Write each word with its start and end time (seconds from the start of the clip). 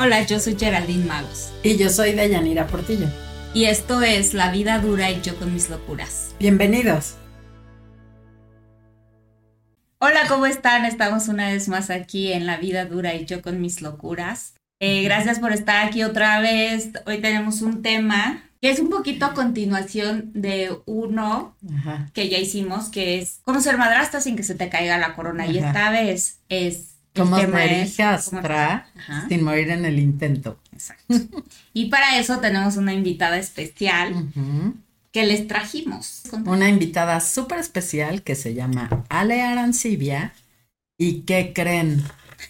Hola, 0.00 0.22
yo 0.22 0.38
soy 0.38 0.56
Geraldine 0.56 1.06
Magos. 1.06 1.52
Y 1.64 1.76
yo 1.76 1.90
soy 1.90 2.12
Deyanira 2.12 2.68
Portillo. 2.68 3.08
Y 3.52 3.64
esto 3.64 4.00
es 4.02 4.32
La 4.32 4.52
vida 4.52 4.78
dura 4.78 5.10
y 5.10 5.20
yo 5.22 5.36
con 5.36 5.52
mis 5.52 5.68
locuras. 5.70 6.36
Bienvenidos. 6.38 7.16
Hola, 9.98 10.20
¿cómo 10.28 10.46
están? 10.46 10.84
Estamos 10.84 11.26
una 11.26 11.48
vez 11.48 11.66
más 11.66 11.90
aquí 11.90 12.32
en 12.32 12.46
La 12.46 12.58
vida 12.58 12.84
dura 12.84 13.16
y 13.16 13.24
yo 13.24 13.42
con 13.42 13.60
mis 13.60 13.82
locuras. 13.82 14.54
Eh, 14.78 15.02
gracias 15.02 15.40
por 15.40 15.52
estar 15.52 15.84
aquí 15.84 16.04
otra 16.04 16.38
vez. 16.40 16.90
Hoy 17.06 17.18
tenemos 17.18 17.60
un 17.60 17.82
tema 17.82 18.44
que 18.60 18.70
es 18.70 18.78
un 18.78 18.90
poquito 18.90 19.26
a 19.26 19.34
continuación 19.34 20.30
de 20.32 20.78
uno 20.86 21.56
que 22.14 22.28
ya 22.28 22.38
hicimos, 22.38 22.88
que 22.88 23.18
es 23.18 23.40
cómo 23.42 23.60
ser 23.60 23.76
madrastra 23.76 24.20
sin 24.20 24.36
que 24.36 24.44
se 24.44 24.54
te 24.54 24.68
caiga 24.68 24.96
la 24.96 25.16
corona. 25.16 25.48
Y 25.48 25.58
esta 25.58 25.90
vez 25.90 26.38
es 26.48 26.97
como 27.18 27.36
ser 27.38 27.88
sin 29.28 29.44
morir 29.44 29.70
en 29.70 29.84
el 29.84 29.98
intento. 29.98 30.58
Exacto. 30.72 31.14
y 31.72 31.86
para 31.86 32.18
eso 32.18 32.38
tenemos 32.38 32.76
una 32.76 32.92
invitada 32.94 33.38
especial 33.38 34.14
que 35.12 35.26
les 35.26 35.46
trajimos. 35.46 36.22
Una 36.44 36.68
invitada 36.68 37.20
súper 37.20 37.58
especial 37.58 38.22
que 38.22 38.34
se 38.34 38.54
llama 38.54 39.04
Ale 39.08 39.42
Arancibia. 39.42 40.32
¿Y 40.96 41.22
qué 41.22 41.52
creen? 41.54 42.04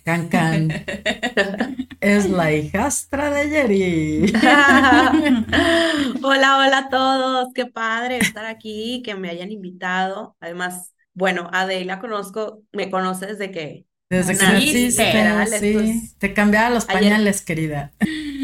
Can 0.05 0.29
Can. 0.29 0.69
es 2.01 2.29
la 2.29 2.53
hijastra 2.53 3.31
de 3.31 3.49
Yeri. 3.49 4.33
hola, 6.23 6.59
hola 6.59 6.79
a 6.79 6.89
todos. 6.89 7.49
Qué 7.55 7.67
padre 7.67 8.19
estar 8.19 8.45
aquí, 8.45 9.03
que 9.05 9.15
me 9.15 9.31
hayan 9.31 9.51
invitado. 9.51 10.37
Además, 10.41 10.95
bueno, 11.15 11.49
Ade 11.53 11.85
la 11.85 12.01
conozco, 12.01 12.63
me 12.73 12.91
conoce 12.91 13.27
desde 13.27 13.51
que 13.51 13.87
desde 14.11 14.39
que 14.39 14.45
naciste, 14.45 15.59
sí. 15.59 16.13
Te 16.19 16.33
cambiaba 16.33 16.71
los 16.71 16.87
pañales, 16.87 17.43
querida. 17.43 17.93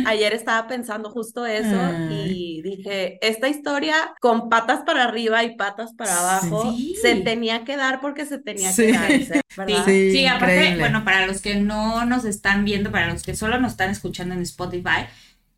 Ayer 0.07 0.35
estaba 0.35 0.69
pensando 0.69 1.11
justo 1.11 1.47
eso 1.47 1.81
y 2.11 2.61
dije, 2.63 3.19
esta 3.27 3.49
historia 3.49 3.95
con 4.21 4.51
patas 4.51 4.83
para 4.85 5.05
arriba 5.05 5.43
y 5.43 5.57
patas 5.57 5.95
para 5.95 6.19
abajo 6.19 6.75
se 7.01 7.17
tenía 7.17 7.65
que 7.65 7.77
dar 7.77 8.03
porque 8.03 8.27
se 8.27 8.39
tenía 8.39 8.75
que 8.75 8.93
dar, 8.93 9.11
¿verdad? 9.57 9.85
Sí, 9.87 10.27
aparte, 10.27 10.77
bueno, 10.79 11.05
para 11.05 11.27
los 11.27 11.41
que 11.41 11.57
no 11.57 12.05
nos 12.05 12.27
están 12.27 12.67
viendo, 12.67 12.91
para 12.91 13.11
los 13.11 13.23
que 13.23 13.35
solo 13.35 13.59
nos 13.59 13.73
están 13.73 13.89
escuchando 13.89 14.35
en 14.35 14.43
Spotify, 14.43 15.07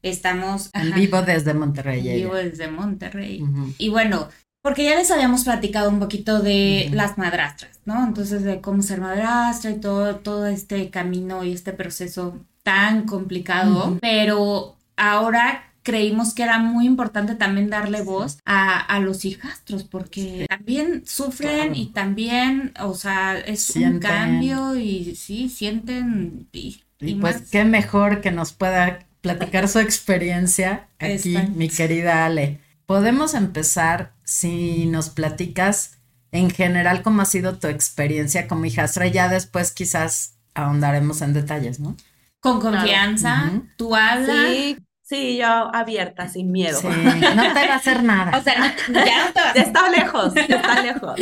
estamos 0.02 0.70
en 0.72 0.92
vivo 0.94 1.22
desde 1.22 1.52
Monterrey. 1.52 2.08
En 2.08 2.16
vivo 2.16 2.34
desde 2.36 2.68
Monterrey. 2.68 3.42
Y 3.78 3.88
bueno, 3.88 4.28
porque 4.66 4.82
ya 4.82 4.96
les 4.96 5.12
habíamos 5.12 5.44
platicado 5.44 5.88
un 5.88 6.00
poquito 6.00 6.40
de 6.40 6.90
las 6.92 7.18
madrastras, 7.18 7.78
¿no? 7.84 8.04
Entonces, 8.04 8.42
de 8.42 8.60
cómo 8.60 8.82
ser 8.82 9.00
madrastra 9.00 9.70
y 9.70 9.78
todo, 9.78 10.16
todo 10.16 10.48
este 10.48 10.90
camino 10.90 11.44
y 11.44 11.52
este 11.52 11.72
proceso 11.72 12.44
tan 12.64 13.06
complicado, 13.06 13.96
pero 14.00 14.74
ahora 14.96 15.72
creímos 15.84 16.34
que 16.34 16.42
era 16.42 16.58
muy 16.58 16.84
importante 16.84 17.36
también 17.36 17.70
darle 17.70 18.02
voz 18.02 18.40
a, 18.44 18.98
los 18.98 19.24
hijastros, 19.24 19.84
porque 19.84 20.46
también 20.48 21.04
sufren 21.06 21.76
y 21.76 21.92
también, 21.92 22.74
o 22.80 22.94
sea, 22.94 23.38
es 23.38 23.70
un 23.76 24.00
cambio 24.00 24.74
y 24.74 25.14
sí, 25.14 25.48
sienten. 25.48 26.48
Y, 26.50 26.82
pues 27.20 27.42
qué 27.52 27.64
mejor 27.64 28.20
que 28.20 28.32
nos 28.32 28.52
pueda 28.52 29.06
platicar 29.20 29.68
su 29.68 29.78
experiencia 29.78 30.88
aquí, 30.98 31.38
mi 31.54 31.68
querida 31.68 32.26
Ale. 32.26 32.58
Podemos 32.84 33.34
empezar 33.34 34.15
si 34.26 34.86
nos 34.86 35.08
platicas 35.08 35.98
en 36.32 36.50
general 36.50 37.02
cómo 37.02 37.22
ha 37.22 37.24
sido 37.24 37.58
tu 37.58 37.68
experiencia 37.68 38.48
como 38.48 38.64
hijastra, 38.64 39.06
ya 39.06 39.28
después 39.28 39.72
quizás 39.72 40.34
ahondaremos 40.54 41.22
en 41.22 41.32
detalles, 41.32 41.80
¿no? 41.80 41.96
Con 42.40 42.60
confianza, 42.60 43.62
tú 43.76 43.94
hablas. 43.94 44.50
Sí, 44.50 44.76
sí, 45.02 45.38
yo 45.38 45.46
abierta, 45.46 46.28
sin 46.28 46.50
miedo. 46.50 46.78
Sí, 46.80 46.88
no 46.88 47.52
te 47.54 47.66
va 47.66 47.74
a 47.74 47.76
hacer 47.76 48.02
nada. 48.02 48.36
O 48.38 48.42
sea, 48.42 48.54
ya 48.88 49.26
no 49.26 49.32
te 49.32 49.40
va 49.40 49.50
a 49.50 49.52
Está 49.52 49.90
lejos, 49.90 50.36
está 50.36 50.82
lejos. 50.82 51.14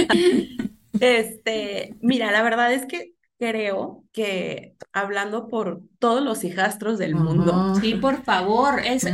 Este, 0.99 1.97
mira, 2.01 2.33
la 2.33 2.43
verdad 2.43 2.73
es 2.73 2.87
que 2.87 3.15
creo 3.39 4.05
que 4.13 4.77
hablando 4.93 5.49
por 5.49 5.83
todos 5.99 6.23
los 6.23 6.43
hijastros 6.43 6.99
del 6.99 7.15
mundo. 7.15 7.75
Sí, 7.81 7.95
por 7.95 8.23
favor, 8.23 8.81
es, 8.81 9.07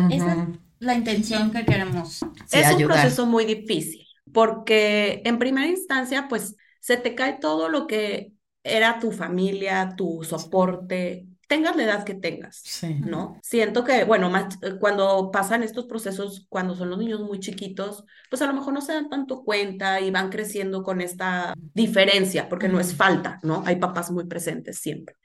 la 0.80 0.94
intención 0.94 1.52
que 1.52 1.64
queremos. 1.64 2.20
es 2.50 2.74
un 2.74 2.82
proceso 2.82 3.26
muy 3.26 3.44
difícil, 3.44 4.06
porque 4.32 5.22
en 5.24 5.38
primera 5.38 5.68
instancia, 5.68 6.26
pues 6.28 6.56
se 6.80 6.96
te 6.96 7.14
cae 7.14 7.38
todo 7.40 7.68
lo 7.68 7.86
que 7.86 8.32
era 8.64 8.98
tu 8.98 9.12
familia, 9.12 9.94
tu 9.96 10.24
soporte, 10.24 11.26
tengas 11.46 11.74
la 11.74 11.82
edad 11.82 12.04
que 12.04 12.14
tengas, 12.14 12.62
¿no? 13.00 13.36
Siento 13.42 13.82
que, 13.82 14.04
bueno, 14.04 14.30
más 14.30 14.56
cuando 14.78 15.30
pasan 15.32 15.62
estos 15.62 15.86
procesos, 15.86 16.46
cuando 16.48 16.76
son 16.76 16.90
los 16.90 16.98
niños 16.98 17.20
muy 17.20 17.40
chiquitos, 17.40 18.04
pues 18.30 18.40
a 18.40 18.46
lo 18.46 18.54
mejor 18.54 18.72
no 18.72 18.80
se 18.80 18.92
dan 18.92 19.08
tanto 19.08 19.42
cuenta 19.42 20.00
y 20.00 20.10
van 20.10 20.30
creciendo 20.30 20.82
con 20.82 21.00
esta 21.00 21.54
diferencia, 21.74 22.48
porque 22.48 22.68
no 22.68 22.78
es 22.78 22.94
falta, 22.94 23.40
¿no? 23.42 23.64
Hay 23.66 23.76
papás 23.76 24.10
muy 24.12 24.26
presentes 24.26 24.78
siempre. 24.78 25.16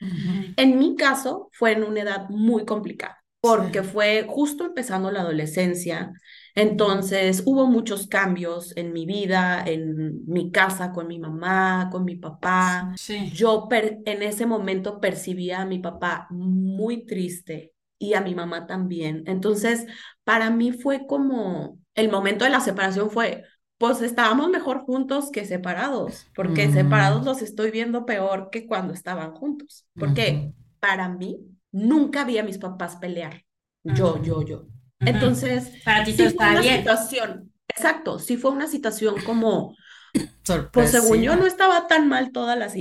En 0.58 0.80
mi 0.80 0.96
caso, 0.96 1.50
fue 1.54 1.74
en 1.74 1.84
una 1.84 2.02
edad 2.02 2.28
muy 2.30 2.66
complicada 2.66 3.25
porque 3.46 3.84
fue 3.84 4.26
justo 4.28 4.66
empezando 4.66 5.12
la 5.12 5.22
adolescencia. 5.22 6.14
Entonces 6.56 7.44
hubo 7.46 7.68
muchos 7.68 8.08
cambios 8.08 8.76
en 8.76 8.92
mi 8.92 9.06
vida, 9.06 9.64
en 9.66 10.26
mi 10.26 10.52
casa, 10.52 10.92
con 10.92 11.08
mi 11.08 11.20
mamá, 11.20 11.90
con 11.92 12.06
mi 12.06 12.16
papá. 12.16 12.94
Yo 13.34 13.68
en 13.72 14.24
ese 14.24 14.46
momento 14.46 15.00
percibía 15.00 15.62
a 15.62 15.66
mi 15.66 15.80
papá 15.80 16.28
muy 16.32 17.06
triste 17.06 17.74
y 18.00 18.14
a 18.14 18.22
mi 18.22 18.34
mamá 18.34 18.66
también. 18.66 19.24
Entonces, 19.28 19.86
para 20.24 20.50
mí 20.50 20.72
fue 20.72 21.06
como 21.06 21.78
el 21.94 22.10
momento 22.10 22.46
de 22.46 22.52
la 22.52 22.62
separación 22.62 23.12
fue, 23.12 23.44
pues 23.78 24.02
estábamos 24.02 24.50
mejor 24.50 24.80
juntos 24.86 25.30
que 25.32 25.46
separados, 25.46 26.28
porque 26.34 26.72
separados 26.72 27.26
los 27.26 27.42
estoy 27.42 27.72
viendo 27.72 28.06
peor 28.06 28.50
que 28.52 28.66
cuando 28.66 28.94
estaban 28.94 29.34
juntos. 29.34 29.86
Porque 29.94 30.54
para 30.80 31.10
mí 31.10 31.55
nunca 31.76 32.24
vi 32.24 32.38
a 32.38 32.44
mis 32.44 32.58
papás 32.58 32.96
pelear. 32.96 33.44
Yo, 33.84 34.22
yo, 34.24 34.42
yo. 34.42 34.68
Entonces, 35.00 35.72
para 35.84 36.04
ti 36.06 36.14
sí 36.14 36.24
está 36.24 36.52
una 36.52 36.62
bien. 36.62 36.78
situación, 36.78 37.54
exacto, 37.68 38.18
sí 38.18 38.38
fue 38.38 38.52
una 38.52 38.68
situación 38.68 39.16
como, 39.26 39.76
pues 40.72 40.92
según 40.92 41.22
yo 41.22 41.36
no 41.36 41.46
estaba 41.46 41.88
tan 41.88 42.08
mal 42.08 42.32
toda 42.32 42.56
la, 42.56 42.72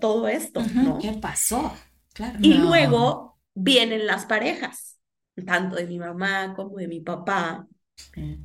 todo 0.00 0.26
esto, 0.26 0.62
¿no? 0.74 0.98
¿Qué 0.98 1.12
pasó? 1.12 1.72
Claro. 2.12 2.38
Y 2.42 2.54
luego 2.54 3.38
vienen 3.54 4.06
las 4.06 4.26
parejas, 4.26 4.98
tanto 5.46 5.76
de 5.76 5.86
mi 5.86 5.98
mamá 5.98 6.54
como 6.54 6.76
de 6.76 6.88
mi 6.88 7.00
papá. 7.00 7.68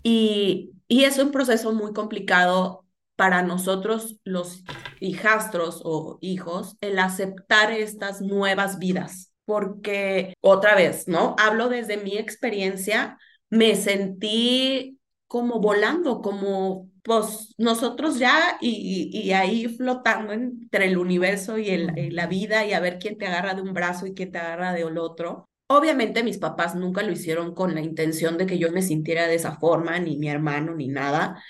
Y, 0.04 0.72
y 0.88 1.04
es 1.06 1.18
un 1.18 1.32
proceso 1.32 1.74
muy 1.74 1.94
complicado 1.94 2.86
para 3.16 3.42
nosotros 3.42 4.18
los 4.24 4.64
hijastros 5.00 5.82
o 5.84 6.20
hijos 6.22 6.78
el 6.82 7.00
aceptar 7.00 7.72
estas 7.72 8.22
nuevas 8.22 8.78
vidas 8.78 9.32
porque 9.46 10.34
otra 10.42 10.76
vez, 10.76 11.08
¿no? 11.08 11.36
Hablo 11.40 11.70
desde 11.70 11.98
mi 11.98 12.18
experiencia, 12.18 13.18
me 13.50 13.76
sentí 13.76 15.00
como 15.28 15.60
volando, 15.60 16.22
como 16.22 16.90
pues 17.04 17.54
nosotros 17.58 18.18
ya 18.18 18.58
y, 18.62 19.32
ahí 19.32 19.68
flotando 19.68 20.34
entre 20.34 20.88
el 20.88 20.98
universo 20.98 21.60
y, 21.60 21.70
el, 21.70 22.16
la 22.16 22.26
vida 22.26 22.66
y 22.66 22.74
a 22.74 22.80
ver 22.80 22.98
quién 22.98 23.18
te 23.18 23.28
agarra 23.28 23.54
de 23.54 23.62
un 23.62 23.74
brazo 23.74 24.08
y 24.08 24.16
quién 24.16 24.32
te 24.32 24.40
agarra 24.40 24.74
del 24.74 24.98
otro. 24.98 25.48
Obviamente 25.68 26.24
mis 26.24 26.40
papás 26.40 26.76
nunca 26.76 27.04
lo 27.04 27.12
hicieron 27.12 27.54
con 27.54 27.76
la 27.76 27.82
intención 27.82 28.38
de 28.38 28.48
que 28.48 28.58
yo 28.58 28.72
me 28.72 28.82
sintiera 28.82 29.28
de 29.28 29.36
esa 29.36 29.58
forma, 29.58 30.00
ni 30.00 30.18
mi 30.18 30.30
hermano, 30.30 30.74
ni 30.74 30.88
nada, 30.88 31.44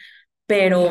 pero 0.46 0.90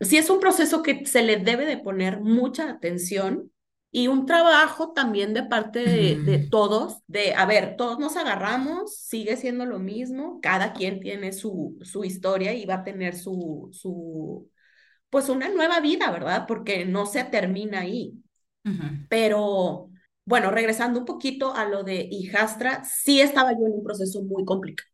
sí 0.00 0.16
es 0.16 0.30
un 0.30 0.40
proceso 0.40 0.82
que 0.82 1.06
se 1.06 1.22
le 1.22 1.38
debe 1.38 1.66
de 1.66 1.78
poner 1.78 2.20
mucha 2.20 2.70
atención 2.70 3.50
y 3.96 4.08
un 4.08 4.26
trabajo 4.26 4.90
también 4.92 5.34
de 5.34 5.44
parte 5.44 5.78
de, 5.84 6.48
todos, 6.50 6.98
de, 7.06 7.32
a 7.32 7.46
ver, 7.46 7.76
todos 7.76 8.00
nos 8.00 8.16
agarramos, 8.16 8.96
sigue 8.96 9.36
siendo 9.36 9.66
lo 9.66 9.78
mismo, 9.78 10.40
cada 10.42 10.72
quien 10.72 10.98
tiene 10.98 11.32
su, 11.32 11.78
su 11.80 12.02
historia 12.02 12.52
y 12.54 12.66
va 12.66 12.74
a 12.74 12.82
tener 12.82 13.16
su, 13.16 13.68
su, 13.70 14.50
pues 15.10 15.28
una 15.28 15.48
nueva 15.48 15.78
vida, 15.78 16.10
¿verdad? 16.10 16.44
Porque 16.48 16.84
no 16.84 17.06
se 17.06 17.22
termina 17.22 17.82
ahí. 17.82 18.14
Pero, 19.08 19.90
bueno, 20.24 20.50
regresando 20.50 20.98
un 20.98 21.06
poquito 21.06 21.54
a 21.54 21.64
lo 21.64 21.84
de 21.84 22.08
hijastra, 22.10 22.82
sí 22.82 23.20
estaba 23.20 23.52
yo 23.52 23.64
en 23.64 23.74
un 23.74 23.84
proceso 23.84 24.24
muy 24.24 24.44
complicado, 24.44 24.90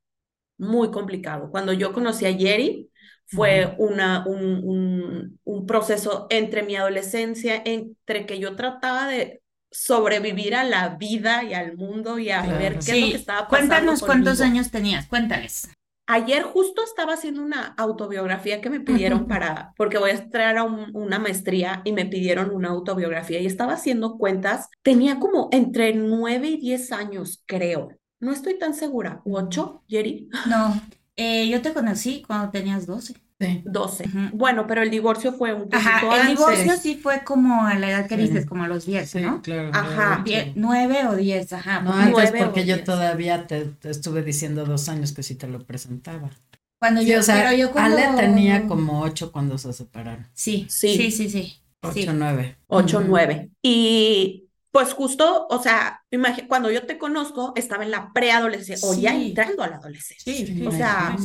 muy 0.58 0.90
complicado. 0.90 1.50
Cuando 1.50 1.72
yo 1.72 1.94
conocí 1.94 2.26
a 2.26 2.34
Jerry, 2.34 2.89
fue 3.30 3.74
una, 3.78 4.26
un, 4.26 5.38
un, 5.44 5.66
proceso 5.66 6.26
entre 6.30 6.62
mi 6.62 6.74
adolescencia, 6.74 7.62
entre 7.64 8.26
que 8.26 8.38
yo 8.38 8.56
trataba 8.56 9.06
de 9.06 9.42
sobrevivir 9.70 10.56
a 10.56 10.64
la 10.64 10.96
vida 10.96 11.44
y 11.44 11.54
al 11.54 11.76
mundo 11.76 12.18
y 12.18 12.30
a 12.30 12.42
ver 12.42 12.78
qué 12.84 12.92
es 12.92 13.00
lo 13.00 13.10
que 13.10 13.16
estaba 13.16 13.48
pasando. 13.48 13.68
Cuéntanos 13.68 14.02
cuántos 14.02 14.40
años 14.40 14.70
tenías, 14.70 15.06
cuéntales. 15.06 15.68
Ayer 16.12 16.42
justo 16.42 16.82
estaba 16.82 17.12
haciendo 17.12 17.40
una 17.40 17.66
autobiografía 17.78 18.60
que 18.60 18.68
me 18.68 18.80
pidieron 18.80 19.28
para, 19.28 19.72
porque 19.76 19.96
voy 19.98 20.10
a 20.10 20.14
entrar 20.14 20.58
a 20.58 20.64
una 20.64 21.20
maestría 21.20 21.82
y 21.84 21.92
me 21.92 22.04
pidieron 22.04 22.50
una 22.50 22.70
autobiografía 22.70 23.38
y 23.38 23.46
estaba 23.46 23.74
haciendo 23.74 24.18
cuentas, 24.18 24.68
tenía 24.82 25.20
como 25.20 25.48
entre 25.52 25.94
nueve 25.94 26.48
y 26.48 26.56
diez 26.56 26.90
años, 26.90 27.44
creo. 27.46 27.90
no 28.18 28.32
estoy 28.32 28.58
tan 28.58 28.74
segura, 28.74 29.22
ocho, 29.24 29.84
Jerry. 29.86 30.28
No, 30.48 30.74
eh, 31.16 31.48
yo 31.48 31.62
te 31.62 31.72
conocí 31.72 32.22
cuando 32.26 32.50
tenías 32.50 32.86
12. 32.86 33.14
Sí. 33.40 33.62
12. 33.64 34.04
Bueno, 34.34 34.66
pero 34.66 34.82
el 34.82 34.90
divorcio 34.90 35.32
fue 35.32 35.54
un 35.54 35.62
poquito 35.62 35.78
Ajá, 35.78 36.20
el 36.20 36.36
divorcio 36.36 36.76
sí 36.76 36.96
fue 36.96 37.24
como 37.24 37.64
a 37.64 37.74
la 37.78 37.90
edad 37.90 38.06
que 38.06 38.18
dices, 38.18 38.44
como 38.44 38.64
a 38.64 38.68
los 38.68 38.84
10, 38.84 39.14
¿no? 39.16 39.40
claro. 39.40 39.70
Ajá. 39.72 40.24
9 40.54 41.06
o 41.08 41.16
10, 41.16 41.52
ajá. 41.54 41.80
No, 41.80 41.92
antes 41.92 42.32
porque 42.32 42.66
yo 42.66 42.84
todavía 42.84 43.46
te, 43.46 43.72
estuve 43.84 44.22
diciendo 44.22 44.66
dos 44.66 44.90
años 44.90 45.12
que 45.12 45.22
sí 45.22 45.36
te 45.36 45.46
lo 45.46 45.64
presentaba. 45.64 46.30
Cuando 46.78 47.00
yo, 47.00 47.20
o 47.20 47.22
sea, 47.22 47.36
pero 47.36 47.56
yo 47.56 47.72
cuando... 47.72 47.96
Ale 47.96 48.20
tenía 48.20 48.66
como 48.66 49.00
8 49.00 49.32
cuando 49.32 49.56
se 49.56 49.72
separaron. 49.72 50.26
Sí, 50.34 50.66
sí, 50.68 50.96
sí, 50.96 51.10
sí. 51.10 51.30
sí. 51.30 51.60
8, 51.82 52.12
9. 52.14 52.58
8, 52.66 53.04
9. 53.06 53.50
Y 53.62 54.49
pues 54.70 54.92
justo, 54.92 55.46
o 55.50 55.62
sea, 55.62 56.02
cuando 56.48 56.70
yo 56.70 56.86
te 56.86 56.96
conozco, 56.96 57.52
estaba 57.56 57.84
en 57.84 57.90
la 57.90 58.12
preadolescencia 58.12 58.88
o 58.88 58.94
ya 58.94 59.14
entrando 59.14 59.62
a 59.62 59.68
la 59.68 59.76
adolescencia. 59.76 60.32
Sí, 60.32 60.64
o 60.66 60.70
sea, 60.70 61.16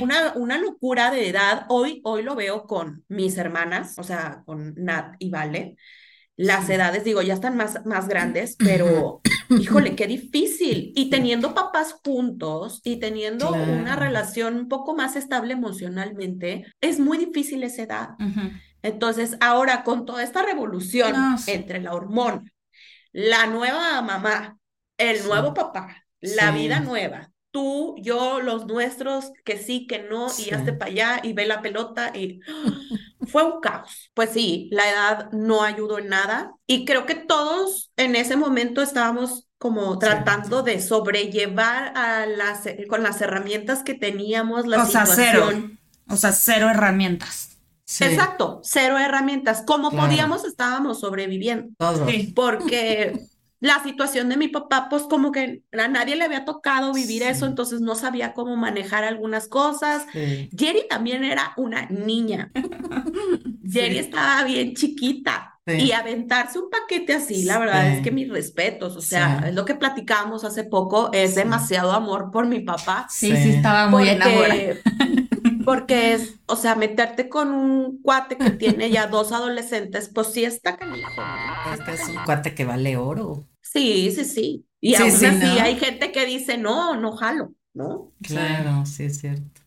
Una, 0.00 0.34
una 0.36 0.58
locura 0.58 1.10
de 1.10 1.28
edad. 1.28 1.66
Hoy, 1.68 2.00
hoy 2.04 2.22
lo 2.22 2.36
veo 2.36 2.64
con 2.64 3.04
mis 3.08 3.36
hermanas, 3.38 3.94
o 3.98 4.04
sea, 4.04 4.42
con 4.46 4.74
Nat 4.76 5.16
y 5.18 5.30
Vale. 5.30 5.76
Las 6.36 6.70
edades, 6.70 7.04
digo, 7.04 7.20
ya 7.20 7.34
están 7.34 7.56
más, 7.56 7.84
más 7.84 8.08
grandes, 8.08 8.56
pero 8.56 9.20
híjole, 9.50 9.96
qué 9.96 10.06
difícil. 10.06 10.92
Y 10.94 11.10
teniendo 11.10 11.54
papás 11.54 11.96
juntos 12.04 12.80
y 12.84 12.96
teniendo 12.96 13.50
una 13.50 13.96
relación 13.96 14.54
un 14.54 14.68
poco 14.68 14.94
más 14.94 15.16
estable 15.16 15.54
emocionalmente, 15.54 16.66
es 16.80 17.00
muy 17.00 17.18
difícil 17.18 17.64
esa 17.64 17.82
edad. 17.82 18.08
Entonces, 18.82 19.36
ahora 19.40 19.82
con 19.82 20.06
toda 20.06 20.22
esta 20.22 20.42
revolución 20.42 21.14
entre 21.46 21.82
la 21.82 21.92
hormona, 21.92 22.44
la 23.12 23.46
nueva 23.46 24.00
mamá, 24.02 24.58
el 24.96 25.24
nuevo 25.24 25.54
papá, 25.54 26.04
la 26.20 26.50
vida 26.50 26.80
nueva, 26.80 27.30
tú, 27.50 27.96
yo, 27.98 28.40
los 28.40 28.66
nuestros, 28.66 29.32
que 29.44 29.58
sí, 29.58 29.86
que 29.86 30.00
no, 30.00 30.28
y 30.38 30.50
hazte 30.52 30.72
para 30.72 30.90
allá 30.90 31.20
y 31.22 31.32
ve 31.32 31.46
la 31.46 31.62
pelota 31.62 32.12
y 32.14 32.40
fue 33.26 33.44
un 33.44 33.60
caos. 33.60 34.10
Pues 34.14 34.30
sí, 34.30 34.68
la 34.72 34.88
edad 34.88 35.30
no 35.32 35.62
ayudó 35.62 35.98
en 35.98 36.08
nada 36.08 36.52
y 36.66 36.84
creo 36.84 37.06
que 37.06 37.14
todos 37.14 37.92
en 37.96 38.16
ese 38.16 38.36
momento 38.36 38.82
estábamos 38.82 39.48
como 39.58 39.98
tratando 39.98 40.62
de 40.62 40.80
sobrellevar 40.80 41.92
a 41.96 42.24
las, 42.24 42.62
con 42.88 43.02
las 43.02 43.20
herramientas 43.20 43.82
que 43.82 43.94
teníamos 43.94 44.66
la 44.66 44.82
o 44.82 44.86
Sea, 44.86 45.04
cero. 45.04 45.50
O 46.08 46.16
sea, 46.16 46.32
cero 46.32 46.70
herramientas. 46.70 47.49
Exacto, 47.98 48.60
cero 48.62 48.98
herramientas. 48.98 49.62
Como 49.66 49.90
podíamos, 49.90 50.44
estábamos 50.44 51.00
sobreviviendo. 51.00 51.70
Porque 52.34 53.20
la 53.60 53.82
situación 53.82 54.28
de 54.28 54.36
mi 54.36 54.48
papá, 54.48 54.88
pues 54.88 55.02
como 55.04 55.32
que 55.32 55.62
a 55.78 55.88
nadie 55.88 56.16
le 56.16 56.24
había 56.24 56.44
tocado 56.44 56.92
vivir 56.92 57.22
eso, 57.22 57.46
entonces 57.46 57.80
no 57.80 57.94
sabía 57.94 58.32
cómo 58.32 58.56
manejar 58.56 59.04
algunas 59.04 59.48
cosas. 59.48 60.06
Jerry 60.12 60.86
también 60.88 61.24
era 61.24 61.52
una 61.56 61.86
niña. 61.86 62.50
Jerry 63.70 63.98
estaba 63.98 64.44
bien 64.44 64.74
chiquita. 64.74 65.46
Y 65.66 65.92
aventarse 65.92 66.58
un 66.58 66.68
paquete 66.68 67.14
así, 67.14 67.44
la 67.44 67.56
verdad 67.56 67.92
es 67.92 68.02
que 68.02 68.10
mis 68.10 68.28
respetos, 68.28 68.96
o 68.96 69.00
sea, 69.00 69.44
es 69.46 69.54
lo 69.54 69.64
que 69.64 69.76
platicábamos 69.76 70.42
hace 70.42 70.64
poco, 70.64 71.10
es 71.12 71.36
demasiado 71.36 71.92
amor 71.92 72.32
por 72.32 72.46
mi 72.46 72.58
papá. 72.58 73.06
Sí, 73.08 73.36
sí, 73.36 73.50
estaba 73.50 73.86
muy 73.88 74.08
enamorada. 74.08 74.56
Porque 75.64 76.14
es, 76.14 76.40
o 76.46 76.56
sea, 76.56 76.74
meterte 76.74 77.28
con 77.28 77.50
un 77.50 78.00
cuate 78.02 78.36
que 78.36 78.50
tiene 78.50 78.90
ya 78.90 79.06
dos 79.08 79.32
adolescentes, 79.32 80.10
pues 80.12 80.28
sí 80.28 80.44
está 80.44 80.76
canijo. 80.76 81.08
Este 81.72 81.92
es 81.92 82.08
un 82.08 82.16
cuate 82.24 82.54
que 82.54 82.64
vale 82.64 82.96
oro. 82.96 83.48
Sí, 83.60 84.10
sí, 84.12 84.24
sí. 84.24 84.66
Y 84.80 84.94
aún 84.94 85.10
así 85.10 85.24
hay 85.26 85.76
gente 85.76 86.12
que 86.12 86.26
dice, 86.26 86.56
no, 86.58 86.96
no 86.96 87.12
jalo, 87.12 87.54
¿no? 87.74 88.12
Claro, 88.22 88.86
sí 88.86 89.04
es 89.04 89.18
cierto. 89.18 89.59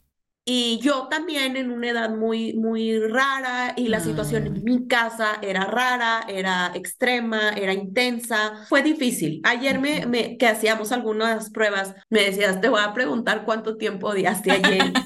Y 0.46 0.80
yo 0.82 1.08
también 1.08 1.56
en 1.56 1.72
una 1.72 1.90
edad 1.90 2.10
muy, 2.10 2.54
muy 2.54 3.00
rara 3.00 3.74
y 3.78 3.88
la 3.88 4.02
situación 4.02 4.48
en 4.48 4.64
mi 4.64 4.88
casa 4.88 5.40
era 5.42 5.64
rara, 5.66 6.26
era 6.28 6.72
extrema, 6.76 7.52
era 7.52 7.72
intensa. 7.72 8.66
Fue 8.68 8.84
difícil. 8.84 9.40
Ayer 9.46 9.80
me, 9.80 10.06
me, 10.06 10.38
que 10.38 10.48
hacíamos 10.48 10.92
algunas 10.92 11.50
pruebas, 11.50 11.96
me 12.10 12.24
decías, 12.24 12.60
te 12.60 12.68
voy 12.68 12.82
a 12.84 12.94
preguntar 12.94 13.46
cuánto 13.46 13.78
tiempo 13.78 14.10
odiaste 14.10 14.52
ayer. 14.52 14.94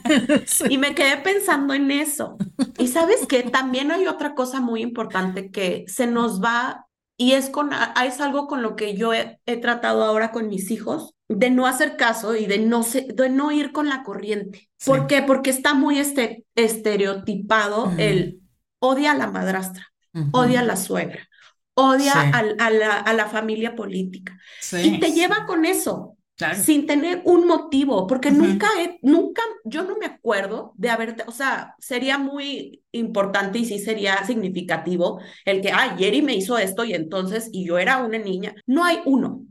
Y 0.70 0.78
me 0.78 0.96
quedé 0.96 1.18
pensando 1.18 1.74
en 1.74 1.92
eso. 1.92 2.38
Y 2.78 2.88
sabes 2.88 3.28
que 3.28 3.44
también 3.44 3.92
hay 3.92 4.08
otra 4.08 4.34
cosa 4.34 4.62
muy 4.62 4.82
importante 4.82 5.52
que 5.52 5.86
se 5.88 6.08
nos 6.08 6.42
va 6.42 6.87
y 7.18 7.34
es, 7.34 7.50
con, 7.50 7.72
es 8.06 8.22
algo 8.22 8.48
con 8.48 8.62
lo 8.62 8.76
que 8.76 8.96
yo 8.96 9.12
he, 9.14 9.40
tratado 9.60 10.04
ahora 10.04 10.32
con 10.32 10.48
mis 10.48 10.70
hijos, 10.70 11.16
de 11.28 11.50
no 11.50 11.66
hacer 11.66 11.98
caso 11.98 12.36
y 12.36 12.46
de 12.46 12.60
no, 12.60 12.84
de 12.84 13.30
no 13.30 13.52
ir 13.52 13.72
con 13.72 13.90
la 13.90 14.04
corriente. 14.04 14.70
¿Por 14.86 15.08
qué? 15.08 15.24
Porque 15.24 15.50
está 15.50 15.74
muy 15.74 15.98
este, 15.98 16.46
estereotipado 16.56 17.92
el 17.98 18.42
odia 18.80 19.12
a 19.12 19.18
la 19.18 19.28
madrastra, 19.32 19.88
odia 20.32 20.60
a 20.60 20.64
la 20.64 20.78
suegra, 20.78 21.28
odia 21.74 22.14
a, 22.14 22.44
la, 22.44 23.00
a, 23.00 23.14
la, 23.14 23.26
familia 23.26 23.76
política. 23.76 24.38
Y 24.84 25.00
te 25.00 25.12
lleva 25.12 25.46
con 25.48 25.66
eso 25.66 26.17
sin 26.56 26.86
tener 26.86 27.22
un 27.26 27.48
motivo, 27.48 28.06
porque 28.06 28.30
nunca, 28.30 28.68
he, 28.80 29.00
nunca, 29.02 29.42
yo 29.66 29.84
no 29.84 29.98
me 29.98 30.06
acuerdo 30.06 30.74
de 30.76 30.90
haberte, 30.90 31.24
o 31.26 31.32
sea, 31.32 31.76
sería 31.80 32.20
muy 32.20 32.84
importante 32.92 33.60
y 33.60 33.66
sí 33.66 33.80
sería 33.80 34.24
significativo 34.26 35.20
el 35.46 35.62
que, 35.62 35.72
ay, 35.72 35.92
Jerry 35.98 36.22
me 36.22 36.36
hizo 36.36 36.58
esto 36.58 36.86
y 36.86 36.94
entonces, 36.94 37.50
y 37.52 37.66
yo 37.66 37.80
era 37.80 38.04
una 38.04 38.20
niña. 38.20 38.54
No 38.68 38.84
hay 38.84 39.00
uno, 39.06 39.47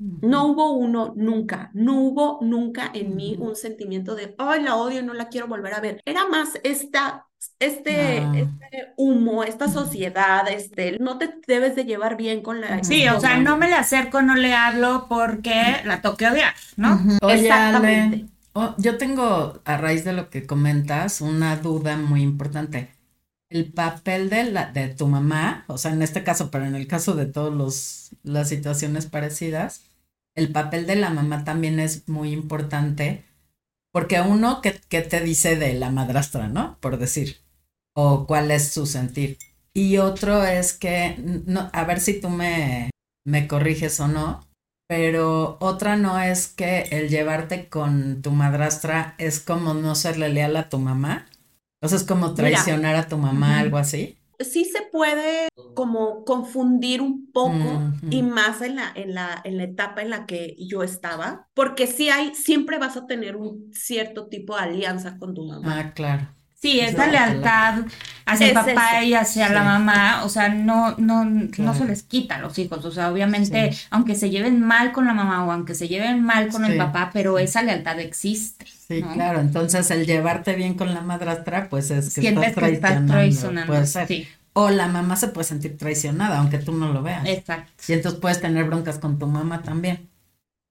no 0.00 0.46
hubo 0.46 0.72
uno 0.72 1.12
nunca, 1.14 1.70
no 1.74 2.00
hubo 2.00 2.38
nunca 2.40 2.90
en 2.94 3.14
mí 3.14 3.36
un 3.38 3.54
sentimiento 3.54 4.14
de, 4.14 4.34
ay, 4.38 4.62
la 4.62 4.76
odio 4.76 5.02
no 5.02 5.12
la 5.12 5.28
quiero 5.28 5.46
volver 5.46 5.74
a 5.74 5.80
ver. 5.80 6.00
Era 6.06 6.26
más 6.26 6.58
esta 6.64 7.26
este, 7.58 8.18
este, 8.18 8.92
humo, 8.96 9.44
esta 9.44 9.68
sociedad, 9.68 10.48
este, 10.50 10.98
no 10.98 11.18
te 11.18 11.34
debes 11.46 11.76
de 11.76 11.84
llevar 11.84 12.16
bien 12.16 12.42
con 12.42 12.60
la... 12.60 12.82
Sí, 12.82 13.06
o 13.08 13.20
sea, 13.20 13.38
no 13.38 13.56
me 13.56 13.68
le 13.68 13.74
acerco, 13.74 14.22
no 14.22 14.34
le 14.34 14.54
hablo 14.54 15.06
porque 15.08 15.76
la 15.84 16.00
toque 16.02 16.26
odiar, 16.26 16.54
¿no? 16.76 17.00
Exactamente. 17.28 18.26
Oh, 18.52 18.74
yo 18.78 18.98
tengo, 18.98 19.60
a 19.64 19.76
raíz 19.76 20.04
de 20.04 20.12
lo 20.12 20.28
que 20.28 20.46
comentas, 20.46 21.20
una 21.20 21.56
duda 21.56 21.96
muy 21.96 22.22
importante. 22.22 22.90
El 23.48 23.72
papel 23.72 24.30
de, 24.30 24.44
la, 24.44 24.66
de 24.72 24.88
tu 24.88 25.06
mamá, 25.06 25.64
o 25.66 25.78
sea, 25.78 25.92
en 25.92 26.02
este 26.02 26.24
caso, 26.24 26.50
pero 26.50 26.64
en 26.64 26.74
el 26.74 26.86
caso 26.86 27.14
de 27.14 27.26
todas 27.26 28.10
las 28.22 28.48
situaciones 28.48 29.06
parecidas, 29.06 29.89
el 30.34 30.52
papel 30.52 30.86
de 30.86 30.96
la 30.96 31.10
mamá 31.10 31.44
también 31.44 31.80
es 31.80 32.08
muy 32.08 32.32
importante 32.32 33.24
porque 33.92 34.20
uno, 34.20 34.60
¿qué, 34.62 34.72
te 34.72 35.20
dice 35.20 35.56
de 35.56 35.74
la 35.74 35.90
madrastra, 35.90 36.48
no? 36.48 36.78
Por 36.80 36.98
decir, 36.98 37.38
o 37.96 38.26
cuál 38.26 38.50
es 38.52 38.70
su 38.70 38.86
sentir. 38.86 39.38
Y 39.74 39.98
otro 39.98 40.44
es 40.44 40.72
que, 40.72 41.16
no, 41.46 41.70
a 41.72 41.84
ver 41.84 42.00
si 42.00 42.20
tú 42.20 42.28
me, 42.28 42.90
me 43.26 43.48
corriges 43.48 43.98
o 43.98 44.06
no, 44.06 44.46
pero 44.88 45.56
otra 45.60 45.96
no 45.96 46.20
es 46.20 46.48
que 46.48 46.82
el 46.90 47.08
llevarte 47.08 47.68
con 47.68 48.22
tu 48.22 48.30
madrastra 48.30 49.14
es 49.18 49.40
como 49.40 49.74
no 49.74 49.94
serle 49.96 50.28
leal 50.28 50.56
a 50.56 50.68
tu 50.68 50.78
mamá. 50.78 51.26
O 51.82 51.88
sea, 51.88 51.98
es 51.98 52.04
como 52.04 52.34
traicionar 52.34 52.94
a 52.94 53.08
tu 53.08 53.18
mamá, 53.18 53.58
algo 53.58 53.78
así 53.78 54.19
sí 54.40 54.64
se 54.64 54.82
puede 54.90 55.48
como 55.74 56.24
confundir 56.24 57.00
un 57.00 57.30
poco 57.32 57.92
y 58.10 58.22
más 58.22 58.60
en 58.60 58.76
la, 58.76 58.92
en, 58.94 59.14
la, 59.14 59.40
en 59.44 59.56
la 59.56 59.64
etapa 59.64 60.02
en 60.02 60.10
la 60.10 60.26
que 60.26 60.56
yo 60.58 60.82
estaba, 60.82 61.48
porque 61.54 61.86
sí 61.86 62.10
hay, 62.10 62.34
siempre 62.34 62.78
vas 62.78 62.96
a 62.96 63.06
tener 63.06 63.36
un 63.36 63.70
cierto 63.72 64.28
tipo 64.28 64.56
de 64.56 64.62
alianza 64.62 65.16
con 65.18 65.34
tu 65.34 65.44
mamá. 65.46 65.78
Ah, 65.78 65.94
claro. 65.94 66.39
Sí, 66.60 66.78
esa 66.78 67.06
lealtad 67.06 67.86
hacia 68.26 68.48
el 68.48 68.52
papá 68.52 69.02
y 69.02 69.14
hacia 69.14 69.48
la 69.48 69.62
mamá, 69.62 70.24
o 70.24 70.28
sea, 70.28 70.50
no, 70.50 70.94
no, 70.98 71.24
no 71.24 71.74
se 71.74 71.86
les 71.86 72.02
quita 72.02 72.36
a 72.36 72.38
los 72.38 72.58
hijos, 72.58 72.84
o 72.84 72.90
sea, 72.90 73.10
obviamente, 73.10 73.74
aunque 73.88 74.14
se 74.14 74.28
lleven 74.28 74.60
mal 74.60 74.92
con 74.92 75.06
la 75.06 75.14
mamá 75.14 75.46
o 75.46 75.52
aunque 75.52 75.74
se 75.74 75.88
lleven 75.88 76.22
mal 76.22 76.48
con 76.48 76.66
el 76.66 76.76
papá, 76.76 77.10
pero 77.14 77.38
esa 77.38 77.62
lealtad 77.62 77.98
existe. 77.98 78.66
Sí, 78.66 79.02
claro, 79.02 79.40
entonces 79.40 79.90
el 79.90 80.04
llevarte 80.04 80.54
bien 80.54 80.74
con 80.74 80.92
la 80.92 81.00
madrastra, 81.00 81.70
pues 81.70 81.90
es 81.90 82.14
que 82.14 82.28
estás 82.28 82.54
traicionando, 82.54 83.66
puede 83.66 83.86
ser. 83.86 84.26
O 84.52 84.68
la 84.68 84.88
mamá 84.88 85.16
se 85.16 85.28
puede 85.28 85.46
sentir 85.46 85.78
traicionada, 85.78 86.40
aunque 86.40 86.58
tú 86.58 86.72
no 86.72 86.92
lo 86.92 87.02
veas. 87.02 87.24
Exacto. 87.24 87.70
Y 87.88 87.92
entonces 87.94 88.20
puedes 88.20 88.40
tener 88.40 88.64
broncas 88.64 88.98
con 88.98 89.18
tu 89.18 89.26
mamá 89.26 89.62
también. 89.62 90.09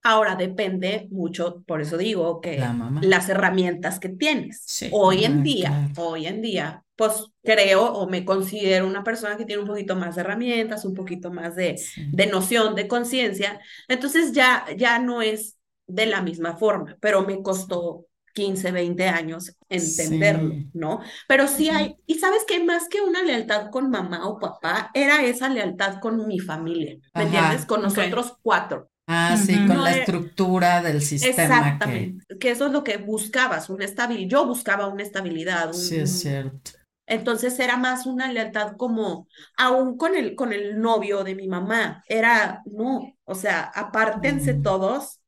Ahora 0.01 0.35
depende 0.35 1.07
mucho, 1.11 1.61
por 1.67 1.81
eso 1.81 1.97
digo 1.97 2.39
que 2.41 2.77
las 2.99 3.29
herramientas 3.29 3.99
que 3.99 4.09
tienes. 4.09 4.69
Hoy 4.87 5.25
en 5.25 5.43
día, 5.43 5.89
hoy 5.95 6.25
en 6.27 6.41
día, 6.41 6.83
pues 6.95 7.25
creo 7.43 7.85
o 7.93 8.07
me 8.09 8.25
considero 8.25 8.87
una 8.87 9.03
persona 9.03 9.37
que 9.37 9.45
tiene 9.45 9.61
un 9.61 9.67
poquito 9.67 9.95
más 9.95 10.15
de 10.15 10.21
herramientas, 10.21 10.85
un 10.85 10.93
poquito 10.93 11.31
más 11.31 11.55
de, 11.55 11.81
de 12.11 12.27
noción, 12.27 12.75
de 12.75 12.87
conciencia. 12.87 13.59
Entonces 13.87 14.31
ya, 14.31 14.65
ya 14.77 14.99
no 14.99 15.21
es 15.21 15.57
de 15.87 16.05
la 16.05 16.21
misma 16.21 16.55
forma, 16.57 16.97
pero 17.01 17.25
me 17.25 17.41
costó 17.41 18.05
15, 18.33 18.71
20 18.71 19.07
años 19.07 19.55
entenderlo, 19.69 20.61
¿no? 20.73 21.01
Pero 21.27 21.47
sí 21.47 21.69
hay, 21.69 21.95
y 22.05 22.15
sabes 22.19 22.45
que 22.45 22.63
más 22.63 22.87
que 22.87 23.01
una 23.01 23.23
lealtad 23.23 23.69
con 23.71 23.89
mamá 23.89 24.27
o 24.27 24.39
papá, 24.39 24.91
era 24.93 25.23
esa 25.25 25.49
lealtad 25.49 25.99
con 25.99 26.27
mi 26.27 26.39
familia, 26.39 26.97
¿me 27.15 27.23
entiendes? 27.23 27.65
Con 27.65 27.81
nosotros 27.81 28.37
cuatro. 28.41 28.88
Ah, 29.11 29.35
sí, 29.43 29.55
con 29.65 29.83
la 29.83 29.91
estructura 29.91 30.83
del 30.83 31.01
sistema. 31.01 31.31
Exactamente, 31.31 32.37
que... 32.37 32.51
eso 32.51 32.67
es 32.67 32.71
lo 32.71 32.83
que 32.83 32.97
buscabas, 32.97 33.67
una 33.71 33.83
estabilidad. 33.83 34.29
Yo 34.29 34.45
buscaba 34.45 34.85
una 34.85 35.01
estabilidad. 35.01 35.73
sí, 35.73 35.95
es 35.95 36.19
cierto. 36.19 36.71
Entonces 37.07 37.57
era 37.59 37.75
más 37.75 38.05
una 38.05 38.31
lealtad 38.31 38.77
como, 38.77 39.27
aún 39.57 39.97
con 39.97 40.15
el, 40.15 40.35
con 40.35 40.53
el 40.53 40.79
novio 40.79 41.23
de 41.23 41.33
mi 41.33 41.47
mamá, 41.47 42.03
era, 42.07 42.61
no, 42.65 43.17
o 43.23 43.33
sea, 43.33 43.63
apártense 43.73 44.53
mm. 44.53 44.61
todos, 44.61 45.19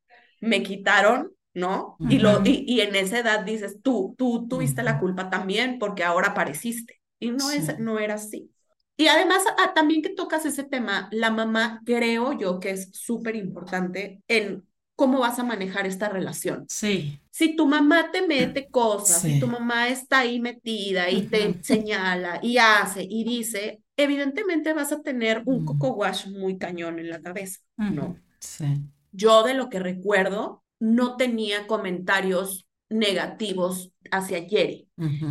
me 0.41 0.61
quitaron, 0.61 1.31
¿no? 1.55 1.97
y, 2.07 2.19
lo, 2.19 2.39
y, 2.45 2.81
en 2.81 2.95
esa 2.95 3.17
edad 3.17 3.39
dices, 3.43 3.77
tú, 3.81 4.13
tú 4.15 4.47
tuviste 4.47 4.83
la 4.83 4.99
culpa 4.99 5.31
también 5.31 5.79
porque 5.79 6.03
ahora 6.03 6.29
apareciste. 6.29 7.01
Y 7.19 7.31
no, 7.31 7.49
es, 7.49 7.79
no 7.79 7.97
era 7.97 8.13
así. 8.13 8.51
Y 9.01 9.07
además, 9.07 9.41
ah, 9.57 9.73
también 9.73 10.03
que 10.03 10.09
tocas 10.09 10.45
ese 10.45 10.63
tema, 10.63 11.09
la 11.11 11.31
mamá 11.31 11.81
creo 11.87 12.37
yo 12.37 12.59
que 12.59 12.69
es 12.69 12.89
súper 12.93 13.35
importante 13.35 14.21
en 14.27 14.63
cómo 14.95 15.21
vas 15.21 15.39
a 15.39 15.43
manejar 15.43 15.87
esta 15.87 16.07
relación. 16.07 16.65
Sí. 16.69 17.19
Si 17.31 17.55
tu 17.55 17.65
mamá 17.65 18.11
te 18.11 18.27
mete 18.27 18.67
cosas, 18.69 19.23
si 19.23 19.39
tu 19.39 19.47
mamá 19.47 19.89
está 19.89 20.19
ahí 20.19 20.39
metida 20.39 21.09
y 21.09 21.23
te 21.23 21.63
señala 21.63 22.39
y 22.43 22.59
hace 22.59 23.01
y 23.01 23.23
dice, 23.23 23.81
evidentemente 23.97 24.71
vas 24.73 24.91
a 24.91 25.01
tener 25.01 25.41
un 25.45 25.65
coco 25.65 25.93
wash 25.93 26.27
muy 26.27 26.59
cañón 26.59 26.99
en 26.99 27.09
la 27.09 27.23
cabeza, 27.23 27.59
¿no? 27.77 28.19
Sí. 28.37 28.65
Yo 29.11 29.41
de 29.41 29.55
lo 29.55 29.71
que 29.71 29.79
recuerdo, 29.79 30.63
no 30.79 31.17
tenía 31.17 31.65
comentarios 31.65 32.67
negativos 32.87 33.91
hacia 34.11 34.47
Jerry. 34.47 34.87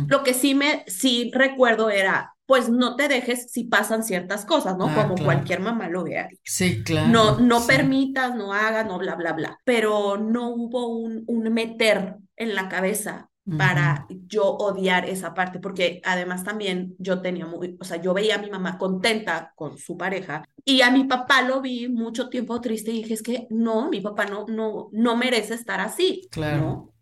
Lo 0.09 0.23
que 0.23 0.33
sí 0.33 0.55
me 0.55 0.83
sí 0.87 1.31
recuerdo 1.33 1.89
era 1.89 2.35
pues 2.51 2.67
no 2.67 2.97
te 2.97 3.07
dejes 3.07 3.49
si 3.49 3.63
pasan 3.63 4.03
ciertas 4.03 4.43
cosas, 4.43 4.77
¿no? 4.77 4.87
Ah, 4.89 5.07
Como 5.07 5.15
cualquier 5.23 5.61
mamá 5.61 5.87
lo 5.87 6.03
vea. 6.03 6.27
Sí, 6.43 6.83
claro. 6.83 7.09
No, 7.13 7.39
no 7.39 7.65
permitas, 7.65 8.35
no 8.35 8.51
hagas, 8.51 8.85
no 8.85 8.99
bla, 8.99 9.15
bla, 9.15 9.31
bla. 9.31 9.57
Pero 9.63 10.17
no 10.17 10.49
hubo 10.49 10.87
un, 10.89 11.23
un 11.27 11.43
meter 11.53 12.17
en 12.35 12.53
la 12.53 12.67
cabeza 12.67 13.29
para 13.55 14.05
yo 14.27 14.43
odiar 14.43 15.07
esa 15.07 15.33
parte, 15.33 15.59
porque 15.59 16.01
además 16.03 16.43
también 16.43 16.93
yo 16.99 17.21
tenía 17.21 17.45
muy, 17.45 17.77
o 17.79 17.85
sea, 17.85 18.01
yo 18.01 18.13
veía 18.13 18.35
a 18.35 18.39
mi 18.39 18.49
mamá 18.49 18.77
contenta 18.77 19.53
con 19.55 19.77
su 19.77 19.95
pareja 19.97 20.43
y 20.65 20.81
a 20.81 20.91
mi 20.91 21.05
papá 21.05 21.41
lo 21.41 21.61
vi 21.61 21.87
mucho 21.87 22.27
tiempo 22.27 22.59
triste 22.59 22.91
y 22.91 22.95
dije, 23.03 23.13
es 23.13 23.23
que 23.23 23.47
no, 23.49 23.89
mi 23.89 24.01
papá 24.01 24.25
no, 24.25 24.45
no, 24.49 24.89
no 24.91 25.15
merece 25.15 25.53
estar 25.53 25.79
así, 25.79 26.27
claro. 26.31 26.93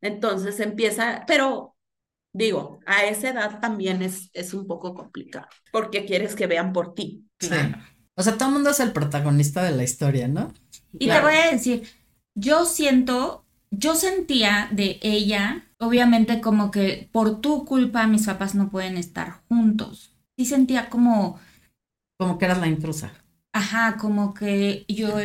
Entonces 0.00 0.60
empieza, 0.60 1.24
pero 1.26 1.73
digo, 2.34 2.80
a 2.84 3.04
esa 3.04 3.30
edad 3.30 3.60
también 3.60 4.02
es, 4.02 4.28
es 4.34 4.52
un 4.52 4.66
poco 4.66 4.92
complicado, 4.94 5.46
porque 5.72 6.04
quieres 6.04 6.34
que 6.34 6.46
vean 6.46 6.74
por 6.74 6.94
ti. 6.94 7.24
Sí. 7.38 7.48
O 8.16 8.22
sea, 8.22 8.36
todo 8.36 8.48
el 8.48 8.54
mundo 8.54 8.70
es 8.70 8.80
el 8.80 8.92
protagonista 8.92 9.62
de 9.62 9.70
la 9.70 9.84
historia, 9.84 10.28
¿no? 10.28 10.52
Y 10.92 11.08
te 11.08 11.20
voy 11.20 11.34
a 11.34 11.50
decir, 11.50 11.88
yo 12.34 12.66
siento, 12.66 13.44
yo 13.70 13.94
sentía 13.94 14.68
de 14.72 14.98
ella, 15.02 15.66
obviamente 15.78 16.40
como 16.40 16.70
que 16.70 17.08
por 17.12 17.40
tu 17.40 17.64
culpa 17.64 18.06
mis 18.06 18.26
papás 18.26 18.54
no 18.54 18.70
pueden 18.70 18.96
estar 18.96 19.42
juntos. 19.48 20.12
Sí 20.36 20.44
sentía 20.44 20.90
como... 20.90 21.38
Como 22.18 22.38
que 22.38 22.44
eras 22.44 22.58
la 22.58 22.68
intrusa. 22.68 23.12
Ajá, 23.52 23.96
como 23.96 24.34
que 24.34 24.84
yo, 24.88 25.16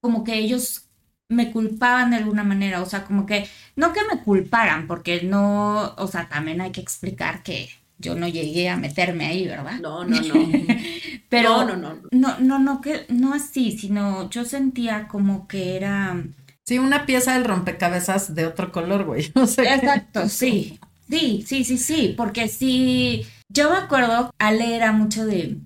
como 0.00 0.24
que 0.24 0.34
ellos 0.34 0.88
me 1.32 1.50
culpaban 1.50 2.10
de 2.10 2.18
alguna 2.18 2.44
manera, 2.44 2.80
o 2.80 2.86
sea, 2.86 3.04
como 3.04 3.26
que, 3.26 3.48
no 3.76 3.92
que 3.92 4.00
me 4.12 4.22
culparan, 4.22 4.86
porque 4.86 5.22
no, 5.22 5.94
o 5.96 6.06
sea, 6.06 6.28
también 6.28 6.60
hay 6.60 6.70
que 6.72 6.80
explicar 6.80 7.42
que 7.42 7.68
yo 7.98 8.14
no 8.14 8.28
llegué 8.28 8.68
a 8.68 8.76
meterme 8.76 9.26
ahí, 9.26 9.46
¿verdad? 9.46 9.80
No, 9.80 10.04
no, 10.04 10.20
no. 10.20 10.34
Pero 11.28 11.64
no, 11.64 11.76
no, 11.76 11.94
no, 11.94 12.02
no, 12.10 12.38
no, 12.38 12.58
no, 12.58 12.80
que, 12.80 13.06
no 13.08 13.32
así, 13.32 13.78
sino 13.78 14.28
yo 14.28 14.44
sentía 14.44 15.08
como 15.08 15.48
que 15.48 15.76
era... 15.76 16.22
Sí, 16.64 16.78
una 16.78 17.06
pieza 17.06 17.34
del 17.34 17.44
rompecabezas 17.44 18.34
de 18.34 18.46
otro 18.46 18.70
color, 18.70 19.04
güey. 19.04 19.32
No 19.34 19.46
sé 19.46 19.62
Exacto, 19.62 20.28
sí. 20.28 20.78
Sí, 21.08 21.44
sí, 21.46 21.64
sí, 21.64 21.78
sí, 21.78 22.14
porque 22.16 22.48
sí, 22.48 23.26
yo 23.48 23.70
me 23.70 23.76
acuerdo, 23.76 24.32
Ale 24.38 24.76
era 24.76 24.92
mucho 24.92 25.26
de, 25.26 25.58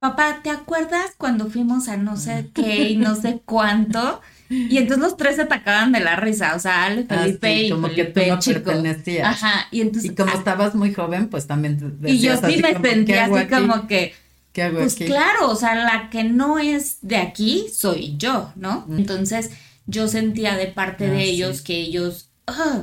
papá, 0.00 0.40
¿te 0.42 0.50
acuerdas 0.50 1.12
cuando 1.16 1.48
fuimos 1.48 1.88
a 1.88 1.96
no 1.96 2.16
sé 2.16 2.50
qué 2.52 2.90
y 2.90 2.96
no 2.96 3.14
sé 3.14 3.40
cuánto? 3.44 4.20
Y 4.50 4.78
entonces 4.78 5.02
los 5.02 5.16
tres 5.16 5.36
se 5.36 5.42
atacaban 5.42 5.92
de 5.92 6.00
la 6.00 6.16
risa, 6.16 6.54
o 6.54 6.58
sea, 6.58 6.84
Ale, 6.84 7.06
ah, 7.08 7.16
Felipe 7.16 7.62
y 7.64 7.70
como 7.70 7.88
que 7.90 8.04
tú 8.04 8.20
no 8.26 8.38
pertenecías. 8.38 9.26
Ajá, 9.26 9.66
y 9.70 9.82
entonces... 9.82 10.12
Y 10.12 10.14
como 10.14 10.32
ah, 10.32 10.38
estabas 10.38 10.74
muy 10.74 10.94
joven, 10.94 11.28
pues 11.28 11.46
también 11.46 11.98
Y 12.04 12.18
yo 12.18 12.36
sí 12.36 12.60
me 12.62 12.80
sentía 12.80 13.26
así 13.26 13.46
como 13.46 13.86
que... 13.86 14.14
¿Qué 14.52 14.62
hago 14.62 14.78
pues 14.78 14.94
claro, 14.94 15.50
o 15.50 15.56
sea, 15.56 15.74
la 15.74 16.08
que 16.10 16.24
no 16.24 16.58
es 16.58 16.98
de 17.02 17.18
aquí 17.18 17.66
soy 17.72 18.16
yo, 18.16 18.52
¿no? 18.56 18.86
Entonces 18.90 19.50
yo 19.86 20.08
sentía 20.08 20.56
de 20.56 20.66
parte 20.66 21.08
de 21.08 21.18
ah, 21.18 21.22
ellos 21.22 21.60
que 21.60 21.76
ellos, 21.76 22.30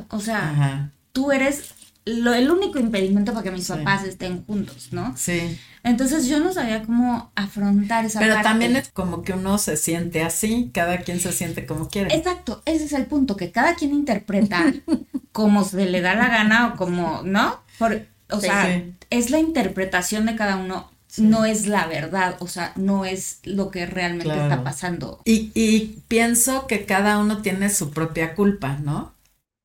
o 0.09 0.19
sea, 0.19 0.91
tú 1.11 1.31
eres 1.31 1.74
lo, 2.05 2.33
el 2.33 2.51
único 2.51 2.77
impedimento 2.77 3.33
para 3.33 3.43
que 3.43 3.51
mis 3.51 3.67
papás 3.67 4.03
estén 4.03 4.45
juntos, 4.45 4.89
¿no? 4.91 5.15
Sí. 5.17 5.57
Entonces 5.83 6.27
yo 6.27 6.39
no 6.39 6.53
sabía 6.53 6.83
cómo 6.83 7.31
afrontar 7.35 8.05
esa 8.05 8.19
Pero 8.19 8.41
también 8.41 8.75
es 8.75 8.89
como 8.89 9.23
que 9.23 9.33
uno 9.33 9.57
se 9.57 9.75
siente 9.75 10.21
así, 10.21 10.71
cada 10.73 10.99
quien 10.99 11.19
se 11.19 11.31
siente 11.31 11.65
como 11.65 11.89
quiere. 11.89 12.15
Exacto, 12.15 12.61
ese 12.65 12.85
es 12.85 12.93
el 12.93 13.05
punto, 13.07 13.35
que 13.35 13.51
cada 13.51 13.75
quien 13.75 13.93
interpreta 13.93 14.71
como 15.31 15.63
se 15.63 15.85
le 15.85 16.01
da 16.01 16.13
la 16.15 16.27
gana 16.27 16.67
o 16.67 16.77
como, 16.77 17.21
¿no? 17.23 17.59
Por, 17.79 18.05
o 18.29 18.39
sea, 18.39 18.83
es 19.09 19.29
la 19.31 19.39
interpretación 19.39 20.25
de 20.27 20.35
cada 20.35 20.57
uno. 20.57 20.91
No 21.17 21.45
es 21.45 21.65
la 21.65 21.87
verdad, 21.87 22.35
o 22.39 22.47
sea, 22.47 22.73
no 22.75 23.05
es 23.05 23.39
lo 23.43 23.71
que 23.71 23.85
realmente 23.85 24.33
está 24.33 24.65
pasando. 24.65 25.21
Y, 25.23 25.49
y 25.55 26.01
pienso 26.09 26.67
que 26.67 26.85
cada 26.85 27.19
uno 27.19 27.41
tiene 27.41 27.69
su 27.69 27.91
propia 27.91 28.35
culpa, 28.35 28.77
¿no? 28.83 29.14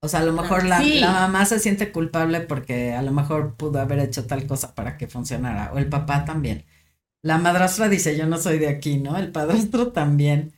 O 0.03 0.09
sea, 0.09 0.21
a 0.21 0.25
lo 0.25 0.33
mejor 0.33 0.65
la, 0.65 0.81
mamá 1.03 1.45
se 1.45 1.59
siente 1.59 1.93
culpable 1.93 2.41
porque 2.41 2.95
a 2.95 3.03
lo 3.03 3.13
mejor 3.13 3.55
pudo 3.55 3.81
haber 3.81 3.99
hecho 3.99 4.27
tal 4.27 4.47
cosa 4.47 4.75
para 4.75 4.97
que 4.97 5.07
funcionara, 5.07 5.73
o 5.75 5.79
el 5.79 5.89
papá 5.89 6.25
también. 6.25 6.65
La 7.23 7.37
madrastra 7.37 7.91
dice, 7.91 8.17
yo 8.17 8.27
no 8.27 8.39
soy 8.39 8.59
de 8.59 8.69
aquí, 8.69 8.97
¿no? 8.97 9.19
El 9.19 9.31
padrastro 9.31 9.89
también. 9.93 10.53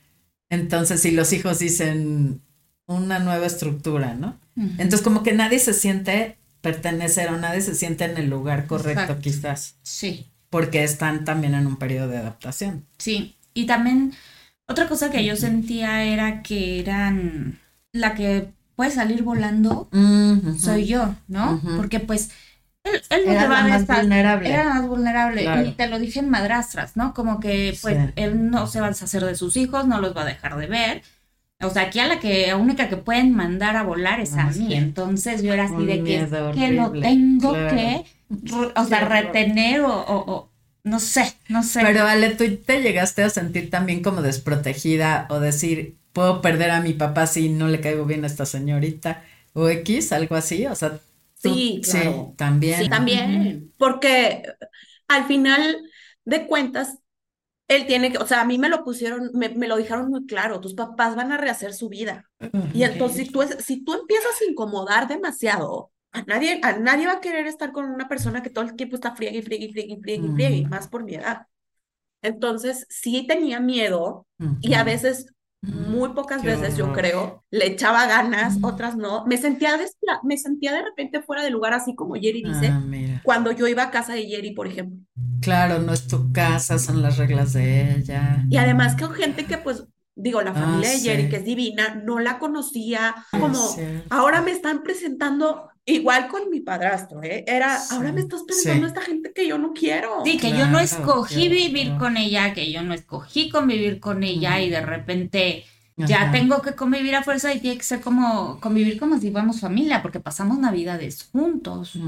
Entonces, 0.49 1.01
si 1.01 1.11
los 1.11 1.33
hijos 1.33 1.59
dicen 1.59 2.41
una 2.85 3.19
nueva 3.19 3.45
estructura, 3.45 4.13
¿no? 4.13 4.39
Entonces, 4.55 5.01
como 5.01 5.23
que 5.23 5.33
nadie 5.33 5.59
se 5.59 5.73
siente 5.73 6.37
pertenecer 6.61 7.29
o 7.29 7.37
nadie 7.37 7.59
se 7.61 7.75
siente 7.75 8.05
en 8.05 8.17
el 8.17 8.29
lugar 8.29 8.67
correcto, 8.67 9.19
quizás. 9.19 9.75
Sí. 9.81 10.27
Porque 10.49 10.83
están 10.83 11.25
también 11.25 11.55
en 11.55 11.67
un 11.67 11.75
periodo 11.75 12.07
de 12.07 12.17
adaptación. 12.17 12.85
Sí. 12.97 13.35
Y 13.53 13.65
también, 13.65 14.13
otra 14.67 14.87
cosa 14.87 15.11
que 15.11 15.25
yo 15.25 15.35
sentía 15.35 16.03
era 16.05 16.43
que 16.43 16.79
eran 16.79 17.59
la 17.91 18.15
que 18.15 18.47
puede 18.75 18.91
salir 18.91 19.23
volando, 19.23 19.89
soy 20.59 20.85
yo, 20.85 21.15
¿no? 21.27 21.61
Porque 21.77 21.99
pues 21.99 22.31
él, 22.83 23.01
él 23.09 23.23
era 23.27 23.47
va 23.47 23.67
más 23.67 23.87
vulnerable. 23.87 24.49
Era 24.49 24.65
más 24.65 24.87
vulnerable. 24.87 25.45
Y 25.65 25.71
te 25.71 25.87
lo 25.87 25.99
dije 25.99 26.19
en 26.19 26.29
madrastras, 26.29 26.97
¿no? 26.97 27.13
Como 27.13 27.39
que 27.39 27.77
pues 27.81 27.97
él 28.15 28.49
no 28.49 28.67
se 28.67 28.81
va 28.81 28.87
a 28.87 28.89
deshacer 28.89 29.23
de 29.25 29.35
sus 29.35 29.55
hijos, 29.57 29.87
no 29.87 30.01
los 30.01 30.15
va 30.15 30.23
a 30.23 30.25
dejar 30.25 30.57
de 30.57 30.67
ver. 30.67 31.01
O 31.61 31.69
sea, 31.69 31.83
aquí 31.83 31.99
a 31.99 32.07
la 32.07 32.19
que 32.19 32.53
única 32.55 32.89
que 32.89 32.97
pueden 32.97 33.33
mandar 33.33 33.77
a 33.77 33.83
volar 33.83 34.19
es 34.19 34.33
a 34.33 34.47
ah, 34.47 34.51
mí. 34.51 34.73
Entonces 34.73 35.41
yo 35.43 35.53
era 35.53 35.65
así 35.65 35.85
de 35.85 36.03
que, 36.03 36.27
que 36.53 36.71
lo 36.71 36.91
tengo 36.91 37.53
que, 37.53 38.05
o 38.75 38.85
sea, 38.85 39.07
retener 39.07 39.81
o, 39.81 40.03
o, 40.05 40.49
no 40.83 40.99
sé, 40.99 41.33
no 41.47 41.63
sé. 41.63 41.81
Pero 41.81 42.05
Ale, 42.05 42.31
tú 42.31 42.43
te 42.57 42.81
llegaste 42.81 43.23
a 43.23 43.29
sentir 43.29 43.69
también 43.69 44.03
como 44.03 44.21
desprotegida 44.21 45.27
o 45.29 45.39
decir, 45.39 45.95
puedo 46.13 46.41
perder 46.41 46.71
a 46.71 46.81
mi 46.81 46.93
papá 46.93 47.27
si 47.27 47.49
no 47.49 47.67
le 47.67 47.81
caigo 47.81 48.05
bien 48.05 48.23
a 48.23 48.27
esta 48.27 48.45
señorita 48.45 49.23
o 49.53 49.67
X, 49.67 50.11
algo 50.13 50.35
así, 50.35 50.65
o 50.65 50.75
sea, 50.75 50.99
sí, 51.35 51.81
claro. 51.83 52.27
sí, 52.29 52.35
también. 52.37 52.83
Sí, 52.83 52.89
también, 52.89 53.73
porque 53.77 54.43
al 55.07 55.25
final 55.25 55.83
de 56.25 56.47
cuentas, 56.47 56.97
él 57.67 57.87
tiene 57.87 58.11
que, 58.11 58.17
o 58.17 58.27
sea, 58.27 58.41
a 58.41 58.45
mí 58.45 58.57
me 58.57 58.69
lo 58.69 58.83
pusieron, 58.83 59.31
me, 59.33 59.49
me 59.49 59.67
lo 59.67 59.77
dijeron 59.77 60.09
muy 60.09 60.25
claro, 60.25 60.59
tus 60.59 60.73
papás 60.73 61.15
van 61.15 61.31
a 61.31 61.37
rehacer 61.37 61.73
su 61.73 61.89
vida. 61.89 62.29
Y 62.73 62.83
entonces, 62.83 63.27
si 63.27 63.31
tú, 63.31 63.41
si 63.59 63.83
tú 63.83 63.93
empiezas 63.93 64.41
a 64.41 64.49
incomodar 64.49 65.07
demasiado, 65.07 65.91
a 66.11 66.21
nadie, 66.23 66.59
a 66.61 66.77
nadie 66.77 67.07
va 67.07 67.13
a 67.13 67.21
querer 67.21 67.47
estar 67.47 67.71
con 67.71 67.85
una 67.85 68.07
persona 68.07 68.43
que 68.43 68.51
todo 68.51 68.65
el 68.65 68.75
tiempo 68.75 68.95
está 68.95 69.15
friegue 69.15 69.39
y 69.39 69.41
friegue 69.41 69.65
y 69.65 69.71
friegue 69.71 70.27
y 70.27 70.31
friegue 70.31 70.55
y 70.57 70.65
más 70.65 70.87
por 70.87 71.03
mi 71.03 71.15
edad. 71.15 71.47
Entonces, 72.21 72.85
sí 72.89 73.25
tenía 73.27 73.59
miedo 73.59 74.27
y 74.61 74.73
a 74.75 74.83
veces 74.83 75.33
muy 75.63 76.09
pocas 76.09 76.43
veces, 76.43 76.75
yo 76.75 76.91
creo, 76.91 77.43
le 77.49 77.67
echaba 77.67 78.05
ganas, 78.05 78.57
otras 78.61 78.97
no. 78.97 79.25
Me 79.25 79.37
sentía, 79.37 79.79
me 80.23 80.37
sentía 80.37 80.73
de 80.73 80.83
repente 80.83 81.21
fuera 81.21 81.41
de 81.41 81.49
lugar, 81.49 81.73
así 81.73 81.95
como 81.95 82.15
Jerry 82.15 82.43
dice, 82.43 82.67
ah, 82.67 83.21
cuando 83.23 83.51
yo 83.53 83.67
iba 83.67 83.83
a 83.83 83.91
casa 83.91 84.13
de 84.13 84.27
Jerry, 84.27 84.51
por 84.51 84.67
ejemplo. 84.67 84.99
Claro, 85.41 85.79
no 85.79 85.93
es 85.93 86.07
tu 86.07 86.33
casa, 86.33 86.77
son 86.79 87.01
las 87.01 87.17
reglas 87.17 87.53
de 87.53 87.95
ella. 87.95 88.43
Y 88.49 88.57
además 88.57 88.95
que 88.95 89.07
gente 89.07 89.45
que 89.45 89.57
pues 89.57 89.85
digo, 90.15 90.41
la 90.41 90.51
ah, 90.51 90.53
familia 90.53 90.89
de 90.89 90.99
Jerry, 90.99 91.29
que 91.29 91.37
es 91.37 91.45
divina, 91.45 91.95
no 92.03 92.19
la 92.19 92.39
conocía, 92.39 93.15
como 93.31 93.59
ahora 94.09 94.41
me 94.41 94.51
están 94.51 94.83
presentando 94.83 95.69
igual 95.85 96.27
con 96.27 96.49
mi 96.49 96.61
padrastro, 96.61 97.21
¿eh? 97.23 97.43
Era, 97.47 97.77
ahora 97.89 98.11
me 98.11 98.21
estás 98.21 98.43
presentando 98.43 98.85
a 98.85 98.89
esta 98.89 99.01
gente 99.01 99.33
que 99.33 99.47
yo 99.47 99.57
no 99.57 99.73
quiero. 99.73 100.21
Sí, 100.25 100.37
que 100.37 100.53
yo 100.53 100.67
no 100.67 100.79
escogí 100.79 101.49
vivir 101.49 101.95
con 101.97 102.17
ella, 102.17 102.53
que 102.53 102.71
yo 102.71 102.81
no 102.83 102.93
escogí 102.93 103.49
convivir 103.49 103.99
con 103.99 104.23
ella 104.23 104.59
y 104.61 104.69
de 104.69 104.81
repente 104.81 105.65
Ya 105.95 106.31
tengo 106.31 106.61
que 106.61 106.73
convivir 106.75 107.15
a 107.15 107.23
fuerza 107.23 107.53
y 107.53 107.59
tiene 107.61 107.77
que 107.77 107.83
ser 107.83 108.01
como 108.01 108.59
convivir 108.59 108.97
como 108.99 109.19
si 109.19 109.29
fuéramos 109.31 109.59
familia, 109.61 110.01
porque 110.01 110.19
pasamos 110.19 110.57
navidades 110.57 111.29
juntos. 111.31 112.01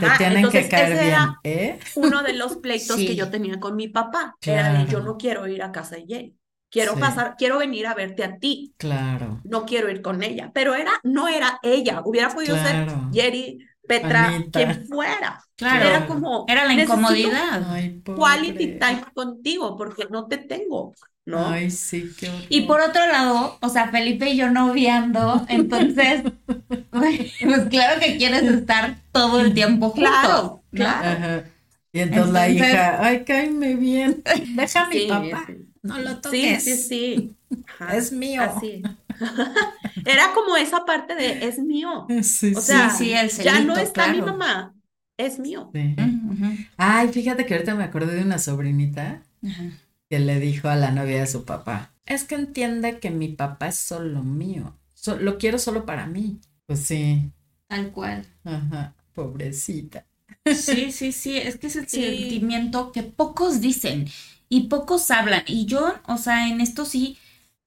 te 0.00 0.10
tienen 0.18 0.50
que 0.50 0.68
caer 0.68 0.98
bien. 0.98 1.38
¿eh? 1.44 1.78
Uno 1.94 2.22
de 2.22 2.34
los 2.34 2.56
pleitos 2.56 3.04
que 3.06 3.16
yo 3.16 3.30
tenía 3.30 3.58
con 3.58 3.74
mi 3.76 3.88
papá 3.88 4.36
era 4.44 4.72
de 4.72 4.86
yo 4.86 5.00
no 5.00 5.16
quiero 5.16 5.46
ir 5.48 5.62
a 5.62 5.72
casa 5.72 5.96
de 5.96 6.06
Jenny. 6.06 6.36
Quiero 6.70 6.96
pasar, 6.96 7.36
quiero 7.38 7.58
venir 7.58 7.86
a 7.86 7.94
verte 7.94 8.24
a 8.24 8.38
ti. 8.38 8.74
Claro. 8.76 9.40
No 9.44 9.64
quiero 9.64 9.90
ir 9.90 10.02
con 10.02 10.22
ella. 10.22 10.50
Pero 10.52 10.74
era, 10.74 10.92
no 11.04 11.28
era 11.28 11.58
ella. 11.62 12.02
Hubiera 12.04 12.28
podido 12.30 12.56
ser 12.56 12.86
Jerry, 13.12 13.58
Petra, 13.86 14.44
quien 14.52 14.86
fuera. 14.86 15.42
Claro. 15.56 15.88
Era 15.88 16.06
como. 16.06 16.44
Era 16.48 16.64
la 16.64 16.74
incomodidad. 16.74 17.62
quality 18.04 18.78
time 18.78 19.04
contigo, 19.14 19.76
porque 19.76 20.06
no 20.10 20.26
te 20.26 20.38
tengo. 20.38 20.92
¿no? 21.26 21.48
Ay, 21.48 21.70
sí, 21.72 22.12
qué 22.18 22.30
Y 22.48 22.62
por 22.62 22.80
otro 22.80 23.04
lado, 23.06 23.58
o 23.60 23.68
sea, 23.68 23.88
Felipe 23.88 24.30
y 24.30 24.36
yo 24.36 24.50
noviando, 24.50 25.44
entonces, 25.48 26.22
pues 26.90 27.68
claro 27.68 28.00
que 28.00 28.16
quieres 28.16 28.44
estar 28.44 28.98
todo 29.12 29.40
el 29.40 29.52
tiempo 29.52 29.90
juntos. 29.90 30.08
Claro, 30.08 30.62
claro. 30.70 31.42
Y 31.92 32.00
entonces, 32.00 32.32
la 32.32 32.48
hija, 32.48 33.04
ay, 33.04 33.24
cállame 33.24 33.74
bien, 33.74 34.22
deja 34.54 34.84
a 34.84 34.88
mi 34.88 35.06
papá, 35.06 35.46
no 35.86 35.98
lo 35.98 36.20
toques. 36.20 36.64
Sí, 36.64 36.76
sí, 36.76 36.82
sí. 36.88 37.36
Es 37.92 38.12
mío. 38.12 38.42
Así. 38.42 38.82
Era 40.04 40.32
como 40.34 40.56
esa 40.56 40.84
parte 40.84 41.14
de 41.14 41.46
es 41.46 41.58
mío. 41.58 42.06
Sí, 42.22 42.52
o 42.54 42.60
sea, 42.60 42.90
sí, 42.90 43.12
el 43.12 43.30
ya 43.30 43.60
no 43.60 43.76
está 43.76 44.12
mi 44.12 44.20
mamá, 44.20 44.74
es 45.16 45.38
mío. 45.38 45.70
Ay, 46.76 47.08
fíjate 47.08 47.46
que 47.46 47.54
ahorita 47.54 47.74
me 47.74 47.84
acordé 47.84 48.14
de 48.14 48.22
una 48.22 48.38
sobrinita 48.38 49.22
que 50.08 50.18
le 50.18 50.38
dijo 50.40 50.68
a 50.68 50.76
la 50.76 50.90
novia 50.90 51.20
de 51.20 51.26
su 51.26 51.44
papá, 51.44 51.92
es 52.04 52.24
que 52.24 52.36
entiende 52.36 53.00
que 53.00 53.10
mi 53.10 53.28
papá 53.28 53.68
es 53.68 53.76
solo 53.76 54.22
mío, 54.22 54.76
lo 55.20 55.38
quiero 55.38 55.58
solo 55.58 55.86
para 55.86 56.06
mí. 56.06 56.40
Pues 56.66 56.80
sí. 56.80 57.30
Tal 57.68 57.90
cual. 57.92 58.26
Ajá, 58.44 58.94
pobrecita. 59.14 60.06
Sí, 60.54 60.92
sí, 60.92 61.12
sí, 61.12 61.36
es 61.36 61.56
que 61.56 61.68
es 61.68 61.76
el 61.76 61.88
sentimiento 61.88 62.92
que 62.92 63.02
pocos 63.02 63.60
dicen 63.60 64.06
y 64.48 64.68
pocos 64.68 65.10
hablan. 65.10 65.42
Y 65.46 65.66
yo, 65.66 65.94
o 66.06 66.18
sea, 66.18 66.48
en 66.48 66.60
esto 66.60 66.84
sí 66.84 67.18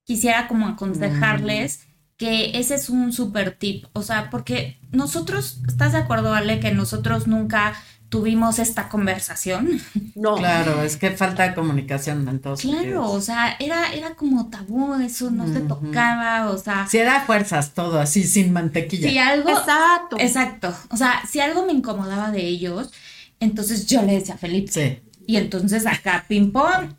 quisiera 0.04 0.48
como 0.48 0.68
aconsejarles 0.68 1.88
que 2.18 2.58
ese 2.60 2.76
es 2.76 2.90
un 2.90 3.14
super 3.14 3.52
tip. 3.58 3.86
O 3.94 4.02
sea, 4.02 4.30
porque 4.30 4.80
nosotros, 4.92 5.62
¿estás 5.68 5.94
de 5.94 6.00
acuerdo, 6.00 6.34
Ale, 6.34 6.60
que 6.60 6.72
nosotros 6.72 7.28
nunca 7.28 7.74
tuvimos 8.10 8.60
esta 8.60 8.90
conversación. 8.90 9.80
No. 10.16 10.36
Claro, 10.36 10.82
es 10.84 10.98
que 10.98 11.12
falta 11.12 11.44
de 11.44 11.56
comunicación 11.56 12.28
entonces. 12.28 12.70
Claro, 12.70 13.10
o 13.10 13.22
sea, 13.22 13.56
era, 13.58 13.94
era 13.94 14.16
como 14.16 14.50
tabú, 14.50 14.96
eso 14.96 15.32
no 15.32 15.48
se 15.48 15.62
tocaba, 15.62 16.50
o 16.50 16.58
sea. 16.58 16.88
Si 16.88 16.98
era 16.98 17.22
fuerzas 17.22 17.74
todo 17.74 18.02
así, 18.02 18.26
sin 18.26 18.52
mantequilla. 18.52 19.10
Si 19.10 19.18
algo. 19.18 19.50
Exacto. 19.50 20.18
Exacto. 20.20 20.76
O 20.90 20.98
sea, 20.98 21.22
si 21.30 21.40
algo 21.40 21.66
me 21.66 21.72
incomodaba 21.72 22.32
de 22.32 22.46
ellos, 22.46 22.92
entonces 23.40 23.86
yo 23.86 24.02
le 24.02 24.14
decía 24.14 24.36
a 24.36 24.38
Felipe. 24.38 24.72
Sí. 24.72 25.00
Y 25.30 25.38
entonces 25.38 25.86
acá, 25.86 26.26
ping-pong, 26.28 26.96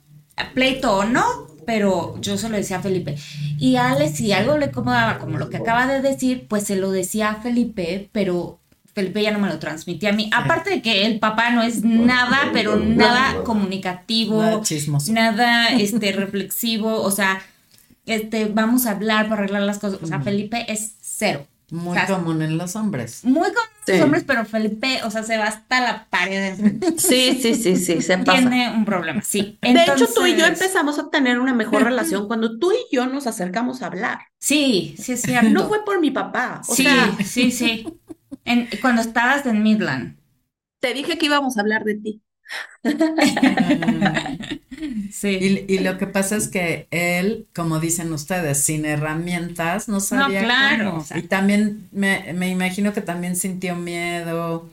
pleito 0.54 0.98
o 0.98 1.04
no, 1.04 1.48
pero 1.66 2.16
yo 2.20 2.38
se 2.38 2.48
lo 2.48 2.56
decía 2.56 2.76
a 2.76 2.80
Felipe. 2.80 3.16
Y 3.58 3.74
Ale, 3.74 4.08
si 4.08 4.30
algo 4.30 4.56
le 4.56 4.66
incomodaba, 4.66 5.18
como 5.18 5.36
lo 5.36 5.50
que 5.50 5.56
acaba 5.56 5.88
de 5.88 6.00
decir, 6.00 6.46
pues 6.46 6.62
se 6.62 6.76
lo 6.76 6.92
decía 6.92 7.30
a 7.30 7.42
Felipe, 7.42 8.08
pero 8.12 8.60
Felipe 8.94 9.20
ya 9.20 9.32
no 9.32 9.40
me 9.40 9.48
lo 9.48 9.58
transmitía 9.58 10.10
a 10.10 10.12
mí. 10.12 10.30
Aparte 10.32 10.70
de 10.70 10.80
que 10.80 11.06
el 11.06 11.18
papá 11.18 11.50
no 11.50 11.60
es 11.60 11.82
nada, 11.82 12.50
pero 12.52 12.76
nada 12.76 13.42
comunicativo, 13.42 14.44
nada, 14.44 14.62
nada 15.10 15.68
este, 15.80 16.12
reflexivo, 16.12 17.02
o 17.02 17.10
sea, 17.10 17.42
este, 18.06 18.44
vamos 18.44 18.86
a 18.86 18.92
hablar 18.92 19.28
para 19.28 19.42
arreglar 19.42 19.62
las 19.62 19.80
cosas. 19.80 19.98
O 20.00 20.06
sea, 20.06 20.20
Felipe 20.20 20.66
es 20.72 20.92
cero. 21.00 21.48
Muy 21.70 21.98
común 22.06 22.42
en 22.42 22.58
los 22.58 22.76
hombres. 22.76 23.24
Muy 23.24 23.48
común 23.48 23.68
en 23.86 23.94
los 23.94 24.04
hombres, 24.04 24.24
pero 24.26 24.44
Felipe, 24.44 25.00
o 25.04 25.10
sea, 25.10 25.22
se 25.22 25.36
va 25.36 25.46
hasta 25.46 25.80
la 25.80 26.06
pared. 26.08 26.58
Sí, 26.98 27.38
sí, 27.40 27.54
sí, 27.54 27.76
sí, 27.76 28.02
se 28.02 28.18
pasa. 28.18 28.40
Tiene 28.40 28.70
un 28.70 28.84
problema, 28.84 29.22
sí. 29.22 29.58
De 29.62 29.84
hecho, 29.84 30.06
tú 30.06 30.26
y 30.26 30.36
yo 30.36 30.46
empezamos 30.46 30.98
a 30.98 31.10
tener 31.10 31.38
una 31.38 31.54
mejor 31.54 31.82
relación 31.84 32.26
cuando 32.26 32.58
tú 32.58 32.72
y 32.72 32.94
yo 32.94 33.06
nos 33.06 33.26
acercamos 33.26 33.82
a 33.82 33.86
hablar. 33.86 34.18
Sí, 34.38 34.94
sí, 34.98 35.16
cierto. 35.16 35.50
No 35.50 35.68
fue 35.68 35.84
por 35.84 36.00
mi 36.00 36.10
papá. 36.10 36.62
sí, 36.64 36.86
sí, 37.24 37.50
sí 37.50 37.86
cuando 38.80 39.02
estabas 39.02 39.46
en 39.46 39.62
Midland. 39.62 40.16
Te 40.80 40.94
dije 40.94 41.18
que 41.18 41.26
íbamos 41.26 41.56
a 41.56 41.60
hablar 41.60 41.84
de 41.84 41.94
ti. 41.94 42.22
sí. 45.12 45.66
Y, 45.68 45.78
lo 45.80 45.98
que 45.98 46.06
pasa 46.06 46.36
es 46.36 46.48
que 46.48 46.86
él, 46.90 47.46
como 47.54 47.80
dicen 47.80 48.12
ustedes, 48.12 48.62
sin 48.62 48.84
herramientas, 48.84 49.88
no 49.88 50.00
sabía 50.00 50.42
no, 50.42 50.46
claro, 50.46 51.04
Y 51.14 51.22
también 51.22 51.88
me, 51.92 52.32
me 52.34 52.48
imagino 52.48 52.92
que 52.92 53.00
también 53.00 53.36
sintió 53.36 53.76
miedo 53.76 54.68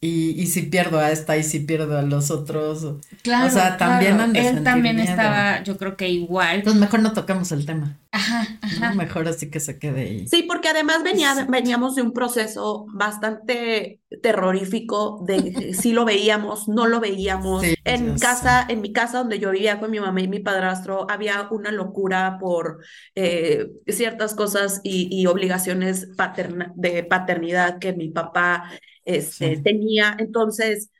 y, 0.00 0.30
y 0.40 0.46
si 0.46 0.62
pierdo 0.62 0.98
a 0.98 1.10
esta 1.10 1.36
y 1.36 1.42
si 1.42 1.60
pierdo 1.60 1.98
a 1.98 2.02
los 2.02 2.30
otros. 2.30 2.96
Claro. 3.22 3.46
O 3.46 3.50
sea, 3.50 3.76
también 3.78 4.36
Él 4.36 4.62
también 4.62 4.98
estaba, 4.98 5.62
yo 5.62 5.78
creo 5.78 5.96
que 5.96 6.08
igual. 6.08 6.56
Entonces 6.56 6.80
mejor 6.80 7.00
no 7.00 7.12
tocamos 7.12 7.50
el 7.52 7.64
tema. 7.64 7.98
Ajá, 8.12 8.46
ajá. 8.62 8.94
Mejor 8.94 9.26
así 9.28 9.50
que 9.50 9.58
se 9.60 9.78
quede 9.78 10.00
ahí. 10.02 10.28
Sí, 10.28 10.42
porque 10.42 10.68
además 10.68 11.02
venía, 11.02 11.46
veníamos 11.48 11.94
de 11.94 12.02
un 12.02 12.12
proceso 12.12 12.86
bastante 12.92 14.00
terrorífico 14.22 15.24
de 15.26 15.74
si 15.74 15.92
lo 15.92 16.04
veíamos, 16.04 16.68
no 16.68 16.86
lo 16.86 17.00
veíamos. 17.00 17.64
en 17.84 18.18
casa, 18.18 18.66
en 18.68 18.82
mi 18.82 18.92
casa 18.92 19.18
donde 19.18 19.38
yo 19.38 19.50
vivía 19.50 19.80
con 19.80 19.90
mi 19.90 20.00
mamá 20.00 20.20
y 20.20 20.28
mi 20.28 20.40
padrastro, 20.40 21.06
había 21.10 21.48
una 21.50 21.72
locura 21.72 22.36
por 22.38 22.80
eh, 23.14 23.68
ciertas 23.86 24.34
cosas 24.34 24.80
y, 24.82 25.08
y 25.10 25.26
obligaciones 25.26 26.08
paterna, 26.16 26.72
de 26.76 27.02
paternidad 27.04 27.78
que 27.78 27.92
mi 27.92 28.08
papá 28.08 28.70
este, 29.06 29.56
tenía, 29.58 30.14
entonces 30.18 30.90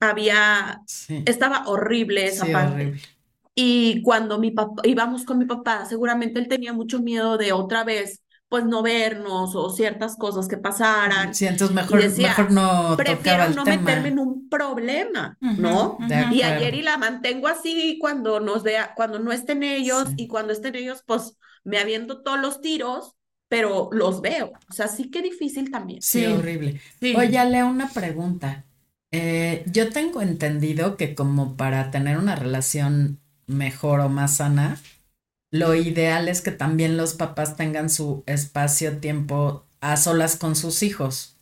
había, 0.00 0.80
estaba 1.26 1.64
horrible 1.66 2.26
esa 2.26 2.46
parte. 2.46 2.94
Y 3.54 4.02
cuando 4.02 4.38
mi 4.38 4.52
papá, 4.52 4.80
íbamos 4.84 5.24
con 5.24 5.38
mi 5.38 5.44
papá, 5.44 5.84
seguramente 5.84 6.40
él 6.40 6.48
tenía 6.48 6.72
mucho 6.72 7.00
miedo 7.00 7.36
de 7.36 7.52
otra 7.52 7.84
vez, 7.84 8.22
pues 8.48 8.64
no 8.64 8.82
vernos 8.82 9.54
o 9.54 9.70
ciertas 9.70 10.16
cosas 10.16 10.48
que 10.48 10.56
pasaran. 10.56 11.34
Sí, 11.34 11.46
entonces 11.46 11.74
mejor, 11.74 12.02
mejor 12.16 12.50
no 12.50 12.96
Prefiero 12.96 13.50
no 13.50 13.64
meterme 13.64 14.08
en 14.08 14.18
un 14.18 14.48
problema, 14.48 15.36
¿no? 15.40 15.98
Y 16.32 16.42
ayer 16.42 16.74
y 16.74 16.82
la 16.82 16.96
mantengo 16.96 17.48
así 17.48 17.98
cuando 18.00 18.40
nos 18.40 18.62
vea, 18.62 18.94
cuando 18.96 19.18
no 19.18 19.32
estén 19.32 19.62
ellos 19.62 20.08
y 20.16 20.28
cuando 20.28 20.52
estén 20.52 20.76
ellos, 20.76 21.02
pues 21.06 21.36
me 21.64 21.78
aviento 21.78 22.22
todos 22.22 22.40
los 22.40 22.60
tiros 22.60 23.16
pero 23.50 23.90
los 23.90 24.22
veo. 24.22 24.52
O 24.70 24.72
sea, 24.72 24.86
sí 24.86 25.10
que 25.10 25.22
difícil 25.22 25.72
también. 25.72 26.00
Sí, 26.00 26.24
horrible. 26.24 26.80
Oye, 27.16 27.44
leo 27.46 27.66
una 27.66 27.88
pregunta. 27.88 28.64
Eh, 29.10 29.64
yo 29.66 29.90
tengo 29.90 30.22
entendido 30.22 30.96
que 30.96 31.16
como 31.16 31.56
para 31.56 31.90
tener 31.90 32.16
una 32.16 32.36
relación 32.36 33.18
mejor 33.48 33.98
o 33.98 34.08
más 34.08 34.36
sana, 34.36 34.80
lo 35.50 35.74
ideal 35.74 36.28
es 36.28 36.42
que 36.42 36.52
también 36.52 36.96
los 36.96 37.14
papás 37.14 37.56
tengan 37.56 37.90
su 37.90 38.22
espacio, 38.26 38.98
tiempo 38.98 39.66
a 39.80 39.96
solas 39.96 40.36
con 40.36 40.54
sus 40.54 40.84
hijos. 40.84 41.36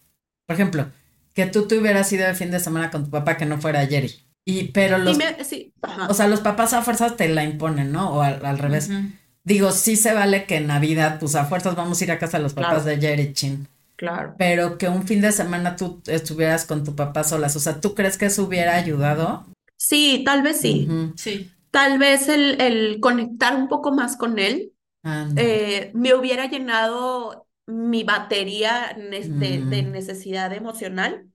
Por 0.47 0.55
ejemplo, 0.55 0.91
que 1.35 1.45
tú 1.45 1.69
te 1.69 1.77
hubieras 1.77 2.11
ido 2.11 2.27
de 2.27 2.35
fin 2.35 2.51
de 2.51 2.59
semana 2.59 2.91
con 2.91 3.05
tu 3.05 3.11
papá 3.11 3.37
que 3.37 3.45
no 3.45 3.61
fuera 3.61 3.87
Jerry. 3.87 4.15
Y, 4.47 4.69
pero 4.69 4.97
los, 4.97 5.19
sí, 5.47 5.75
o 6.09 6.15
sea, 6.15 6.27
los 6.27 6.41
papás 6.41 6.73
a 6.73 6.81
fuerzas 6.81 7.19
te 7.19 7.29
la 7.29 7.45
imponen, 7.45 7.93
¿no? 7.93 8.15
O 8.15 8.23
al, 8.23 8.59
revés. 8.59 8.89
Digo, 9.49 9.73
sí 9.73 9.97
se 9.97 10.13
vale 10.13 10.45
que 10.45 10.57
en 10.57 10.67
Navidad, 10.67 11.19
pues 11.19 11.35
a 11.35 11.47
fuerzas 11.47 11.75
vamos 11.75 11.99
a 11.99 12.05
ir 12.05 12.13
a 12.13 12.19
casa 12.19 12.37
de 12.37 12.43
los 12.43 12.53
papás 12.53 12.85
de 12.85 13.01
Jerry 13.01 13.33
Chin. 13.33 13.67
Claro. 13.97 14.35
Pero 14.37 14.77
que 14.77 14.89
un 14.89 15.07
fin 15.07 15.23
de 15.23 15.33
semana 15.33 15.75
tú 15.75 16.03
estuvieras 16.07 16.67
con 16.67 16.85
tu 16.85 16.95
papá 16.95 17.25
solas. 17.25 17.57
O 17.57 17.61
sea, 17.61 17.81
¿tú 17.81 17.95
crees 17.95 18.19
que 18.19 18.27
eso 18.27 18.45
hubiera 18.45 18.77
ayudado? 18.77 19.47
Sí, 19.77 20.23
tal 20.23 20.43
vez 20.43 20.61
sí. 20.61 20.87
Sí. 21.17 21.51
Tal 21.71 21.99
vez 21.99 22.29
el, 22.29 22.61
el, 22.61 23.01
conectar 23.01 23.57
un 23.57 23.69
poco 23.69 23.91
más 23.91 24.17
con 24.17 24.39
él 24.39 24.73
eh, 25.37 25.93
me 25.95 26.13
hubiera 26.13 26.47
llenado 26.47 27.47
mi 27.67 28.05
batería 28.05 28.95
de, 28.97 29.63
de 29.63 29.83
necesidad 29.83 30.53
emocional 30.53 31.27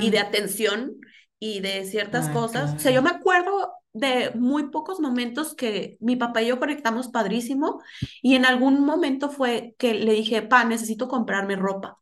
y 0.00 0.08
de 0.08 0.18
atención 0.18 0.96
y 1.38 1.60
de 1.60 1.84
ciertas 1.84 2.30
cosas. 2.30 2.74
O 2.74 2.78
sea, 2.78 2.90
yo 2.90 3.02
me 3.02 3.10
acuerdo 3.10 3.74
de 3.92 4.30
muy 4.34 4.70
pocos 4.70 5.00
momentos 5.00 5.54
que 5.54 5.96
mi 6.00 6.16
papá 6.16 6.42
y 6.42 6.48
yo 6.48 6.58
conectamos 6.58 7.08
padrísimo 7.08 7.82
y 8.22 8.34
en 8.36 8.44
algún 8.44 8.84
momento 8.84 9.30
fue 9.30 9.74
que 9.78 9.94
le 9.94 10.12
dije, 10.12 10.42
pa, 10.42 10.64
necesito 10.64 11.08
comprarme 11.08 11.56
ropa. 11.56 11.98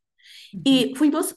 Y 0.64 0.94
fuimos 0.96 1.36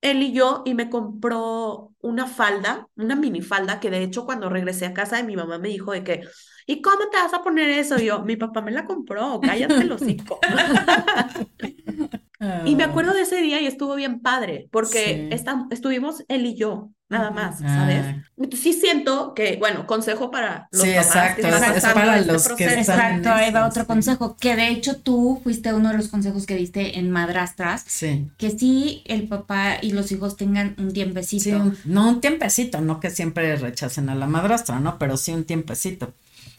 él 0.00 0.22
y 0.22 0.32
yo 0.32 0.62
y 0.64 0.74
me 0.74 0.88
compró 0.90 1.94
una 2.00 2.26
falda, 2.26 2.88
una 2.96 3.16
minifalda 3.16 3.80
que 3.80 3.90
de 3.90 4.02
hecho 4.02 4.24
cuando 4.24 4.48
regresé 4.48 4.86
a 4.86 4.94
casa 4.94 5.16
de 5.16 5.24
mi 5.24 5.36
mamá 5.36 5.58
me 5.58 5.68
dijo 5.68 5.92
de 5.92 6.04
que, 6.04 6.22
¿y 6.66 6.80
cómo 6.80 7.08
te 7.10 7.16
vas 7.16 7.34
a 7.34 7.42
poner 7.42 7.70
eso? 7.70 7.98
Y 7.98 8.06
yo, 8.06 8.22
mi 8.22 8.36
papá 8.36 8.62
me 8.62 8.72
la 8.72 8.86
compró, 8.86 9.40
cállate 9.40 9.74
el 9.82 9.92
hocico. 9.92 10.38
Y 12.64 12.76
me 12.76 12.84
acuerdo 12.84 13.14
de 13.14 13.22
ese 13.22 13.40
día 13.40 13.60
y 13.60 13.66
estuvo 13.66 13.94
bien 13.94 14.20
padre, 14.20 14.68
porque 14.70 15.30
estuvimos 15.70 16.22
él 16.28 16.46
y 16.46 16.54
yo, 16.54 16.90
nada 17.08 17.30
más, 17.30 17.60
¿sabes? 17.60 18.04
Ah. 18.04 18.46
Sí 18.52 18.72
siento 18.72 19.34
que, 19.34 19.56
bueno, 19.56 19.86
consejo 19.86 20.30
para 20.30 20.68
los 20.72 20.82
sí, 20.82 20.90
exacto, 20.90 21.42
que 21.42 21.48
es, 21.48 21.84
para 21.84 22.18
este 22.18 22.32
los 22.32 22.48
que 22.48 22.64
Exacto, 22.64 23.30
ahí 23.30 23.52
va 23.52 23.66
otro 23.66 23.86
consejo, 23.86 24.36
que 24.36 24.56
de 24.56 24.68
hecho 24.68 24.96
tú 24.96 25.40
fuiste 25.42 25.72
uno 25.72 25.90
de 25.90 25.96
los 25.96 26.08
consejos 26.08 26.46
que 26.46 26.56
diste 26.56 26.98
en 26.98 27.10
Madrastras, 27.10 27.84
sí. 27.86 28.28
que 28.38 28.50
sí 28.50 29.02
el 29.06 29.28
papá 29.28 29.78
y 29.80 29.92
los 29.92 30.10
hijos 30.12 30.36
tengan 30.36 30.74
un 30.78 30.92
tiempecito. 30.92 31.72
no 31.84 32.08
un 32.08 32.20
tiempecito, 32.20 32.80
no 32.80 33.00
que 33.00 33.10
siempre 33.10 33.56
rechacen 33.56 34.08
a 34.08 34.14
la 34.14 34.26
madrastra, 34.26 34.80
¿no? 34.80 34.98
Pero 34.98 35.16
sí 35.16 35.32
un 35.32 35.44
tiempecito. 35.44 36.12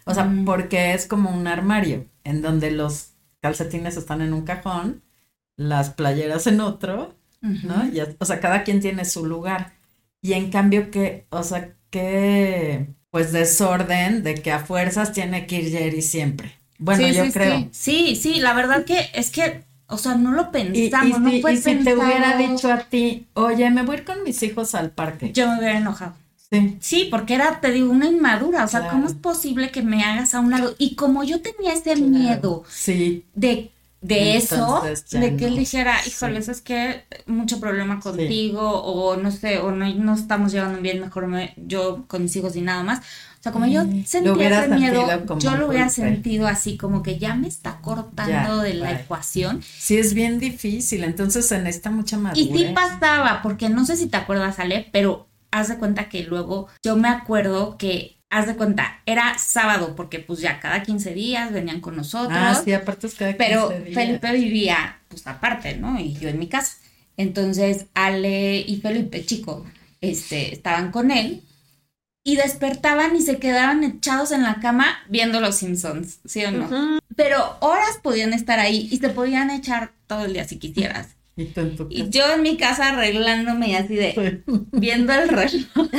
O 0.06 0.14
sea, 0.14 0.32
porque 0.46 0.94
es 0.94 1.06
como 1.06 1.30
un 1.32 1.48
armario 1.48 2.06
en 2.24 2.42
donde 2.42 2.72
los 2.72 3.10
calcetines 3.42 3.98
están 3.98 4.22
en 4.22 4.34
un 4.34 4.44
cajón, 4.44 5.04
las 5.58 5.90
playeras 5.90 6.48
en 6.48 6.62
otro, 6.62 7.14
¿no? 7.42 7.92
o 8.18 8.26
sea, 8.26 8.40
cada 8.40 8.64
quien 8.64 8.80
tiene 8.80 9.04
su 9.04 9.26
lugar. 9.26 9.77
Y 10.28 10.34
en 10.34 10.52
cambio 10.52 10.92
que, 10.92 11.26
o 11.30 11.42
sea, 11.42 11.70
que 11.90 12.88
pues 13.12 13.32
desorden 13.32 14.24
de 14.24 14.36
que 14.36 14.52
a 14.52 14.60
fuerzas 14.60 15.14
tiene 15.14 15.48
que 15.48 15.62
ir 15.62 15.72
Jerry 15.72 16.02
siempre. 16.02 16.52
Bueno, 16.80 17.08
yo 17.08 17.32
creo. 17.32 17.70
Sí. 17.72 18.18
sí, 18.18 18.42
la 18.42 18.52
verdad 18.52 18.84
que 18.84 19.10
es 19.14 19.30
que, 19.30 19.64
o 19.88 19.98
sea, 19.98 20.16
no 20.16 20.34
lo 20.34 20.52
pensamos, 20.52 21.34
y, 21.34 21.42
no 21.42 21.56
si 21.56 21.76
te 21.76 21.96
hubiera 21.96 22.36
dicho 22.36 22.70
a 22.70 22.80
ti, 22.80 23.26
oye, 23.36 23.70
me 23.70 23.84
voy 23.84 23.96
a 23.96 24.00
ir 24.00 24.06
con 24.06 24.22
mis 24.24 24.44
hijos 24.44 24.76
al 24.76 24.92
parque. 24.92 25.32
Yo 25.32 25.48
me 25.48 25.60
hubiera 25.60 25.78
enojado. 25.78 26.14
Sí. 26.52 26.78
Sí, 26.82 27.08
porque 27.10 27.36
era, 27.36 27.62
te 27.62 27.72
digo, 27.72 27.90
una 27.90 28.08
inmadura. 28.08 28.66
O 28.66 28.68
sea, 28.68 28.90
¿cómo 28.90 29.08
es 29.08 29.14
posible 29.14 29.72
que 29.72 29.82
me 29.82 30.04
hagas 30.04 30.34
a 30.34 30.42
un 30.42 30.52
lado? 30.52 30.76
Y 30.78 30.96
como 30.96 31.24
yo 31.24 31.42
tenía 31.42 31.72
ese 31.72 31.96
miedo 31.96 32.66
sí. 32.68 33.24
de 33.34 33.72
de 34.02 34.38
eso, 34.38 34.84
de 35.12 35.36
que 35.38 35.48
él 35.48 35.58
dijera, 35.58 35.96
híjole, 36.06 36.40
es 36.40 36.62
que 36.62 37.06
mucho 37.26 37.60
problema 37.60 38.00
contigo, 38.00 38.62
o 38.62 39.18
no 39.18 39.32
sé, 39.32 39.60
o 39.60 39.72
no, 39.72 39.92
no 39.96 40.14
estamos 40.14 40.52
llevando 40.52 40.80
bien, 40.82 41.02
mejor 41.02 41.28
yo 41.58 42.06
con 42.08 42.24
mis 42.24 42.36
hijos 42.36 42.56
y 42.56 42.62
nada 42.62 42.84
más. 42.84 43.00
O 43.40 43.44
sea, 43.44 43.52
como 43.52 43.66
yo 43.66 43.84
sentía 44.06 44.64
ese 44.64 44.76
miedo, 44.76 45.08
yo 45.40 45.56
lo 45.56 45.68
hubiera 45.68 45.90
sentido 45.90 46.48
así, 46.48 46.78
como 46.78 47.04
que 47.04 47.18
ya 47.18 47.36
me 47.36 47.48
está 47.48 47.80
cortando 47.82 48.62
de 48.62 48.76
la 48.76 48.94
ecuación. 48.94 49.62
Sí, 49.62 49.98
es 49.98 50.14
bien 50.14 50.40
difícil, 50.40 51.04
entonces 51.04 51.48
se 51.48 51.58
necesita 51.60 51.90
mucha 51.90 52.18
madurez. 52.18 52.46
Y 52.46 52.58
sí 52.58 52.66
pasaba, 52.74 53.42
porque 53.42 53.70
no 53.70 53.86
sé 53.86 53.96
si 53.96 54.08
te 54.08 54.18
acuerdas, 54.18 54.60
Ale, 54.60 54.90
pero 54.92 55.28
haz 55.52 55.70
de 55.70 55.78
cuenta 55.78 56.10
que 56.10 56.24
luego 56.24 56.68
yo 56.84 56.96
me 56.98 57.10
acuerdo 57.10 57.78
que 57.78 58.17
haz 58.30 58.48
de 58.48 58.56
cuenta, 58.56 59.02
era 59.06 59.38
sábado 59.38 59.96
porque 59.96 60.20
pues 60.20 60.40
ya 60.40 60.60
cada 60.60 60.84
15 60.84 61.14
días 61.14 61.52
venían 61.52 61.82
con 61.82 61.96
nosotros. 61.96 62.38
Ah, 62.38 62.62
sí, 62.64 62.74
aparte 62.74 63.08
es 63.08 63.16
cada 63.16 63.34
15 63.34 63.46
Pero 63.46 63.70
Felipe 63.94 64.32
vivía 64.34 65.00
pues 65.08 65.26
aparte, 65.28 65.78
¿no? 65.78 66.00
Y 66.00 66.14
yo 66.14 66.30
en 66.30 66.40
mi 66.40 66.48
casa. 66.48 66.78
Entonces 67.16 67.88
Ale 67.94 68.60
y 68.60 68.80
Felipe, 68.82 69.26
chico, 69.26 69.66
este, 70.02 70.54
estaban 70.54 70.92
con 70.92 71.12
él 71.12 71.44
y 72.24 72.36
despertaban 72.36 73.16
y 73.16 73.22
se 73.22 73.40
quedaban 73.40 73.84
echados 73.84 74.32
en 74.32 74.44
la 74.44 74.60
cama 74.60 74.86
viendo 75.10 75.40
los 75.40 75.56
Simpsons, 75.56 76.20
¿sí 76.26 76.44
o 76.44 76.52
no? 76.52 77.00
Pero 77.16 77.58
horas 77.62 78.00
podían 78.04 78.34
estar 78.34 78.60
ahí 78.60 78.88
y 78.92 78.98
se 78.98 79.10
podían 79.10 79.50
echar 79.50 79.94
todo 80.08 80.26
el 80.26 80.34
día 80.34 80.48
si 80.48 80.60
quisieras. 80.60 81.17
Y, 81.38 82.10
yo 82.10 82.34
en 82.34 82.42
mi 82.42 82.58
casa 82.58 82.90
arreglándome 82.90 83.70
y 83.70 83.76
así 83.76 83.96
de 83.96 84.44
viendo 84.72 85.14
el 85.14 85.30
reloj. 85.30 85.52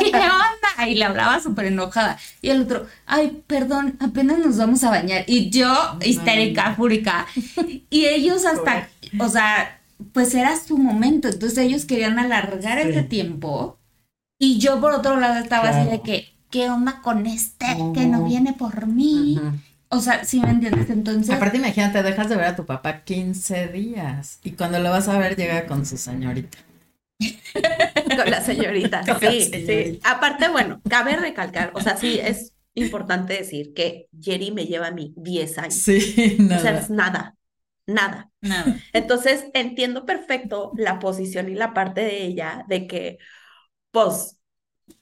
¿Qué 0.00 0.16
onda? 0.16 0.88
Y 0.88 0.96
le 0.96 1.04
hablaba 1.04 1.40
súper 1.40 1.66
enojada. 1.66 2.18
Y 2.42 2.50
el 2.50 2.62
otro, 2.62 2.86
ay, 3.06 3.42
perdón, 3.46 3.96
apenas 4.00 4.38
nos 4.38 4.56
vamos 4.56 4.82
a 4.82 4.90
bañar. 4.90 5.24
Y 5.28 5.50
yo, 5.50 5.72
histérica, 6.04 6.74
fúrica. 6.74 7.26
Y 7.88 8.06
ellos 8.06 8.44
hasta, 8.44 8.88
o 9.20 9.28
sea, 9.28 9.80
pues 10.12 10.34
era 10.34 10.56
su 10.56 10.76
momento. 10.76 11.28
Entonces 11.28 11.58
ellos 11.58 11.84
querían 11.84 12.18
alargar 12.18 12.80
ese 12.80 13.04
tiempo. 13.04 13.78
Y 14.40 14.58
yo 14.58 14.80
por 14.80 14.92
otro 14.92 15.20
lado 15.20 15.38
estaba 15.38 15.68
así 15.68 15.88
de 15.88 16.00
que, 16.00 16.34
¿qué 16.50 16.68
onda 16.68 17.00
con 17.00 17.26
este 17.26 17.66
que 17.94 18.06
no 18.06 18.24
viene 18.24 18.54
por 18.54 18.88
mí? 18.88 19.38
O 19.90 20.00
sea, 20.00 20.24
sí 20.24 20.40
me 20.40 20.50
entiendes. 20.50 20.88
Entonces. 20.88 21.34
Aparte, 21.34 21.58
imagínate, 21.58 22.02
dejas 22.02 22.28
de 22.28 22.36
ver 22.36 22.46
a 22.46 22.56
tu 22.56 22.64
papá 22.64 23.02
15 23.02 23.68
días. 23.68 24.38
Y 24.42 24.52
cuando 24.52 24.78
lo 24.78 24.90
vas 24.90 25.08
a 25.08 25.18
ver, 25.18 25.36
llega 25.36 25.66
con 25.66 25.84
su 25.84 25.96
señorita. 25.96 26.58
con 28.16 28.30
la 28.30 28.40
señorita, 28.40 29.02
sí, 29.20 29.42
sí. 29.42 30.00
Aparte, 30.04 30.48
bueno, 30.48 30.80
cabe 30.88 31.16
recalcar, 31.16 31.72
o 31.74 31.80
sea, 31.80 31.96
sí, 31.96 32.18
es 32.18 32.54
importante 32.74 33.34
decir 33.34 33.74
que 33.74 34.08
Jerry 34.18 34.52
me 34.52 34.66
lleva 34.66 34.88
a 34.88 34.90
mí 34.92 35.12
10 35.16 35.58
años. 35.58 35.74
Sí, 35.74 36.36
nada. 36.38 36.56
O 36.58 36.62
sea, 36.62 36.78
es 36.78 36.90
nada, 36.90 37.36
nada. 37.86 38.30
Nada. 38.40 38.76
Entonces, 38.92 39.46
entiendo 39.54 40.06
perfecto 40.06 40.72
la 40.76 40.98
posición 40.98 41.48
y 41.48 41.54
la 41.54 41.74
parte 41.74 42.00
de 42.00 42.24
ella 42.24 42.64
de 42.68 42.86
que, 42.86 43.18
pues, 43.90 44.38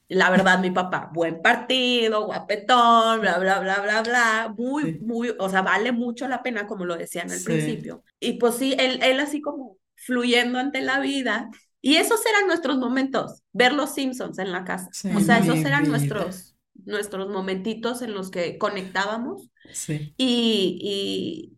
la 0.09 0.31
verdad, 0.31 0.59
mi 0.61 0.71
papá, 0.71 1.11
buen 1.12 1.42
partido, 1.42 2.25
guapetón, 2.25 3.21
bla, 3.21 3.38
bla, 3.38 3.61
bla, 3.61 3.81
bla, 3.81 4.03
bla, 4.03 4.55
muy, 4.57 4.99
muy, 5.01 5.35
o 5.38 5.49
sea, 5.51 5.61
vale 5.62 5.92
mucho 5.92 6.27
la 6.29 6.42
pena, 6.42 6.66
como 6.66 6.87
lo 6.87 6.97
decían 6.97 7.31
al 7.31 7.42
principio. 7.42 8.03
Y 8.18 8.35
pues 8.35 8.55
sí, 8.55 8.75
él, 8.79 9.01
él 9.03 9.21
así 9.21 9.42
como 9.42 9.77
fluyendo 9.97 10.59
ante 10.59 10.81
la 10.81 11.01
vida. 11.01 11.51
Y 11.81 11.97
esos 11.97 12.25
eran 12.25 12.47
nuestros 12.47 12.79
momentos, 12.79 13.42
ver 13.53 13.75
los 13.75 13.94
Simpsons 13.94 14.38
en 14.38 14.51
la 14.51 14.64
casa. 14.64 14.88
o 15.14 15.21
sea, 15.21 15.38
esos 15.38 15.59
eran 15.59 15.88
nuestros, 15.88 16.57
nuestros 16.87 17.29
momentitos 17.29 18.01
en 18.03 18.14
los 18.14 18.31
que 18.31 18.57
conectábamos. 18.57 19.51
Sí. 19.73 20.14
y, 20.16 21.58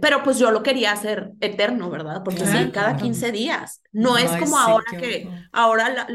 pero 0.00 0.22
pues 0.22 0.38
yo 0.38 0.50
lo 0.50 0.62
quería 0.62 0.92
hacer 0.92 1.32
eterno, 1.40 1.90
¿verdad? 1.90 2.22
Porque 2.24 2.46
sí, 2.46 2.70
cada 2.72 2.96
15 2.96 3.32
días. 3.32 3.80
No, 3.92 4.16
es 4.18 4.30
como 4.32 4.58
ahora 4.58 4.86
que, 4.98 5.28
ahora 5.52 5.88
la, 5.88 6.06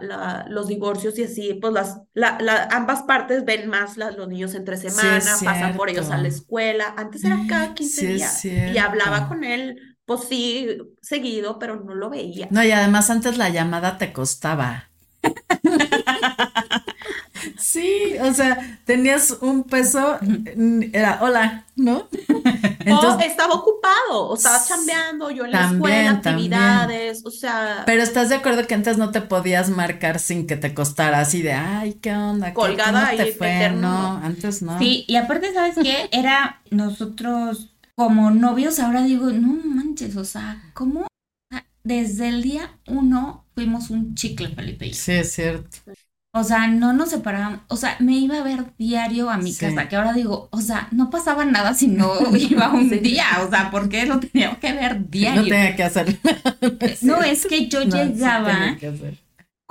la, 0.00 0.46
los 0.48 0.68
divorcios 0.68 1.18
y 1.18 1.24
así, 1.24 1.54
pues 1.54 1.72
las, 1.72 2.36
ambas 2.70 3.02
partes 3.02 3.44
ven 3.44 3.68
más 3.68 3.96
los 3.96 4.28
niños 4.28 4.54
entre 4.54 4.76
semana, 4.76 5.36
pasan 5.44 5.76
por 5.76 5.90
ellos 5.90 6.10
a 6.10 6.18
la 6.18 6.28
escuela. 6.28 6.94
Antes 6.96 7.24
era 7.24 7.38
cada 7.48 7.74
15 7.74 8.06
días. 8.06 8.44
Y 8.44 8.78
hablaba 8.78 9.28
con 9.28 9.44
él, 9.44 9.96
pues 10.04 10.24
sí, 10.28 10.68
seguido, 11.00 11.58
pero 11.58 11.76
no 11.76 11.94
lo 11.94 12.10
veía. 12.10 12.48
No, 12.50 12.64
y 12.64 12.70
además 12.70 13.10
antes 13.10 13.38
la 13.38 13.48
llamada 13.48 13.98
te 13.98 14.12
costaba. 14.12 14.90
Sí, 17.58 18.14
o 18.20 18.32
sea, 18.32 18.80
tenías 18.84 19.38
un 19.40 19.64
peso, 19.64 20.18
era 20.92 21.18
hola, 21.22 21.66
¿no? 21.76 22.08
O 22.92 23.18
estaba 23.20 23.54
ocupado, 23.54 24.28
o 24.28 24.34
estaba 24.36 24.64
chambeando, 24.64 25.30
yo 25.30 25.44
en 25.44 25.52
la 25.52 25.70
escuela, 25.70 26.10
actividades, 26.10 27.24
o 27.24 27.30
sea. 27.30 27.82
Pero 27.86 28.02
estás 28.02 28.28
de 28.28 28.36
acuerdo 28.36 28.66
que 28.66 28.74
antes 28.74 28.98
no 28.98 29.10
te 29.10 29.20
podías 29.20 29.70
marcar 29.70 30.18
sin 30.18 30.46
que 30.46 30.56
te 30.56 30.74
costara 30.74 31.20
así 31.20 31.42
de, 31.42 31.52
ay, 31.52 31.94
¿qué 31.94 32.12
onda? 32.12 32.54
Colgada 32.54 33.10
¿Cómo 33.10 33.16
te 33.16 33.32
fue? 33.32 33.70
No, 33.70 34.16
antes 34.16 34.62
no. 34.62 34.78
Sí, 34.78 35.04
y 35.08 35.16
aparte, 35.16 35.52
¿sabes 35.52 35.76
qué? 35.82 36.08
Era 36.12 36.62
nosotros 36.70 37.70
como 37.94 38.30
novios, 38.30 38.78
ahora 38.80 39.02
digo, 39.02 39.30
no 39.30 39.48
manches, 39.64 40.16
o 40.16 40.24
sea, 40.24 40.70
¿cómo? 40.74 41.06
Desde 41.84 42.28
el 42.28 42.42
día 42.42 42.78
uno 42.86 43.44
fuimos 43.54 43.90
un 43.90 44.14
chicle, 44.14 44.48
Felipe. 44.48 44.92
Sí, 44.94 45.12
es 45.12 45.32
cierto. 45.32 45.78
O 46.36 46.42
sea, 46.42 46.66
no 46.66 46.92
nos 46.92 47.10
separábamos. 47.10 47.60
O 47.68 47.76
sea, 47.76 47.96
me 48.00 48.14
iba 48.14 48.38
a 48.38 48.42
ver 48.42 48.64
diario 48.76 49.30
a 49.30 49.36
mi 49.36 49.54
casa, 49.54 49.88
que 49.88 49.94
ahora 49.94 50.12
digo, 50.12 50.48
o 50.50 50.60
sea, 50.60 50.88
no 50.90 51.08
pasaba 51.08 51.44
nada 51.44 51.74
si 51.74 51.86
no 51.86 52.12
iba 52.36 52.72
un 52.72 52.90
día. 52.90 53.24
O 53.46 53.48
sea, 53.48 53.70
¿por 53.70 53.88
qué 53.88 54.04
lo 54.04 54.18
tenía 54.18 54.58
que 54.58 54.72
ver 54.72 55.08
diario? 55.08 55.42
No 55.42 55.48
tenía 55.48 55.76
que 55.76 55.84
hacer 55.84 56.18
No, 57.02 57.22
es 57.22 57.46
que 57.46 57.68
yo 57.68 57.82
llegaba 57.82 58.76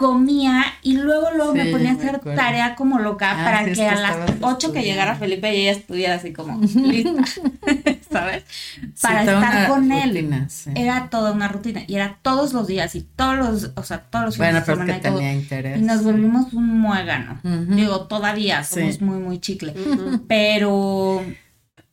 comía 0.03 0.65
y 0.81 0.97
luego 0.97 1.31
luego 1.31 1.55
me 1.55 1.67
ponía 1.67 1.91
a 1.91 1.93
hacer 1.93 2.19
tarea 2.19 2.75
como 2.75 2.99
loca 2.99 3.31
ah, 3.31 3.45
para 3.45 3.63
que 3.63 3.87
a 3.87 3.95
las 3.95 4.17
8 4.41 4.73
que 4.73 4.83
llegara 4.83 5.15
Felipe 5.15 5.55
y 5.55 5.61
ella 5.61 5.71
estuviera 5.71 6.15
así 6.15 6.33
como 6.33 6.59
lista, 6.75 7.23
¿sabes? 8.11 8.43
Para 9.01 9.21
estar 9.21 9.69
con 9.69 9.93
él. 9.93 10.29
Era 10.75 11.07
toda 11.09 11.31
una 11.31 11.47
rutina 11.47 11.83
y 11.87 11.95
era 11.95 12.17
todos 12.21 12.51
los 12.51 12.67
días 12.67 12.95
y 12.95 13.01
todos 13.01 13.37
los, 13.37 13.71
o 13.75 13.83
sea, 13.83 13.99
todos 14.01 14.25
los 14.25 14.37
bueno, 14.37 14.61
pero 14.65 14.85
que 14.85 14.93
tenía 14.95 15.31
interés. 15.31 15.79
Y 15.79 15.83
nos 15.83 16.03
volvimos 16.03 16.51
un 16.51 16.81
muégano. 16.81 17.39
Digo, 17.43 18.01
todavía 18.07 18.65
somos 18.65 18.99
muy, 18.99 19.19
muy 19.19 19.39
chicle. 19.39 19.73
Pero... 20.27 21.23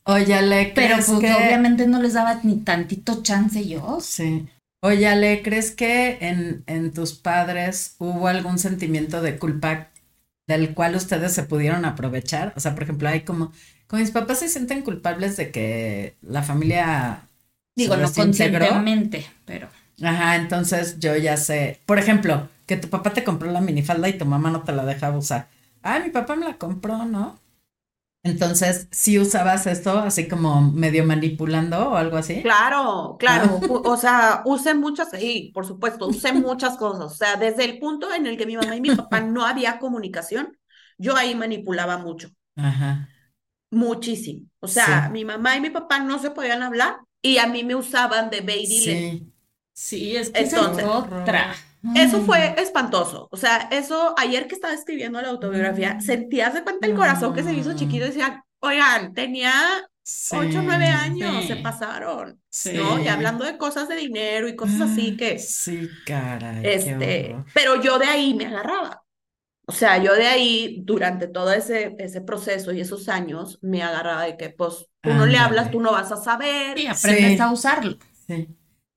Oye, 0.03 0.43
le 0.43 0.73
Pero 0.75 0.97
pues 0.97 1.09
obviamente 1.11 1.87
no 1.87 2.03
les 2.03 2.15
daba 2.15 2.41
ni 2.43 2.57
tantito 2.57 3.23
chance 3.23 3.69
yo. 3.69 3.99
Sí. 4.01 4.49
Oye, 4.83 5.07
Ale, 5.07 5.43
¿crees 5.43 5.73
que 5.73 6.19
en, 6.21 6.65
en 6.67 6.93
tus 6.93 7.13
padres 7.13 7.97
hubo 7.99 8.29
algún 8.29 8.59
sentimiento 8.59 9.21
de 9.21 9.39
culpa 9.39 9.91
del 10.47 10.75
cual 10.75 10.95
ustedes 10.97 11.35
se 11.35 11.43
pudieron 11.43 11.85
aprovechar? 11.85 12.55
O 12.57 12.61
sea, 12.61 12.75
por 12.75 12.85
ejemplo, 12.85 13.09
hay 13.09 13.21
como, 13.23 13.53
con 13.87 14.01
mis 14.01 14.11
papás 14.11 14.39
se 14.39 14.49
sienten 14.49 14.83
culpables 14.83 15.37
de 15.37 15.51
que 15.51 16.17
la 16.23 16.43
familia... 16.43 17.29
Digo, 17.77 17.97
no 17.97 18.11
conscientemente, 18.13 19.27
pero... 19.45 19.69
Ajá, 20.03 20.37
entonces 20.37 20.99
yo 20.99 21.15
ya 21.17 21.37
sé, 21.37 21.81
por 21.85 21.99
ejemplo, 21.99 22.49
que 22.65 22.79
tu 22.79 22.89
papá 22.89 23.13
te 23.13 23.23
compró 23.23 23.51
la 23.51 23.61
minifalda 23.61 24.09
y 24.09 24.17
tu 24.17 24.25
mamá 24.25 24.51
no 24.51 24.63
te 24.63 24.73
la 24.73 24.87
dejaba 24.87 25.19
usar. 25.19 25.49
Ay, 25.83 26.05
mi 26.05 26.11
papá 26.11 26.37
me 26.37 26.47
la 26.47 26.57
compró, 26.57 27.05
¿no? 27.05 27.39
Entonces, 28.23 28.87
¿sí 28.91 29.19
usabas 29.19 29.67
esto 29.67 29.99
así 29.99 30.29
como 30.29 30.61
medio 30.73 31.05
manipulando 31.07 31.91
o 31.91 31.97
algo 31.97 32.19
así? 32.19 32.43
Claro, 32.43 33.17
claro. 33.19 33.61
Ah. 33.63 33.81
O 33.85 33.97
sea, 33.97 34.43
usé 34.45 34.75
muchas, 34.75 35.11
sí, 35.11 35.51
por 35.55 35.67
supuesto, 35.67 36.07
usé 36.07 36.33
muchas 36.33 36.77
cosas. 36.77 37.13
O 37.13 37.15
sea, 37.15 37.37
desde 37.37 37.65
el 37.65 37.79
punto 37.79 38.13
en 38.13 38.27
el 38.27 38.37
que 38.37 38.47
mi 38.47 38.57
mamá 38.57 38.77
y 38.77 38.81
mi 38.81 38.91
papá 38.97 39.21
no 39.21 39.47
había 39.47 39.79
comunicación, 39.79 40.59
yo 40.99 41.17
ahí 41.17 41.35
manipulaba 41.35 41.97
mucho. 41.97 42.29
Ajá. 42.57 43.09
Muchísimo. 43.71 44.47
O 44.61 44.69
sea, 44.69 45.09
mi 45.11 45.25
mamá 45.25 45.57
y 45.57 45.61
mi 45.61 45.71
papá 45.71 46.01
no 46.01 46.19
se 46.19 46.31
podían 46.31 46.63
hablar 46.63 46.99
y 47.23 47.39
a 47.39 47.47
mí 47.47 47.65
me 47.65 47.75
usaban 47.75 48.29
de 48.29 48.41
baby. 48.41 48.67
Sí. 48.67 49.33
Sí, 49.73 50.15
es 50.15 50.29
que 50.29 50.41
Entonces, 50.41 50.85
otra. 50.85 51.55
Eso 51.95 52.21
fue 52.23 52.55
espantoso. 52.61 53.29
O 53.31 53.37
sea, 53.37 53.69
eso, 53.71 54.15
ayer 54.19 54.47
que 54.47 54.55
estaba 54.55 54.75
escribiendo 54.75 55.21
la 55.21 55.29
autobiografía, 55.29 55.95
mm. 55.95 56.01
sentías 56.01 56.55
de 56.55 56.63
cuenta 56.63 56.87
el 56.87 56.95
corazón 56.95 57.35
que 57.35 57.43
se 57.43 57.55
hizo 57.55 57.75
chiquito 57.75 58.05
y 58.05 58.09
decía, 58.09 58.45
oigan, 58.61 59.15
tenía 59.15 59.53
ocho 60.33 60.59
o 60.59 60.63
nueve 60.63 60.87
años, 60.87 61.47
se 61.47 61.57
pasaron, 61.57 62.41
¿no? 62.75 63.01
Y 63.01 63.09
hablando 63.09 63.45
de 63.45 63.57
cosas 63.57 63.89
de 63.89 63.97
dinero 63.97 64.49
y 64.49 64.57
cosas 64.57 64.83
así 64.83 65.17
que... 65.17 65.39
Sí, 65.39 65.89
caray. 66.05 66.61
Este, 66.65 67.37
pero 67.55 67.81
yo 67.81 67.99
de 67.99 68.07
ahí 68.07 68.35
me 68.35 68.47
agarraba. 68.47 69.03
O 69.67 69.73
sea, 69.73 69.99
yo 70.03 70.15
de 70.15 70.27
ahí, 70.27 70.83
durante 70.85 71.29
todo 71.29 71.53
ese, 71.53 71.95
ese 71.99 72.21
proceso 72.21 72.73
y 72.73 72.81
esos 72.81 73.09
años, 73.09 73.59
me 73.63 73.83
agarraba 73.83 74.25
de 74.25 74.37
que, 74.37 74.51
pues, 74.51 74.87
tú 75.01 75.11
no 75.11 75.27
le 75.27 75.39
hablas, 75.39 75.71
tú 75.71 75.81
no 75.81 75.93
vas 75.93 76.11
a 76.11 76.17
saber. 76.17 76.77
Y 76.77 76.89
aprendes 76.89 77.41
a 77.41 77.53
usarlo. 77.53 77.97
Sí. 78.27 78.49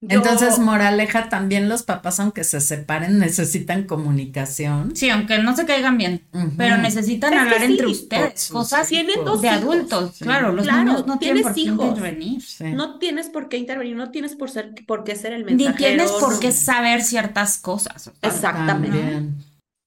Entonces, 0.09 0.59
moraleja, 0.59 1.29
también 1.29 1.69
los 1.69 1.83
papás, 1.83 2.19
aunque 2.19 2.43
se 2.43 2.61
separen, 2.61 3.19
necesitan 3.19 3.83
comunicación. 3.83 4.95
Sí, 4.95 5.09
aunque 5.09 5.39
no 5.39 5.55
se 5.55 5.65
caigan 5.65 5.97
bien, 5.97 6.23
pero 6.57 6.77
necesitan 6.77 7.33
hablar 7.33 7.63
entre 7.63 7.87
ustedes, 7.87 8.49
cosas 8.49 8.87
tienen 8.87 9.23
dos 9.23 9.41
de 9.41 9.49
adultos. 9.49 10.17
Claro, 10.19 10.51
los 10.51 10.65
niños 10.65 11.05
no 11.05 11.19
tienen 11.19 11.43
por 11.43 11.53
qué 11.53 11.61
intervenir. 11.61 12.41
No 12.73 12.99
tienes 12.99 13.29
por 13.29 13.49
qué 13.49 13.57
intervenir, 13.57 13.95
no 13.95 14.11
tienes 14.11 14.35
por, 14.35 14.49
ser, 14.49 14.73
por 14.85 15.03
qué 15.03 15.15
ser 15.15 15.33
el 15.33 15.45
mensajero. 15.45 15.71
Ni 15.71 15.77
tienes 15.77 16.11
por 16.11 16.39
qué 16.39 16.51
saber 16.51 17.03
ciertas 17.03 17.57
cosas. 17.57 18.11
Exactamente. 18.21 19.31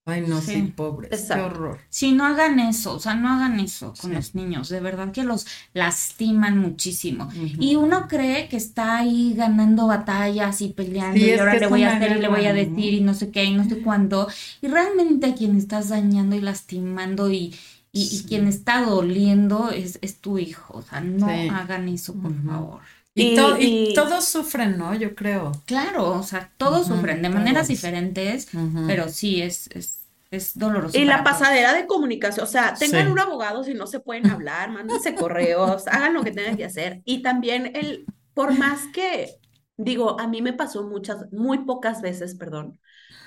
Ay, 0.08 0.24
no, 0.24 0.40
sí, 0.40 0.72
pobre. 0.76 1.08
Qué 1.08 1.32
horror. 1.32 1.80
Sí, 1.88 2.12
no 2.12 2.24
hagan 2.26 2.60
eso, 2.60 2.94
o 2.94 3.00
sea, 3.00 3.16
no 3.16 3.28
hagan 3.28 3.58
eso 3.58 3.92
con 4.00 4.14
los 4.14 4.36
niños, 4.36 4.68
de 4.68 4.78
verdad 4.78 5.10
que 5.10 5.24
los 5.24 5.48
lastiman 5.74 6.58
muchísimo. 6.58 7.28
Y 7.34 7.74
uno 7.74 8.06
cree 8.06 8.48
que 8.48 8.56
está 8.56 8.98
ahí 8.98 9.34
ganando 9.36 9.88
batallas 9.88 10.60
y 10.60 10.68
peleando 10.68 11.18
y 11.18 11.32
ahora 11.32 11.56
le 11.56 11.66
voy 11.66 11.82
a 11.82 11.96
hacer 11.96 12.18
y 12.18 12.20
le 12.20 12.28
voy 12.28 12.46
a 12.46 12.52
decir 12.52 12.94
y 12.94 13.00
no 13.00 13.14
sé 13.14 13.32
qué 13.32 13.44
y 13.46 13.54
no 13.54 13.68
sé 13.68 13.78
cuándo. 13.82 14.28
Y 14.62 14.68
realmente 14.68 15.26
a 15.26 15.34
quien 15.34 15.56
estás 15.56 15.88
dañando 15.88 16.36
y 16.36 16.40
lastimando 16.40 17.28
y, 17.32 17.52
y, 17.90 18.22
quien 18.28 18.46
está 18.46 18.82
doliendo 18.82 19.70
es, 19.70 19.98
es, 20.02 20.20
tu 20.20 20.38
hijo, 20.38 20.78
o 20.78 20.82
sea, 20.82 21.00
no 21.00 21.26
hagan 21.26 21.88
eso, 21.88 22.14
por 22.14 22.32
favor. 22.44 22.80
Y, 23.18 23.34
y, 23.60 23.94
todos 23.94 24.26
sufren, 24.26 24.76
¿no? 24.76 24.94
Yo 24.94 25.14
creo. 25.14 25.52
Claro, 25.64 26.18
o 26.18 26.22
sea, 26.22 26.52
todos 26.58 26.86
sufren 26.86 27.22
de 27.22 27.30
maneras 27.30 27.66
diferentes, 27.66 28.48
pero 28.86 29.08
sí 29.08 29.40
es, 29.40 29.70
es, 29.72 30.06
es 30.30 30.58
doloroso. 30.58 30.98
Y 30.98 31.06
la 31.06 31.24
pasadera 31.24 31.72
de 31.72 31.86
comunicación, 31.86 32.44
o 32.44 32.46
sea, 32.46 32.74
tengan 32.74 33.10
un 33.10 33.18
abogado 33.18 33.64
si 33.64 33.72
no 33.72 33.86
se 33.86 34.00
pueden 34.00 34.26
hablar, 34.30 34.70
mándense 34.70 35.14
correos, 35.14 35.86
hagan 35.86 36.12
lo 36.12 36.22
que 36.22 36.30
tengan 36.30 36.58
que 36.58 36.66
hacer. 36.66 37.00
Y 37.06 37.22
también 37.22 37.74
el, 37.74 38.04
por 38.34 38.52
más 38.52 38.80
que, 38.92 39.40
digo, 39.78 40.20
a 40.20 40.28
mí 40.28 40.42
me 40.42 40.52
pasó 40.52 40.82
muchas, 40.82 41.32
muy 41.32 41.64
pocas 41.64 42.02
veces, 42.02 42.34
perdón, 42.34 42.78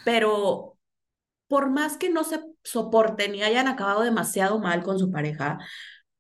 pero 0.06 0.78
por 1.48 1.72
más 1.72 1.98
que 1.98 2.12
no 2.12 2.24
se 2.24 2.42
soporten 2.64 3.34
y 3.34 3.42
hayan 3.42 3.68
acabado 3.68 4.04
demasiado 4.04 4.60
mal 4.60 4.84
con 4.84 5.00
su 5.00 5.10
pareja, 5.10 5.58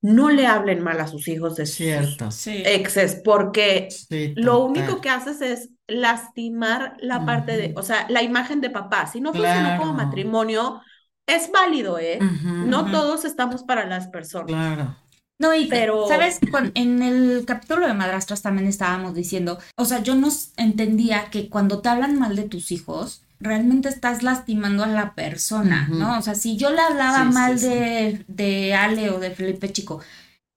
no 0.01 0.29
le 0.29 0.47
hablen 0.47 0.81
mal 0.81 0.99
a 0.99 1.07
sus 1.07 1.27
hijos 1.27 1.55
de 1.55 1.65
Cierto. 1.65 2.29
exes, 2.45 3.21
porque 3.23 3.89
lo 4.35 4.63
único 4.63 5.01
que 5.01 5.09
haces 5.09 5.41
es 5.41 5.69
lastimar 5.87 6.95
la 6.99 7.25
parte 7.25 7.57
de, 7.57 7.73
o 7.75 7.83
sea, 7.83 8.07
la 8.09 8.23
imagen 8.23 8.61
de 8.61 8.69
papá. 8.69 9.07
Si 9.07 9.19
no 9.19 9.33
funcionó 9.33 9.77
como 9.77 9.93
matrimonio, 9.93 10.81
es 11.27 11.51
válido, 11.51 11.99
¿eh? 11.99 12.19
no 12.43 12.89
todos 12.91 13.25
estamos 13.25 13.63
para 13.63 13.85
las 13.85 14.07
personas. 14.07 14.47
Claro. 14.47 14.95
No, 15.39 15.55
y 15.55 15.67
pero, 15.67 16.05
¿sabes? 16.07 16.39
en 16.75 17.01
el 17.01 17.45
capítulo 17.45 17.87
de 17.87 17.93
madrastras 17.93 18.41
también 18.41 18.67
estábamos 18.67 19.13
diciendo, 19.13 19.57
o 19.77 19.85
sea, 19.85 20.03
yo 20.03 20.13
no 20.15 20.27
entendía 20.57 21.29
que 21.29 21.49
cuando 21.49 21.81
te 21.81 21.87
hablan 21.87 22.19
mal 22.19 22.35
de 22.35 22.43
tus 22.43 22.71
hijos, 22.71 23.23
realmente 23.39 23.89
estás 23.89 24.23
lastimando 24.23 24.83
a 24.83 24.87
la 24.87 25.15
persona, 25.15 25.87
¿no? 25.89 26.17
O 26.17 26.21
sea, 26.21 26.35
si 26.35 26.57
yo 26.57 26.71
le 26.71 26.81
hablaba 26.81 27.23
mal 27.23 27.59
De, 27.59 28.23
de 28.27 28.73
Ale 28.73 29.09
o 29.09 29.19
de 29.19 29.31
Felipe 29.31 29.71
Chico, 29.71 30.01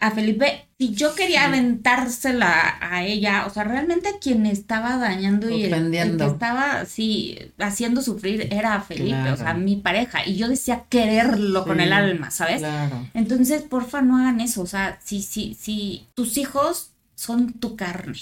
a 0.03 0.11
Felipe, 0.11 0.66
si 0.79 0.95
yo 0.95 1.14
quería 1.14 1.45
aventársela 1.45 2.77
a 2.81 3.05
ella, 3.05 3.47
o 3.47 3.51
sea, 3.51 3.62
realmente 3.62 4.18
quien 4.21 4.47
estaba 4.47 4.97
dañando 4.97 5.49
y 5.49 5.62
el, 5.62 5.92
que 5.92 6.25
estaba, 6.25 6.85
sí, 6.87 7.38
haciendo 7.61 8.03
sufrir 8.03 8.49
era 8.51 8.81
Felipe, 8.81 9.31
o 9.31 9.37
sea, 9.37 9.55
mi 9.55 9.77
pareja, 9.77 10.27
y 10.27 10.35
yo 10.35 10.49
decía 10.49 10.87
quererlo 10.88 11.64
con 11.64 11.79
el 11.79 11.92
alma, 11.92 12.33
¿sabes? 12.33 12.59
Claro. 12.59 13.09
Entonces, 13.14 13.62
porfa, 13.62 14.03
no 14.03 14.18
hagan 14.18 14.40
eso, 14.40 14.62
o 14.62 14.66
sea, 14.66 14.99
si, 15.05 15.23
si, 15.23 15.55
si 15.55 16.09
tus 16.14 16.37
hijos 16.37 16.90
son 17.14 17.53
tu 17.53 17.77
carne, 17.77 18.18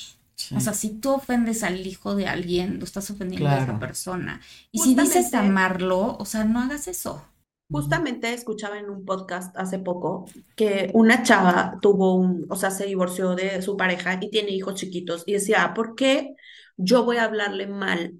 o 0.55 0.61
sea, 0.61 0.75
si 0.75 0.99
tú 1.01 1.13
ofendes 1.13 1.63
al 1.63 1.87
hijo 1.87 2.15
de 2.15 2.27
alguien, 2.27 2.79
lo 2.79 2.85
estás 2.85 3.11
ofendiendo 3.11 3.53
a 3.53 3.59
esa 3.59 3.79
persona. 3.79 4.41
Y 4.73 4.81
si 4.81 4.95
dices 4.95 5.35
amarlo, 5.35 6.17
o 6.19 6.25
sea, 6.25 6.45
no 6.45 6.61
hagas 6.61 6.89
eso. 6.89 7.25
Justamente 7.71 8.33
escuchaba 8.33 8.79
en 8.79 8.91
un 8.91 9.05
podcast 9.05 9.57
hace 9.57 9.79
poco 9.79 10.27
que 10.57 10.91
una 10.95 11.23
chava 11.23 11.79
tuvo 11.81 12.15
un, 12.17 12.47
o 12.51 12.57
sea, 12.57 12.71
se 12.71 12.87
divorció 12.87 13.37
de 13.37 13.63
su 13.63 13.77
pareja 13.77 14.19
y 14.21 14.31
tiene 14.31 14.51
hijos 14.51 14.75
chiquitos 14.75 15.23
y 15.27 15.35
decía, 15.35 15.65
ah, 15.65 15.75
¿por 15.75 15.95
qué 15.95 16.35
yo 16.77 17.05
voy 17.05 17.19
a 17.19 17.25
hablarle 17.25 17.67
mal 17.69 18.19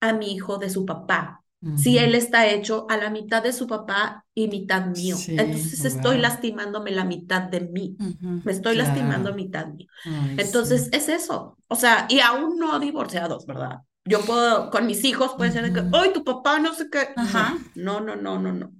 a 0.00 0.12
mi 0.14 0.34
hijo 0.34 0.58
de 0.58 0.70
su 0.70 0.86
papá? 0.86 1.43
Si 1.74 1.98
él 1.98 2.14
está 2.14 2.46
hecho 2.46 2.86
a 2.90 2.96
la 2.96 3.10
mitad 3.10 3.42
de 3.42 3.52
su 3.52 3.66
papá 3.66 4.24
y 4.34 4.48
mitad 4.48 4.86
mío. 4.86 5.16
Entonces 5.26 5.84
estoy 5.84 6.18
lastimándome 6.18 6.90
la 6.90 7.04
mitad 7.04 7.42
de 7.42 7.60
mí. 7.60 7.96
Me 8.44 8.52
estoy 8.52 8.76
lastimando 8.76 9.34
mitad 9.34 9.66
mío. 9.68 9.88
Entonces 10.04 10.88
es 10.92 11.08
eso. 11.08 11.56
O 11.68 11.76
sea, 11.76 12.06
y 12.08 12.20
aún 12.20 12.58
no 12.58 12.78
divorciados, 12.78 13.46
¿verdad? 13.46 13.80
Yo 14.04 14.20
puedo, 14.20 14.70
con 14.70 14.86
mis 14.86 15.02
hijos 15.04 15.32
puede 15.36 15.52
ser 15.52 15.72
que, 15.72 15.82
¡ay, 15.92 16.12
tu 16.12 16.24
papá 16.24 16.58
no 16.58 16.74
sé 16.74 16.88
qué! 16.90 17.08
Ajá. 17.16 17.56
No, 17.74 18.00
no, 18.00 18.16
no, 18.16 18.38
no, 18.38 18.52
no. 18.52 18.72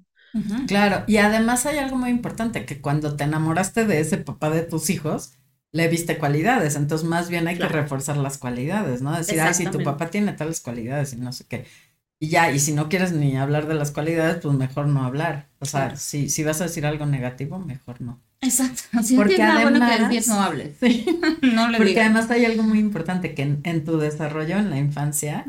Claro, 0.66 1.04
y 1.06 1.18
además 1.18 1.64
hay 1.64 1.78
algo 1.78 1.96
muy 1.96 2.10
importante, 2.10 2.66
que 2.66 2.80
cuando 2.80 3.16
te 3.16 3.24
enamoraste 3.24 3.86
de 3.86 4.00
ese 4.00 4.18
papá 4.18 4.50
de 4.50 4.62
tus 4.62 4.90
hijos, 4.90 5.32
le 5.70 5.88
viste 5.88 6.18
cualidades, 6.18 6.76
entonces 6.76 7.06
más 7.08 7.28
bien 7.30 7.48
hay 7.48 7.56
que 7.56 7.68
reforzar 7.68 8.16
las 8.16 8.38
cualidades, 8.38 9.00
¿no? 9.00 9.16
Decir, 9.16 9.40
ay, 9.40 9.54
si 9.54 9.66
tu 9.66 9.82
papá 9.82 10.10
tiene 10.10 10.32
tales 10.32 10.60
cualidades 10.60 11.12
y 11.14 11.16
no 11.16 11.32
sé 11.32 11.46
qué. 11.48 11.66
Y 12.24 12.28
ya, 12.28 12.50
y 12.50 12.58
si 12.58 12.72
no 12.72 12.88
quieres 12.88 13.12
ni 13.12 13.36
hablar 13.36 13.66
de 13.66 13.74
las 13.74 13.90
cualidades, 13.90 14.38
pues 14.40 14.56
mejor 14.56 14.86
no 14.86 15.04
hablar. 15.04 15.48
O 15.58 15.66
sea, 15.66 15.94
si, 15.96 16.30
si 16.30 16.42
vas 16.42 16.58
a 16.62 16.64
decir 16.64 16.86
algo 16.86 17.04
negativo, 17.04 17.58
mejor 17.58 18.00
no. 18.00 18.18
Exacto. 18.40 18.84
porque 19.14 19.42
además, 19.42 20.26
no 20.26 20.40
hables. 20.40 20.78
no 21.42 21.68
le 21.68 21.76
Porque 21.76 22.00
además 22.00 22.30
hay 22.30 22.46
algo 22.46 22.62
muy 22.62 22.78
importante 22.78 23.34
que 23.34 23.58
en, 23.62 23.84
tu 23.84 23.98
desarrollo 23.98 24.56
en 24.56 24.70
la 24.70 24.78
infancia, 24.78 25.44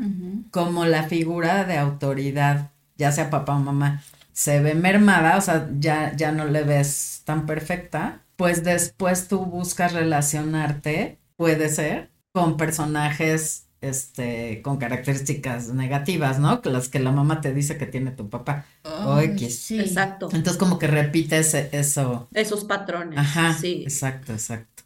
como 0.50 0.84
la 0.84 1.04
figura 1.04 1.64
de 1.64 1.78
autoridad, 1.78 2.72
ya 2.98 3.10
sea 3.10 3.30
papá 3.30 3.56
o 3.56 3.60
mamá, 3.60 4.02
se 4.34 4.60
ve 4.60 4.74
mermada, 4.74 5.38
o 5.38 5.40
sea, 5.40 5.70
ya, 5.78 6.14
ya 6.14 6.30
no 6.30 6.44
le 6.44 6.62
ves 6.62 7.22
tan 7.24 7.46
perfecta, 7.46 8.20
pues 8.36 8.64
después 8.64 9.28
tú 9.28 9.46
buscas 9.46 9.94
relacionarte, 9.94 11.16
puede 11.36 11.70
ser, 11.70 12.10
con 12.32 12.58
personajes 12.58 13.65
este, 13.88 14.60
con 14.62 14.76
características 14.76 15.68
negativas, 15.68 16.38
¿no? 16.38 16.60
Las 16.64 16.88
que 16.88 16.98
la 16.98 17.12
mamá 17.12 17.40
te 17.40 17.52
dice 17.52 17.78
que 17.78 17.86
tiene 17.86 18.10
tu 18.10 18.28
papá. 18.28 18.66
o 18.84 19.18
X. 19.20 19.58
Sí. 19.58 19.80
Exacto. 19.80 20.28
Entonces 20.32 20.58
como 20.58 20.78
que 20.78 20.86
repites 20.86 21.54
eso. 21.54 22.28
Esos 22.32 22.64
patrones. 22.64 23.18
Ajá. 23.18 23.54
Sí. 23.54 23.82
Exacto, 23.84 24.32
exacto. 24.32 24.84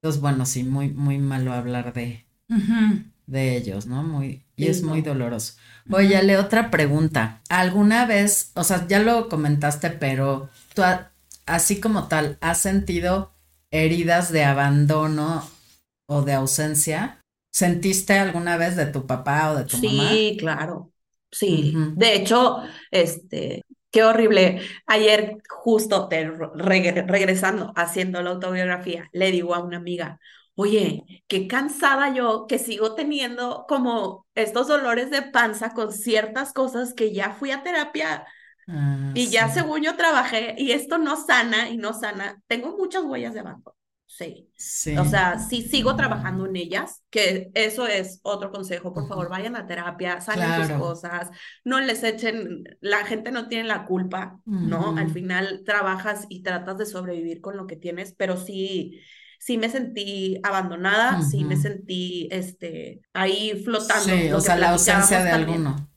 Entonces, 0.00 0.20
bueno, 0.20 0.46
sí, 0.46 0.62
muy, 0.62 0.90
muy 0.90 1.18
malo 1.18 1.52
hablar 1.52 1.92
de, 1.92 2.24
de 3.26 3.56
ellos, 3.56 3.86
¿no? 3.86 4.02
Muy, 4.02 4.44
y 4.54 4.66
es 4.66 4.82
muy 4.82 5.02
doloroso. 5.02 5.54
Oye, 5.90 6.22
le 6.22 6.38
otra 6.38 6.70
pregunta. 6.70 7.40
¿Alguna 7.48 8.06
vez, 8.06 8.50
o 8.54 8.62
sea, 8.62 8.86
ya 8.86 9.00
lo 9.00 9.28
comentaste, 9.28 9.90
pero 9.90 10.48
tú, 10.74 10.82
así 11.46 11.80
como 11.80 12.08
tal, 12.08 12.38
has 12.40 12.58
sentido 12.58 13.32
heridas 13.70 14.30
de 14.30 14.44
abandono 14.44 15.44
o 16.06 16.22
de 16.22 16.34
ausencia? 16.34 17.18
¿Sentiste 17.60 18.12
alguna 18.18 18.56
vez 18.58 18.76
de 18.76 18.86
tu 18.94 19.06
papá 19.06 19.50
o 19.52 19.56
de 19.56 19.64
tu 19.64 19.78
mamá? 19.78 20.10
Sí, 20.10 20.36
claro. 20.38 20.92
Sí. 21.30 21.72
De 21.74 22.14
hecho, 22.14 22.58
este, 22.90 23.64
qué 23.90 24.04
horrible. 24.04 24.60
Ayer, 24.86 25.38
justo 25.48 26.08
regresando, 26.10 27.72
haciendo 27.76 28.22
la 28.22 28.30
autobiografía, 28.30 29.08
le 29.12 29.30
digo 29.32 29.54
a 29.54 29.60
una 29.60 29.78
amiga, 29.78 30.18
oye, 30.54 31.04
qué 31.28 31.48
cansada 31.48 32.12
yo 32.14 32.46
que 32.46 32.58
sigo 32.58 32.94
teniendo 32.94 33.64
como 33.68 34.26
estos 34.34 34.68
dolores 34.68 35.10
de 35.10 35.22
panza 35.22 35.70
con 35.74 35.92
ciertas 35.92 36.52
cosas 36.52 36.94
que 36.94 37.12
ya 37.12 37.30
fui 37.32 37.50
a 37.52 37.62
terapia 37.62 38.26
Ah, 38.68 39.12
y 39.14 39.30
ya 39.30 39.48
según 39.48 39.82
yo 39.82 39.96
trabajé, 39.96 40.54
y 40.58 40.72
esto 40.72 40.98
no 40.98 41.16
sana 41.16 41.70
y 41.70 41.76
no 41.78 41.92
sana, 41.94 42.42
tengo 42.48 42.76
muchas 42.76 43.04
huellas 43.04 43.34
de 43.34 43.40
abandono. 43.40 43.76
Sí. 44.06 44.48
sí. 44.56 44.96
O 44.96 45.04
sea, 45.04 45.38
sí 45.38 45.62
sigo 45.62 45.96
trabajando 45.96 46.46
en 46.46 46.56
ellas, 46.56 47.02
que 47.10 47.50
eso 47.54 47.86
es 47.86 48.20
otro 48.22 48.50
consejo. 48.50 48.94
Por 48.94 49.08
favor, 49.08 49.28
vayan 49.28 49.56
a 49.56 49.66
terapia, 49.66 50.20
salen 50.20 50.66
sus 50.66 50.76
cosas, 50.78 51.28
no 51.64 51.80
les 51.80 52.02
echen, 52.02 52.64
la 52.80 53.04
gente 53.04 53.32
no 53.32 53.48
tiene 53.48 53.64
la 53.64 53.84
culpa, 53.84 54.40
¿no? 54.46 54.96
Al 54.96 55.10
final 55.10 55.62
trabajas 55.66 56.26
y 56.28 56.42
tratas 56.42 56.78
de 56.78 56.86
sobrevivir 56.86 57.40
con 57.40 57.56
lo 57.56 57.66
que 57.66 57.76
tienes, 57.76 58.14
pero 58.16 58.36
sí, 58.36 59.00
sí 59.38 59.58
me 59.58 59.68
sentí 59.68 60.38
abandonada, 60.44 61.20
sí 61.22 61.44
me 61.44 61.56
sentí 61.56 62.28
este, 62.30 63.00
ahí 63.12 63.60
flotando. 63.64 64.16
Sí, 64.16 64.32
o 64.32 64.40
sea, 64.40 64.56
la 64.56 64.70
ausencia 64.70 65.22
de 65.24 65.30
alguno. 65.30 65.90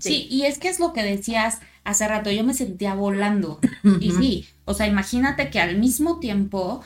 sí. 0.00 0.28
y 0.30 0.42
es 0.42 0.58
que 0.58 0.68
es 0.68 0.78
lo 0.78 0.92
que 0.92 1.02
decías 1.02 1.60
hace 1.82 2.06
rato, 2.06 2.30
yo 2.30 2.44
me 2.44 2.52
sentía 2.52 2.94
volando. 2.94 3.58
Y 4.00 4.10
sí, 4.12 4.46
o 4.64 4.74
sea, 4.74 4.86
imagínate 4.86 5.50
que 5.50 5.60
al 5.60 5.78
mismo 5.78 6.18
tiempo 6.18 6.84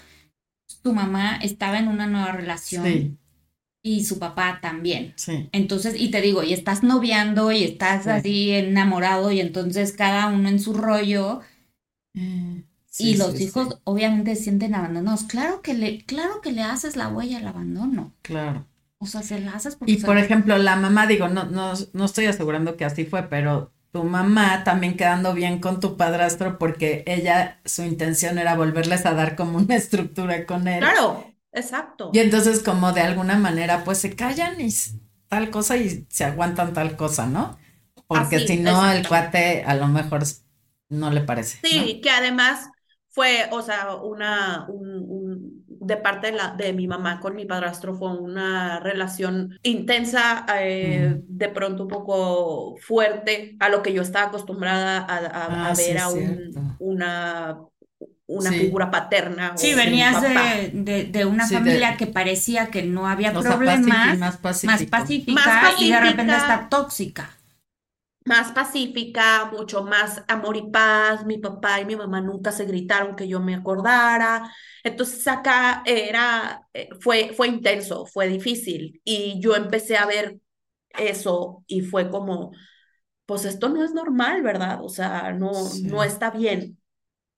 tu 0.83 0.93
mamá 0.93 1.37
estaba 1.37 1.79
en 1.79 1.89
una 1.89 2.07
nueva 2.07 2.33
relación. 2.33 3.19
Y 3.83 4.05
su 4.05 4.19
papá 4.19 4.59
también. 4.61 5.15
Sí. 5.17 5.49
Entonces, 5.53 5.95
y 5.99 6.11
te 6.11 6.21
digo, 6.21 6.43
y 6.43 6.53
estás 6.53 6.83
noviando 6.83 7.51
y 7.51 7.65
estás 7.65 8.07
así 8.07 8.51
enamorado 8.51 9.33
y 9.33 9.41
entonces 9.41 9.93
cada 9.93 10.27
uno 10.27 10.49
en 10.51 10.61
su 10.61 10.75
rollo. 10.75 11.41
Eh, 12.15 12.63
y 12.99 13.17
los 13.17 13.41
hijos 13.41 13.81
obviamente 13.85 14.37
sienten 14.37 14.75
abandonados. 14.75 15.23
Claro 15.23 15.63
que 15.63 15.73
le, 15.75 16.05
claro 16.05 16.41
que 16.43 16.53
le 16.53 16.63
haces 16.63 16.97
la 16.97 17.09
huella 17.09 17.39
al 17.39 17.47
abandono. 17.47 18.13
Claro. 18.21 18.67
O 18.99 19.07
sea, 19.07 19.23
se 19.23 19.41
la 19.41 19.53
haces 19.53 19.77
porque. 19.77 19.93
Y 19.93 19.97
por 19.97 20.19
ejemplo, 20.19 20.59
la 20.59 20.77
mamá, 20.77 21.07
digo, 21.07 21.29
no, 21.29 21.45
no, 21.45 21.73
no 21.95 22.05
estoy 22.05 22.27
asegurando 22.27 22.77
que 22.77 22.85
así 22.85 23.07
fue, 23.07 23.23
pero 23.23 23.73
tu 23.93 24.05
mamá 24.05 24.65
también 24.65 24.97
quedando 24.97 25.35
bien 25.35 25.61
con 25.61 25.81
tu 25.81 25.97
padrastro 25.97 26.59
porque 26.59 27.03
ella, 27.07 27.61
su 27.65 27.83
intención 27.83 28.39
era 28.39 28.55
volverles 28.55 29.07
a 29.07 29.15
dar 29.15 29.37
como 29.37 29.59
una 29.59 29.77
estructura 29.77 30.47
con 30.47 30.69
él. 30.69 30.81
Claro, 30.81 31.25
exacto. 31.53 32.11
Y 32.13 32.21
entonces 32.21 32.63
como 32.63 32.93
de 32.93 33.01
alguna 33.01 33.37
manera 33.37 33.85
pues 33.85 33.99
se 33.99 34.15
callan 34.15 34.61
y 34.61 34.71
tal 35.29 35.51
cosa 35.51 35.77
y 35.77 36.07
se 36.09 36.25
aguantan 36.25 36.73
tal 36.73 36.97
cosa, 36.97 37.27
¿no? 37.27 37.59
Porque 38.07 38.47
si 38.47 38.57
no, 38.57 38.91
el 38.91 39.07
cuate 39.07 39.63
a 39.65 39.75
lo 39.75 39.87
mejor 39.87 40.25
no 40.89 41.11
le 41.11 41.21
parece. 41.21 41.59
Sí, 41.63 42.01
que 42.03 42.11
además 42.11 42.69
fue, 43.09 43.49
o 43.53 43.63
sea, 43.63 43.95
una, 43.97 44.67
un, 44.69 45.65
de 45.81 45.97
parte 45.97 46.31
de, 46.31 46.37
la, 46.37 46.55
de 46.57 46.73
mi 46.73 46.87
mamá 46.87 47.21
con 47.21 47.35
mi 47.35 47.47
padrastro 47.47 47.95
fue 47.95 48.13
una 48.13 48.81
relación 48.81 49.59
intensa, 49.63 50.47
eh, 50.61 51.21
de 51.27 51.49
pronto 51.49 51.85
un 51.85 51.89
poco 51.89 52.77
fuerte 52.77 53.57
a 53.59 53.69
lo 53.69 53.83
que 53.83 53.93
yo 53.93 54.03
estaba 54.03 54.29
acostumbrada 54.29 54.99
a, 54.99 55.71
ah, 55.71 55.73
ver 55.77 55.99
a 55.99 56.09
un, 56.09 56.77
una 56.79 57.59
una 58.27 58.53
figura 58.53 58.93
paterna. 58.93 59.57
Sí, 59.57 59.75
venías 59.75 60.23
de, 60.23 61.09
de, 61.11 61.25
una 61.25 61.49
familia 61.49 61.97
que 61.97 62.07
parecía 62.07 62.69
que 62.69 62.85
no 62.85 63.09
había 63.09 63.33
problemas, 63.33 64.19
más, 64.19 64.37
pacífica, 64.37 65.73
y 65.81 65.91
de 65.91 66.01
repente 66.01 66.33
está 66.33 66.69
tóxica 66.71 67.31
más 68.25 68.53
pacífica, 68.53 69.51
mucho 69.53 69.83
más 69.85 70.23
amor 70.29 70.57
y 70.57 70.71
paz. 70.71 71.25
Mi 71.25 71.39
papá 71.39 71.81
y 71.81 71.85
mi 71.85 71.97
mamá 71.97 72.21
nunca 72.21 72.53
se 72.53 72.65
gritaron 72.65 73.17
que 73.17 73.27
yo 73.27 73.41
me 73.41 73.55
acordara. 73.55 74.53
Entonces 74.85 75.27
acá 75.29 75.83
era, 75.85 76.67
eh, 76.73 76.89
fue, 77.01 77.33
fue 77.35 77.49
intenso, 77.49 78.07
fue 78.07 78.29
difícil. 78.29 79.01
Y 79.05 79.41
yo 79.41 79.55
empecé 79.55 79.97
a 79.97 80.07
ver 80.07 80.39
eso 80.99 81.65
y 81.67 81.83
fue 81.83 82.11
como, 82.11 82.53
pues 83.27 83.45
esto 83.45 83.69
no 83.69 83.85
es 83.85 83.93
normal, 83.93 84.43
¿verdad? 84.43 84.79
O 84.83 84.89
sea, 84.89 85.33
no, 85.33 85.53
no 85.85 86.03
está 86.03 86.31
bien 86.31 86.79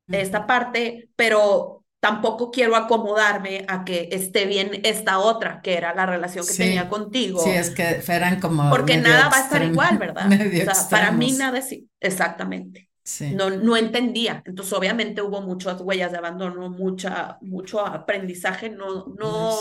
esta 0.09 0.47
parte, 0.47 1.09
pero 1.17 1.85
tampoco 2.01 2.51
quiero 2.51 2.77
acomodarme 2.77 3.65
a 3.69 3.85
que 3.85 4.09
esté 4.13 4.47
bien 4.47 4.81
esta 4.83 5.19
otra, 5.19 5.61
que 5.63 5.75
era 5.75 5.95
la 5.95 6.05
relación 6.05 6.47
que 6.47 6.55
tenía 6.55 6.89
contigo. 6.89 7.41
Sí, 7.41 7.51
es 7.51 7.71
que 7.71 8.03
eran 8.09 8.41
como. 8.41 8.69
Porque 8.71 8.97
nada 8.97 9.29
va 9.29 9.37
a 9.37 9.41
estar 9.41 9.63
igual, 9.63 9.99
¿verdad? 10.01 10.27
o 10.31 10.75
sea, 10.75 10.89
para 10.91 11.13
mí 11.13 11.33
nada 11.33 11.59
es 11.59 11.75
exactamente. 12.01 12.91
Sí. 13.05 13.35
No, 13.35 13.51
no 13.51 13.77
entendía. 13.77 14.43
Entonces, 14.47 14.73
obviamente 14.73 15.23
hubo 15.23 15.41
muchas 15.41 15.81
huellas 15.81 16.13
de 16.13 16.19
abandono, 16.19 16.71
mucha, 16.71 17.39
mucho 17.41 17.85
aprendizaje, 17.85 18.71
no, 18.71 19.07
no, 19.19 19.57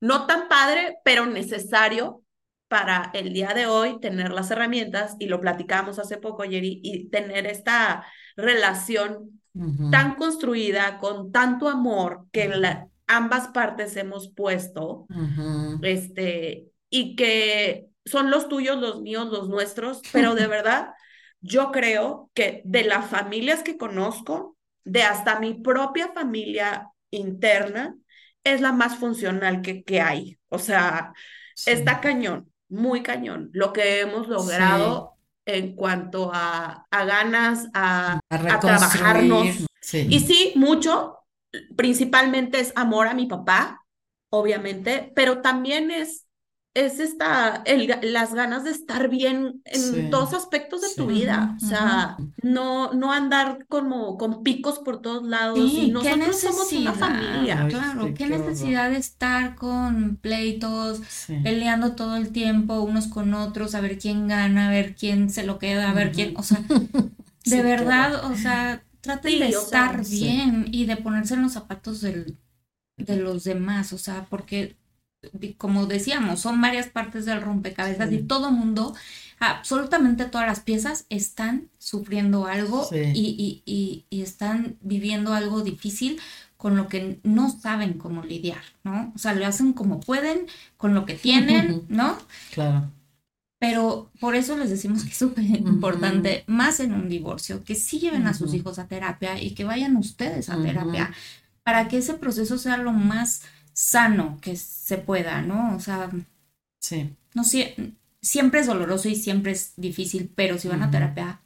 no 0.00 0.26
tan 0.26 0.48
padre, 0.48 0.98
pero 1.04 1.26
necesario 1.26 2.22
para 2.68 3.10
el 3.14 3.32
día 3.32 3.54
de 3.54 3.66
hoy 3.66 3.98
tener 3.98 4.30
las 4.30 4.50
herramientas, 4.50 5.16
y 5.18 5.26
lo 5.26 5.40
platicamos 5.40 5.98
hace 5.98 6.18
poco, 6.18 6.42
Jerry, 6.42 6.80
y 6.82 7.08
tener 7.08 7.46
esta 7.46 8.04
relación 8.36 9.40
tan 9.90 10.14
construida, 10.14 10.98
con 10.98 11.32
tanto 11.32 11.68
amor 11.68 12.26
que 12.30 12.52
ambas 13.06 13.48
partes 13.48 13.96
hemos 13.96 14.28
puesto, 14.28 15.06
este, 15.82 16.68
y 16.90 17.16
que 17.16 17.88
son 18.04 18.30
los 18.30 18.48
tuyos, 18.48 18.78
los 18.78 19.00
míos, 19.00 19.28
los 19.32 19.48
nuestros, 19.48 20.00
pero 20.12 20.34
de 20.34 20.46
verdad, 20.46 20.90
yo 21.40 21.70
creo 21.72 22.30
que 22.34 22.62
de 22.64 22.84
las 22.84 23.06
familias 23.06 23.62
que 23.62 23.76
conozco, 23.76 24.56
de 24.84 25.02
hasta 25.02 25.38
mi 25.40 25.54
propia 25.54 26.12
familia 26.12 26.90
interna, 27.10 27.96
es 28.44 28.60
la 28.60 28.72
más 28.72 28.96
funcional 28.96 29.62
que, 29.62 29.82
que 29.84 30.00
hay. 30.00 30.38
O 30.48 30.58
sea, 30.58 31.12
está 31.66 32.00
cañón, 32.00 32.52
muy 32.68 33.02
cañón. 33.02 33.50
Lo 33.52 33.72
que 33.72 34.00
hemos 34.00 34.28
logrado 34.28 35.18
en 35.44 35.74
cuanto 35.74 36.30
a, 36.32 36.86
a 36.90 37.04
ganas, 37.04 37.68
a, 37.74 38.20
a, 38.28 38.60
trabajarnos. 38.60 39.66
Y 39.92 40.20
sí, 40.20 40.52
mucho, 40.56 41.18
principalmente 41.76 42.60
es 42.60 42.72
amor 42.76 43.08
a 43.08 43.14
mi 43.14 43.26
papá, 43.26 43.84
obviamente, 44.30 45.10
pero 45.14 45.40
también 45.40 45.90
es 45.90 46.27
es 46.84 47.00
esta, 47.00 47.62
el, 47.64 47.92
las 48.02 48.34
ganas 48.34 48.62
de 48.64 48.70
estar 48.70 49.08
bien 49.08 49.62
en 49.64 50.10
todos 50.10 50.32
aspectos 50.32 50.82
de 50.82 50.88
tu 50.96 51.06
vida. 51.06 51.56
O 51.60 51.66
sea, 51.66 52.16
no, 52.42 52.92
no 52.92 53.12
andar 53.12 53.66
como 53.68 54.16
con 54.16 54.44
picos 54.44 54.78
por 54.78 55.02
todos 55.02 55.26
lados. 55.26 55.58
y 55.58 55.90
nosotros 55.90 56.40
somos 56.40 56.72
una 56.72 56.92
familia. 56.92 57.66
claro, 57.68 58.14
qué, 58.14 58.28
necesidad 58.28 58.90
de 58.90 58.98
estar 58.98 59.56
con 59.56 60.16
pleitos, 60.16 61.00
peleando 61.42 61.92
todo 61.92 62.16
el 62.16 62.30
tiempo 62.30 62.80
unos 62.80 63.08
con 63.08 63.34
otros, 63.34 63.74
a 63.74 63.80
ver 63.80 63.98
quién 63.98 64.28
gana, 64.28 64.68
a 64.68 64.70
ver 64.70 64.94
quién 64.94 65.30
se 65.30 65.42
lo 65.42 65.58
queda, 65.58 65.90
a 65.90 65.94
ver 65.94 66.12
quién, 66.12 66.36
o 66.36 66.42
sea, 66.42 66.62
de 67.44 67.62
verdad, 67.62 68.24
o 68.26 68.36
sea, 68.36 68.84
traten 69.00 69.40
de 69.40 69.48
estar 69.48 70.06
bien 70.08 70.68
y 70.70 70.86
de 70.86 70.96
ponerse 70.96 71.34
en 71.34 71.42
los 71.42 71.52
zapatos 71.52 72.00
del, 72.00 72.36
de 72.96 73.16
los 73.16 73.42
demás, 73.42 73.92
o 73.92 73.98
sea, 73.98 74.26
porque 74.30 74.77
como 75.56 75.86
decíamos, 75.86 76.40
son 76.40 76.60
varias 76.60 76.86
partes 76.88 77.24
del 77.24 77.42
rompecabezas 77.42 78.12
y 78.12 78.18
todo 78.18 78.50
mundo, 78.50 78.94
absolutamente 79.40 80.24
todas 80.26 80.46
las 80.46 80.60
piezas 80.60 81.06
están 81.08 81.68
sufriendo 81.78 82.46
algo 82.46 82.88
y, 82.92 83.62
y, 83.66 84.04
y, 84.10 84.22
están 84.22 84.76
viviendo 84.80 85.32
algo 85.32 85.62
difícil 85.62 86.20
con 86.56 86.76
lo 86.76 86.88
que 86.88 87.20
no 87.22 87.50
saben 87.50 87.94
cómo 87.94 88.22
lidiar, 88.22 88.62
¿no? 88.82 89.12
O 89.14 89.18
sea, 89.18 89.34
lo 89.34 89.46
hacen 89.46 89.72
como 89.72 90.00
pueden, 90.00 90.46
con 90.76 90.94
lo 90.94 91.06
que 91.06 91.14
tienen, 91.14 91.84
¿no? 91.88 92.18
Claro. 92.52 92.90
Pero 93.60 94.10
por 94.20 94.36
eso 94.36 94.56
les 94.56 94.70
decimos 94.70 95.02
que 95.04 95.10
es 95.10 95.16
súper 95.16 95.44
importante, 95.44 96.44
más 96.46 96.78
en 96.78 96.92
un 96.92 97.08
divorcio, 97.08 97.64
que 97.64 97.74
sí 97.74 97.98
lleven 97.98 98.26
a 98.26 98.34
sus 98.34 98.54
hijos 98.54 98.78
a 98.78 98.86
terapia 98.86 99.40
y 99.40 99.52
que 99.52 99.64
vayan 99.64 99.96
ustedes 99.96 100.48
a 100.48 100.60
terapia 100.62 101.12
para 101.64 101.88
que 101.88 101.98
ese 101.98 102.14
proceso 102.14 102.56
sea 102.56 102.76
lo 102.76 102.92
más 102.92 103.42
sano 103.78 104.38
que 104.40 104.56
se 104.56 104.98
pueda, 104.98 105.40
¿no? 105.40 105.76
O 105.76 105.80
sea, 105.80 106.10
sí. 106.80 107.14
No 107.34 107.44
siempre 108.20 108.60
es 108.60 108.66
doloroso 108.66 109.08
y 109.08 109.14
siempre 109.14 109.52
es 109.52 109.74
difícil, 109.76 110.32
pero 110.34 110.58
si 110.58 110.66
van 110.66 110.82
a 110.82 110.90
terapia 110.90 111.40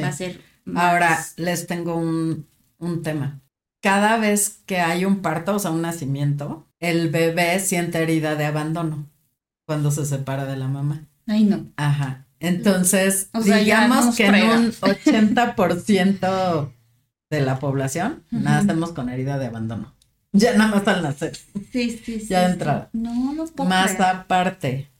va 0.00 0.08
a 0.08 0.12
ser 0.12 0.40
Ahora 0.74 1.18
les 1.36 1.66
tengo 1.66 1.96
un, 1.96 2.46
un 2.78 3.02
tema. 3.02 3.40
Cada 3.80 4.16
vez 4.16 4.60
que 4.66 4.78
hay 4.78 5.04
un 5.04 5.22
parto, 5.22 5.56
o 5.56 5.58
sea, 5.58 5.72
un 5.72 5.82
nacimiento, 5.82 6.66
el 6.78 7.10
bebé 7.10 7.58
siente 7.60 8.00
herida 8.02 8.36
de 8.36 8.46
abandono 8.46 9.08
cuando 9.64 9.90
se 9.90 10.06
separa 10.06 10.44
de 10.44 10.56
la 10.56 10.68
mamá. 10.68 11.02
Ay, 11.26 11.44
no. 11.44 11.66
Ajá. 11.76 12.26
Entonces, 12.38 13.30
digamos 13.44 14.14
que 14.14 14.26
en 14.26 14.34
un 14.50 14.72
80% 14.72 16.70
de 17.30 17.40
la 17.40 17.58
población 17.58 18.22
nacemos 18.30 18.92
con 18.92 19.08
herida 19.08 19.38
de 19.38 19.46
abandono. 19.46 19.95
Ya 20.32 20.54
nada 20.54 20.70
más 20.76 20.88
al 20.88 21.02
nacer. 21.02 21.36
Sí, 21.72 21.90
sí, 21.90 22.20
sí. 22.20 22.26
Ya 22.26 22.50
entra. 22.50 22.90
No, 22.92 23.32
no 23.32 23.46
puedo 23.46 23.68
Más 23.68 23.98
aparte. 24.00 24.90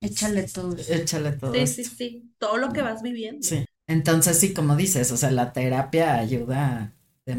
Échale 0.00 0.44
todo. 0.44 0.76
Échale 0.88 1.32
todo. 1.32 1.54
Sí, 1.54 1.66
sí, 1.66 1.84
sí. 1.84 2.32
Todo 2.38 2.56
lo 2.56 2.72
que 2.72 2.82
vas 2.82 3.02
viviendo. 3.02 3.42
Sí. 3.42 3.64
Entonces, 3.86 4.38
sí, 4.38 4.54
como 4.54 4.76
dices, 4.76 5.10
o 5.12 5.16
sea, 5.16 5.30
la 5.30 5.52
terapia 5.52 6.14
ayuda 6.14 6.92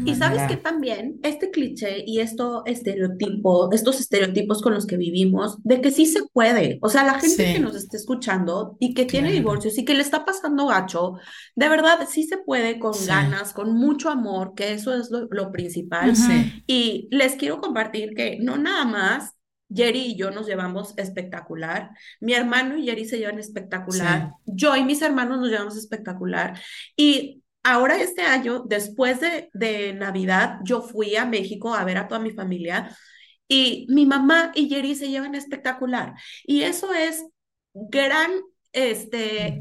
y 0.04 0.14
sabes 0.14 0.42
que 0.48 0.56
también 0.56 1.18
este 1.22 1.50
cliché 1.50 2.04
y 2.06 2.20
esto 2.20 2.64
estereotipo, 2.66 3.72
estos 3.72 4.00
estereotipos 4.00 4.62
con 4.62 4.74
los 4.74 4.86
que 4.86 4.96
vivimos, 4.96 5.56
de 5.62 5.80
que 5.80 5.90
sí 5.90 6.06
se 6.06 6.20
puede. 6.32 6.78
O 6.82 6.88
sea, 6.88 7.04
la 7.04 7.18
gente 7.18 7.52
que 7.52 7.60
nos 7.60 7.74
esté 7.74 7.96
escuchando 7.96 8.76
y 8.78 8.94
que 8.94 9.04
tiene 9.04 9.32
divorcios 9.32 9.78
y 9.78 9.84
que 9.84 9.94
le 9.94 10.02
está 10.02 10.24
pasando 10.24 10.66
gacho, 10.66 11.14
de 11.54 11.68
verdad 11.68 12.06
sí 12.08 12.24
se 12.24 12.38
puede 12.38 12.78
con 12.78 12.92
ganas, 13.06 13.52
con 13.52 13.74
mucho 13.74 14.10
amor, 14.10 14.54
que 14.54 14.72
eso 14.72 14.94
es 14.94 15.10
lo, 15.10 15.52
principal. 15.52 16.12
Y 16.66 17.08
les 17.10 17.34
quiero 17.34 17.60
compartir 17.60 18.14
que 18.14 18.38
no 18.40 18.56
nada 18.56 18.84
más 18.84 19.34
Jerry 19.74 20.00
y 20.00 20.16
yo 20.16 20.30
nos 20.30 20.46
llevamos 20.46 20.94
espectacular. 20.96 21.90
Mi 22.20 22.34
hermano 22.34 22.76
y 22.76 22.84
Jerry 22.84 23.04
se 23.04 23.18
llevan 23.18 23.38
espectacular. 23.38 24.32
Yo 24.44 24.76
y 24.76 24.84
mis 24.84 25.02
hermanos 25.02 25.38
nos 25.40 25.50
llevamos 25.50 25.76
espectacular. 25.76 26.60
Y 26.96 27.41
ahora 27.62 28.00
este 28.00 28.22
año, 28.22 28.64
después 28.66 29.20
de, 29.20 29.50
de 29.52 29.92
Navidad, 29.92 30.58
yo 30.64 30.82
fui 30.82 31.16
a 31.16 31.24
México 31.24 31.74
a 31.74 31.84
ver 31.84 31.98
a 31.98 32.08
toda 32.08 32.20
mi 32.20 32.30
familia 32.30 32.96
y 33.48 33.86
mi 33.88 34.06
mamá 34.06 34.52
y 34.54 34.68
Jerry 34.68 34.94
se 34.94 35.10
llevan 35.10 35.34
espectacular. 35.34 36.14
Y 36.44 36.62
eso 36.62 36.92
es 36.94 37.24
gran, 37.74 38.30
este, 38.72 39.60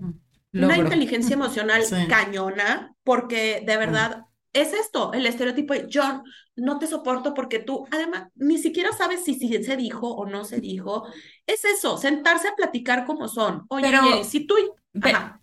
una 0.54 0.78
inteligencia 0.78 1.34
emocional 1.36 1.84
cañona, 2.08 2.95
porque 3.04 3.64
de 3.66 3.78
verdad 3.78 4.26
es 4.54 4.74
esto, 4.74 5.14
el 5.14 5.26
estereotipo 5.26 5.74
de 5.74 5.88
John, 5.91 6.24
no 6.56 6.78
te 6.78 6.88
soporto 6.88 7.34
porque 7.34 7.60
tú, 7.60 7.88
además, 7.91 8.28
ni 8.36 8.58
siquiera 8.58 8.91
sabes 8.91 9.24
si, 9.24 9.36
si 9.36 9.64
se 9.64 9.78
dijo 9.78 10.10
o 10.10 10.26
no 10.26 10.43
se 10.43 10.60
dijo. 10.60 11.08
Es 11.47 11.64
eso, 11.66 11.97
sentarse 11.97 12.49
a 12.49 12.56
platicar 12.56 13.06
como 13.06 13.28
son. 13.28 13.66
Oye, 13.70 13.89
Jerry, 13.89 14.24
si 14.24 14.45
tú... 14.45 14.56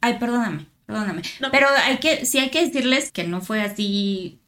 ay, 0.01 0.19
perdóname 0.19 0.78
perdóname. 0.89 1.21
Pero 1.53 1.69
hay 1.85 1.99
que, 1.99 2.25
sí 2.25 2.39
hay 2.39 2.49
que 2.49 2.65
decirles 2.65 3.13
que 3.13 3.25
no 3.25 3.43
fue 3.43 3.61
así 3.61 4.41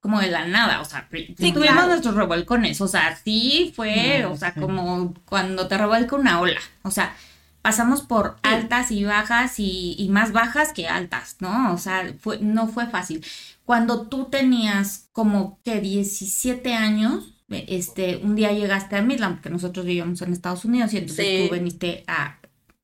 como 0.00 0.20
de 0.20 0.30
la 0.30 0.46
nada, 0.46 0.80
o 0.80 0.84
sea, 0.84 1.08
sí, 1.10 1.52
tuvimos 1.52 1.88
nuestros 1.88 2.14
revuelcones, 2.14 2.80
o 2.80 2.86
sea, 2.86 3.16
sí 3.16 3.72
fue, 3.74 4.24
o 4.26 4.36
sea, 4.36 4.54
como 4.54 5.12
cuando 5.24 5.66
te 5.66 5.76
revuelca 5.76 6.14
una 6.14 6.40
ola, 6.40 6.60
o 6.82 6.92
sea, 6.92 7.16
pasamos 7.62 8.02
por 8.02 8.36
altas 8.44 8.92
y 8.92 9.04
bajas 9.04 9.58
y, 9.58 9.96
y, 9.98 10.08
más 10.08 10.30
bajas 10.30 10.72
que 10.72 10.86
altas, 10.86 11.36
¿no? 11.40 11.74
O 11.74 11.78
sea, 11.78 12.14
fue, 12.20 12.38
no 12.38 12.68
fue 12.68 12.86
fácil. 12.86 13.26
Cuando 13.64 14.06
tú 14.06 14.26
tenías 14.26 15.08
como 15.10 15.58
que 15.64 15.80
17 15.80 16.74
años, 16.74 17.34
este, 17.48 18.18
un 18.18 18.36
día 18.36 18.52
llegaste 18.52 18.94
a 18.94 19.02
Midland, 19.02 19.36
porque 19.36 19.50
nosotros 19.50 19.84
vivíamos 19.84 20.22
en 20.22 20.32
Estados 20.32 20.64
Unidos 20.64 20.94
y 20.94 20.98
entonces 20.98 21.48
tú 21.48 21.54
viniste 21.54 22.04
a 22.06 22.37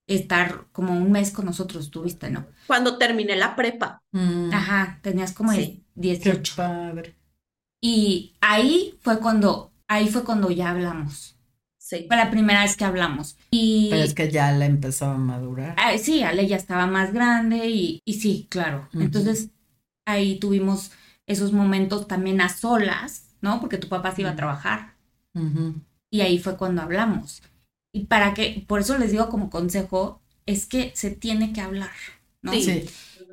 estar 0.07 0.67
como 0.73 0.93
un 0.93 1.11
mes 1.11 1.31
con 1.31 1.47
nosotros, 1.47 1.91
tuviste, 1.91 2.31
¿no? 2.31 2.47
Cuando 2.67 2.99
terminé 2.99 3.37
la 3.37 3.57
prepa. 3.57 4.03
Mm. 4.13 4.53
Ajá, 4.53 4.99
tenías 5.03 5.33
como 5.33 5.53
18. 5.95 6.55
padre. 6.57 7.17
Y 7.81 8.35
ahí 8.41 8.99
fue 9.03 9.19
cuando, 9.21 9.73
ahí 9.89 10.09
fue 10.09 10.25
cuando 10.25 10.51
ya 10.51 10.71
hablamos. 10.71 11.37
Sí. 11.79 12.07
Fue 12.09 12.17
la 12.17 12.31
primera 12.31 12.63
vez 12.63 12.77
que 12.77 12.85
hablamos. 12.85 13.37
Y, 13.51 13.89
Pero 13.91 14.03
es 14.03 14.15
que 14.15 14.31
ya 14.31 14.53
le 14.53 14.65
empezó 14.65 15.07
a 15.07 15.19
madurar. 15.19 15.75
Ah, 15.79 15.97
sí, 15.99 16.23
Ale 16.23 16.47
ya 16.47 16.57
estaba 16.57 16.87
más 16.87 17.13
grande 17.13 17.69
y, 17.69 18.01
y 18.05 18.15
sí, 18.15 18.47
claro. 18.49 18.89
Entonces 18.95 19.51
ahí 20.07 20.39
tuvimos 20.39 20.93
esos 21.27 21.53
momentos 21.53 22.07
también 22.07 22.41
a 22.41 22.49
solas, 22.49 23.35
¿no? 23.41 23.61
Porque 23.61 23.79
tu 23.79 23.89
papá 23.89 24.15
se 24.15 24.23
iba 24.23 24.31
a 24.31 24.37
trabajar. 24.37 24.95
Y 26.11 26.21
ahí 26.21 26.39
fue 26.39 26.57
cuando 26.57 26.83
hablamos. 26.83 27.43
Y 27.95 28.07
para 28.07 28.35
que, 28.35 28.65
por 28.67 28.81
eso 28.81 28.99
les 28.99 29.13
digo 29.13 29.29
como 29.29 29.51
consejo, 29.51 30.21
es 30.47 30.67
que 30.67 30.91
se 30.97 31.13
tiene 31.13 31.53
que 31.53 31.61
hablar, 31.61 31.93
¿no? 32.43 32.53
Sí. 32.53 32.87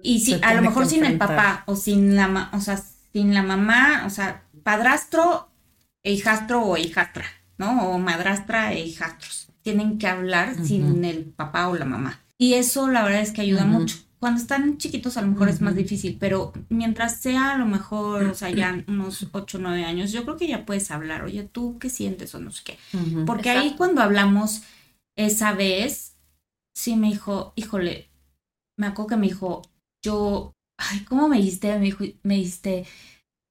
Y 0.03 0.19
si, 0.19 0.39
a 0.43 0.53
lo 0.53 0.61
mejor 0.61 0.85
sin 0.85 1.03
el 1.03 1.17
papá 1.17 1.63
o 1.65 1.75
sin 1.75 2.15
la, 2.15 2.51
o 2.53 2.61
sea, 2.61 2.79
sin 3.11 3.33
la 3.33 3.41
mamá, 3.41 4.03
o 4.05 4.11
sea, 4.11 4.43
padrastro 4.61 5.49
e 6.03 6.13
hijastro 6.13 6.63
o 6.63 6.77
hijastra, 6.77 7.25
¿no? 7.57 7.89
O 7.89 7.97
madrastra 7.97 8.71
e 8.73 8.81
hijastros. 8.81 9.47
Tienen 9.63 9.97
que 9.97 10.07
hablar 10.07 10.53
sin 10.63 11.05
el 11.05 11.25
papá 11.25 11.67
o 11.67 11.75
la 11.75 11.85
mamá. 11.85 12.21
Y 12.37 12.53
eso 12.53 12.87
la 12.87 13.01
verdad 13.01 13.21
es 13.21 13.31
que 13.31 13.41
ayuda 13.41 13.65
mucho 13.65 13.97
cuando 14.21 14.39
están 14.39 14.77
chiquitos 14.77 15.17
a 15.17 15.23
lo 15.23 15.29
mejor 15.29 15.49
es 15.49 15.61
más 15.61 15.75
difícil, 15.75 16.15
pero 16.19 16.53
mientras 16.69 17.19
sea 17.21 17.53
a 17.53 17.57
lo 17.57 17.65
mejor, 17.65 18.25
o 18.25 18.35
sea, 18.35 18.51
ya 18.51 18.83
unos 18.87 19.27
8 19.31 19.57
o 19.57 19.61
9 19.61 19.83
años, 19.83 20.11
yo 20.11 20.23
creo 20.23 20.37
que 20.37 20.47
ya 20.47 20.63
puedes 20.63 20.91
hablar, 20.91 21.23
oye, 21.23 21.43
¿tú 21.43 21.79
qué 21.79 21.89
sientes 21.89 22.35
o 22.35 22.39
no 22.39 22.51
sé 22.51 22.61
qué? 22.63 22.77
Porque 23.25 23.49
ahí 23.49 23.73
cuando 23.75 24.03
hablamos 24.03 24.61
esa 25.17 25.53
vez, 25.53 26.17
sí 26.77 26.95
me 26.95 27.07
dijo, 27.07 27.53
híjole, 27.55 28.09
me 28.77 28.85
acuerdo 28.85 29.09
que 29.09 29.17
me 29.17 29.27
dijo, 29.27 29.63
yo, 30.05 30.53
ay, 30.77 30.99
¿cómo 30.99 31.27
me 31.27 31.37
dijiste? 31.37 31.73
Me, 31.79 31.85
dijo, 31.85 32.03
me 32.21 32.35
dijiste, 32.35 32.85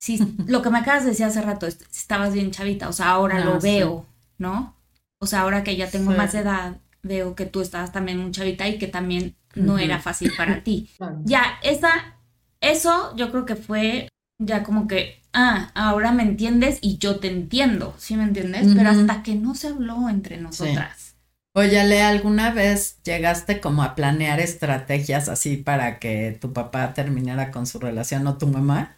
si 0.01 0.21
lo 0.47 0.63
que 0.63 0.71
me 0.71 0.79
acabas 0.79 1.03
de 1.03 1.11
decir 1.11 1.27
hace 1.27 1.43
rato, 1.43 1.67
estabas 1.67 2.33
bien 2.33 2.53
chavita, 2.53 2.89
o 2.89 2.93
sea, 2.93 3.11
ahora 3.11 3.45
lo 3.45 3.55
ah, 3.55 3.59
veo, 3.61 4.07
¿no? 4.39 4.77
O 5.21 5.27
sea, 5.27 5.41
ahora 5.41 5.65
que 5.65 5.75
ya 5.75 5.91
tengo 5.91 6.13
más 6.13 6.33
edad, 6.37 6.81
veo 7.03 7.35
que 7.35 7.47
tú 7.47 7.61
estabas 7.61 7.91
también 7.91 8.19
muy 8.19 8.31
chavita 8.31 8.69
y 8.69 8.79
que 8.79 8.87
también 8.87 9.35
no 9.55 9.79
era 9.79 9.99
fácil 9.99 10.33
para 10.37 10.63
ti. 10.63 10.91
Ya, 11.25 11.59
esa, 11.63 12.17
eso 12.61 13.15
yo 13.17 13.31
creo 13.31 13.47
que 13.47 13.57
fue 13.57 14.09
ya 14.39 14.63
como 14.63 14.87
que, 14.87 15.21
ah, 15.33 15.71
ahora 15.75 16.13
me 16.13 16.23
entiendes 16.23 16.79
y 16.81 16.99
yo 16.99 17.21
te 17.21 17.29
entiendo, 17.29 17.95
¿sí 17.99 18.17
me 18.17 18.25
entiendes? 18.25 18.69
Pero 18.75 18.91
hasta 18.91 19.23
que 19.23 19.35
no 19.35 19.55
se 19.55 19.69
habló 19.69 20.09
entre 20.09 20.39
nosotras. 20.39 21.17
Oye, 21.53 21.81
Ale, 21.81 22.01
¿alguna 22.03 22.53
vez 22.53 23.03
llegaste 23.03 23.61
como 23.61 23.83
a 23.83 23.95
planear 23.95 24.39
estrategias 24.41 25.29
así 25.29 25.57
para 25.57 25.99
que 25.99 26.39
tu 26.41 26.53
papá 26.53 26.95
terminara 26.95 27.51
con 27.51 27.67
su 27.67 27.79
relación 27.81 28.27
o 28.29 28.39
tu 28.39 28.47
mamá? 28.47 28.97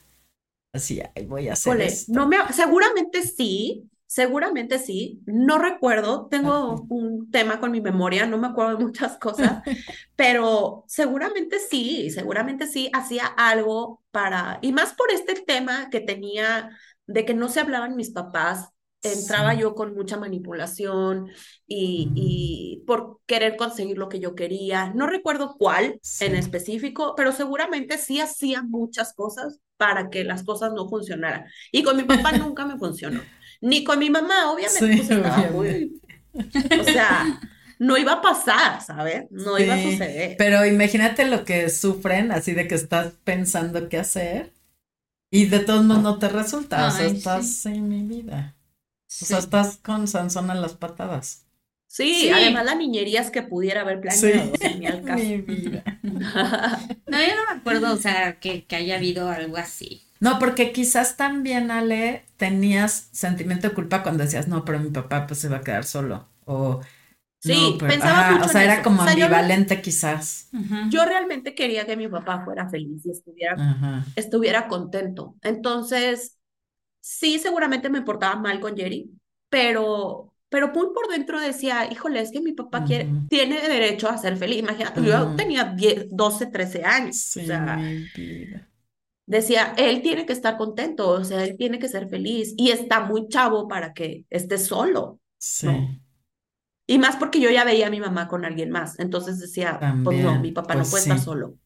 Así, 0.74 1.02
voy 1.26 1.48
a 1.48 1.54
hacer 1.54 1.92
No 2.08 2.28
me, 2.28 2.36
seguramente 2.52 3.22
sí, 3.22 3.90
Seguramente 4.12 4.78
sí, 4.78 5.22
no 5.24 5.56
recuerdo, 5.56 6.26
tengo 6.26 6.84
un 6.90 7.30
tema 7.30 7.58
con 7.60 7.70
mi 7.70 7.80
memoria, 7.80 8.26
no 8.26 8.36
me 8.36 8.48
acuerdo 8.48 8.76
de 8.76 8.84
muchas 8.84 9.16
cosas, 9.16 9.62
pero 10.16 10.84
seguramente 10.86 11.58
sí, 11.58 12.10
seguramente 12.10 12.66
sí 12.66 12.90
hacía 12.92 13.24
algo 13.24 14.02
para, 14.10 14.58
y 14.60 14.72
más 14.72 14.92
por 14.92 15.10
este 15.10 15.40
tema 15.40 15.88
que 15.88 16.00
tenía 16.00 16.68
de 17.06 17.24
que 17.24 17.32
no 17.32 17.48
se 17.48 17.60
hablaban 17.60 17.96
mis 17.96 18.10
papás, 18.10 18.68
entraba 19.00 19.54
yo 19.54 19.74
con 19.74 19.94
mucha 19.94 20.18
manipulación 20.18 21.30
y, 21.66 22.10
y, 22.14 22.84
por 22.86 23.20
querer 23.24 23.56
conseguir 23.56 23.96
lo 23.96 24.10
que 24.10 24.20
yo 24.20 24.34
quería. 24.34 24.92
No 24.94 25.06
recuerdo 25.06 25.56
cuál 25.58 25.98
en 26.20 26.34
específico, 26.34 27.14
pero 27.16 27.32
seguramente 27.32 27.96
sí 27.96 28.20
hacía 28.20 28.62
muchas 28.62 29.14
cosas 29.14 29.58
para 29.78 30.10
que 30.10 30.22
las 30.22 30.44
cosas 30.44 30.74
no 30.74 30.86
funcionaran. 30.86 31.46
Y 31.72 31.82
con 31.82 31.96
mi 31.96 32.02
papá 32.02 32.32
nunca 32.32 32.66
me 32.66 32.76
funcionó 32.76 33.22
ni 33.62 33.84
con 33.84 33.98
mi 33.98 34.10
mamá, 34.10 34.52
obviamente. 34.52 35.04
Pues, 35.52 36.80
o 36.80 36.84
sea, 36.84 37.40
no 37.78 37.96
iba 37.96 38.14
a 38.14 38.20
pasar, 38.20 38.82
¿sabes? 38.82 39.24
No 39.30 39.58
iba 39.58 39.74
a 39.74 39.82
suceder. 39.82 40.36
Pero 40.36 40.66
imagínate 40.66 41.24
lo 41.24 41.44
que 41.44 41.70
sufren, 41.70 42.32
así 42.32 42.52
de 42.52 42.68
que 42.68 42.74
estás 42.74 43.14
pensando 43.24 43.88
qué 43.88 43.98
hacer 43.98 44.52
y 45.30 45.46
de 45.46 45.60
todos 45.60 45.84
modos 45.84 46.02
no 46.02 46.18
te 46.18 46.28
resulta. 46.28 46.88
o 46.88 46.90
sea, 46.90 47.06
estás 47.06 47.64
en 47.66 47.88
mi 47.88 48.02
vida. 48.02 48.54
O 49.20 49.24
sea, 49.24 49.38
estás 49.38 49.76
con 49.76 50.08
Sansón 50.08 50.50
a 50.50 50.54
las 50.54 50.74
patadas. 50.74 51.46
Sí, 51.86 52.30
además 52.30 52.64
la 52.64 52.74
niñería 52.74 53.20
es 53.20 53.30
que 53.30 53.42
pudiera 53.42 53.82
haber 53.82 54.00
planeado, 54.00 54.52
sí. 54.58 54.68
mi 55.16 55.36
vida. 55.42 55.84
no, 56.02 57.20
yo 57.20 57.36
no 57.36 57.52
me 57.52 57.60
acuerdo, 57.60 57.92
o 57.92 57.98
sea, 57.98 58.40
que, 58.40 58.64
que 58.64 58.76
haya 58.76 58.96
habido 58.96 59.28
algo 59.28 59.58
así. 59.58 60.02
No, 60.22 60.38
porque 60.38 60.70
quizás 60.70 61.16
también, 61.16 61.72
Ale, 61.72 62.22
tenías 62.36 63.08
sentimiento 63.10 63.68
de 63.68 63.74
culpa 63.74 64.04
cuando 64.04 64.22
decías, 64.22 64.46
no, 64.46 64.64
pero 64.64 64.78
mi 64.78 64.88
papá 64.88 65.26
pues 65.26 65.40
se 65.40 65.48
va 65.48 65.56
a 65.56 65.60
quedar 65.62 65.82
solo. 65.82 66.28
O, 66.44 66.80
sí, 67.40 67.76
pensaba 67.80 68.30
mucho 68.30 68.44
O 68.44 68.48
sea, 68.48 68.62
era 68.62 68.82
como 68.84 69.02
ambivalente 69.02 69.82
quizás. 69.82 70.48
Yo 70.90 71.04
realmente 71.04 71.56
quería 71.56 71.86
que 71.86 71.96
mi 71.96 72.06
papá 72.06 72.44
fuera 72.44 72.70
feliz 72.70 73.04
y 73.04 73.10
estuviera, 73.10 74.06
estuviera 74.14 74.68
contento. 74.68 75.34
Entonces, 75.42 76.38
sí, 77.00 77.40
seguramente 77.40 77.90
me 77.90 78.02
portaba 78.02 78.36
mal 78.36 78.60
con 78.60 78.76
Jerry, 78.76 79.10
pero, 79.48 80.32
pero 80.48 80.68
muy 80.68 80.86
por 80.94 81.08
dentro 81.10 81.40
decía, 81.40 81.90
híjole, 81.90 82.20
es 82.20 82.30
que 82.30 82.40
mi 82.40 82.52
papá 82.52 82.84
quiere, 82.84 83.10
tiene 83.28 83.60
derecho 83.60 84.08
a 84.08 84.18
ser 84.18 84.36
feliz. 84.36 84.60
Imagínate, 84.60 85.02
yo 85.02 85.34
tenía 85.34 85.64
10, 85.64 86.06
12, 86.10 86.46
13 86.46 86.84
años. 86.84 87.16
Sí, 87.16 87.40
o 87.40 87.46
sea, 87.46 87.74
mi 87.74 88.06
vida 88.14 88.68
decía, 89.32 89.74
él 89.76 90.02
tiene 90.02 90.26
que 90.26 90.32
estar 90.32 90.56
contento, 90.56 91.08
o 91.08 91.24
sea, 91.24 91.44
él 91.44 91.56
tiene 91.56 91.78
que 91.78 91.88
ser 91.88 92.08
feliz 92.08 92.54
y 92.56 92.70
está 92.70 93.00
muy 93.00 93.28
chavo 93.28 93.66
para 93.66 93.92
que 93.92 94.24
esté 94.30 94.58
solo. 94.58 95.20
Sí. 95.38 95.68
Y 96.86 96.98
más 96.98 97.16
porque 97.16 97.40
yo 97.40 97.50
ya 97.50 97.64
veía 97.64 97.86
a 97.86 97.90
mi 97.90 98.00
mamá 98.00 98.28
con 98.28 98.44
alguien 98.44 98.70
más, 98.70 98.98
entonces 98.98 99.38
decía, 99.38 99.80
pues 100.04 100.22
no, 100.22 100.38
mi 100.40 100.52
papá 100.52 100.74
no 100.74 100.80
pues 100.80 100.90
puede 100.90 101.02
estar 101.02 101.20
solo. 101.20 101.56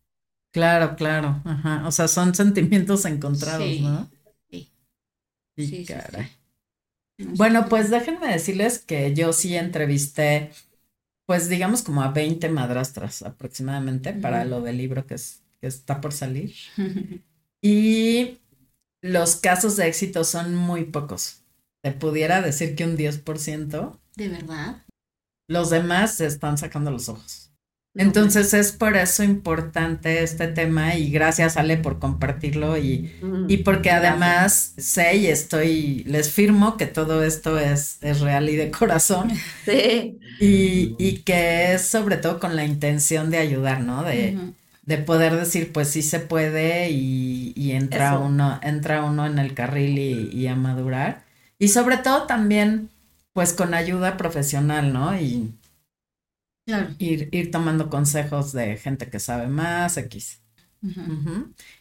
Claro, 0.52 0.96
claro, 0.96 1.42
ajá, 1.44 1.86
o 1.86 1.90
sea, 1.90 2.08
son 2.08 2.34
sentimientos 2.34 3.04
encontrados, 3.04 3.80
¿no? 3.80 4.10
Sí. 4.50 4.72
Y 5.56 5.84
caray. 5.84 6.28
Bueno, 7.18 7.66
pues 7.68 7.90
déjenme 7.90 8.28
decirles 8.28 8.78
que 8.78 9.14
yo 9.14 9.32
sí 9.32 9.56
entrevisté, 9.56 10.50
pues 11.24 11.48
digamos 11.48 11.82
como 11.82 12.02
a 12.02 12.12
20 12.12 12.48
madrastras 12.50 13.22
aproximadamente 13.22 14.12
para 14.12 14.44
lo 14.44 14.60
del 14.60 14.76
libro 14.76 15.06
que, 15.06 15.14
es, 15.14 15.42
que 15.60 15.66
está 15.66 16.00
por 16.00 16.12
salir. 16.12 16.54
Y 17.62 18.38
los 19.02 19.36
casos 19.36 19.76
de 19.76 19.88
éxito 19.88 20.24
son 20.24 20.54
muy 20.54 20.84
pocos. 20.84 21.42
Te 21.82 21.92
pudiera 21.92 22.42
decir 22.42 22.74
que 22.74 22.84
un 22.84 22.96
10%. 22.96 23.98
¿De 24.16 24.28
verdad? 24.28 24.84
Los 25.48 25.70
demás 25.70 26.14
se 26.14 26.26
están 26.26 26.58
sacando 26.58 26.90
los 26.90 27.08
ojos. 27.08 27.46
Entonces 27.96 28.52
es 28.52 28.72
por 28.72 28.94
eso 28.96 29.22
importante 29.22 30.22
este 30.22 30.48
tema 30.48 30.96
y 30.96 31.10
gracias 31.10 31.56
Ale 31.56 31.78
por 31.78 31.98
compartirlo 31.98 32.76
y, 32.76 33.10
y 33.48 33.58
porque 33.58 33.90
además 33.90 34.74
sé 34.76 35.16
y 35.16 35.26
estoy, 35.28 36.04
les 36.04 36.30
firmo 36.30 36.76
que 36.76 36.86
todo 36.86 37.24
esto 37.24 37.58
es, 37.58 37.96
es 38.02 38.20
real 38.20 38.50
y 38.50 38.56
de 38.56 38.70
corazón. 38.70 39.32
Sí. 39.64 40.18
Y, 40.38 40.94
y, 40.98 41.22
que 41.22 41.72
es 41.72 41.88
sobre 41.88 42.18
todo 42.18 42.38
con 42.38 42.54
la 42.54 42.64
intención 42.64 43.30
de 43.30 43.38
ayudar, 43.38 43.80
¿no? 43.80 44.04
De, 44.04 44.38
de 44.86 44.98
poder 44.98 45.36
decir, 45.36 45.72
pues 45.72 45.88
sí 45.90 46.02
se 46.02 46.20
puede 46.20 46.90
y, 46.90 47.52
y 47.56 47.72
entra 47.72 48.18
uno, 48.18 48.58
entra 48.62 49.04
uno 49.04 49.26
en 49.26 49.38
el 49.38 49.54
carril 49.54 49.98
y, 49.98 50.30
y 50.32 50.46
a 50.48 50.56
madurar. 50.56 51.24
Y 51.58 51.68
sobre 51.68 51.98
todo 51.98 52.26
también, 52.26 52.90
pues 53.32 53.52
con 53.52 53.74
ayuda 53.74 54.16
profesional, 54.16 54.92
¿no? 54.92 55.18
Y, 55.20 55.54
Ir, 56.98 57.28
ir 57.32 57.50
tomando 57.50 57.88
consejos 57.90 58.52
de 58.52 58.76
gente 58.76 59.08
que 59.10 59.18
sabe 59.20 59.46
más, 59.48 59.96
X. 59.96 60.40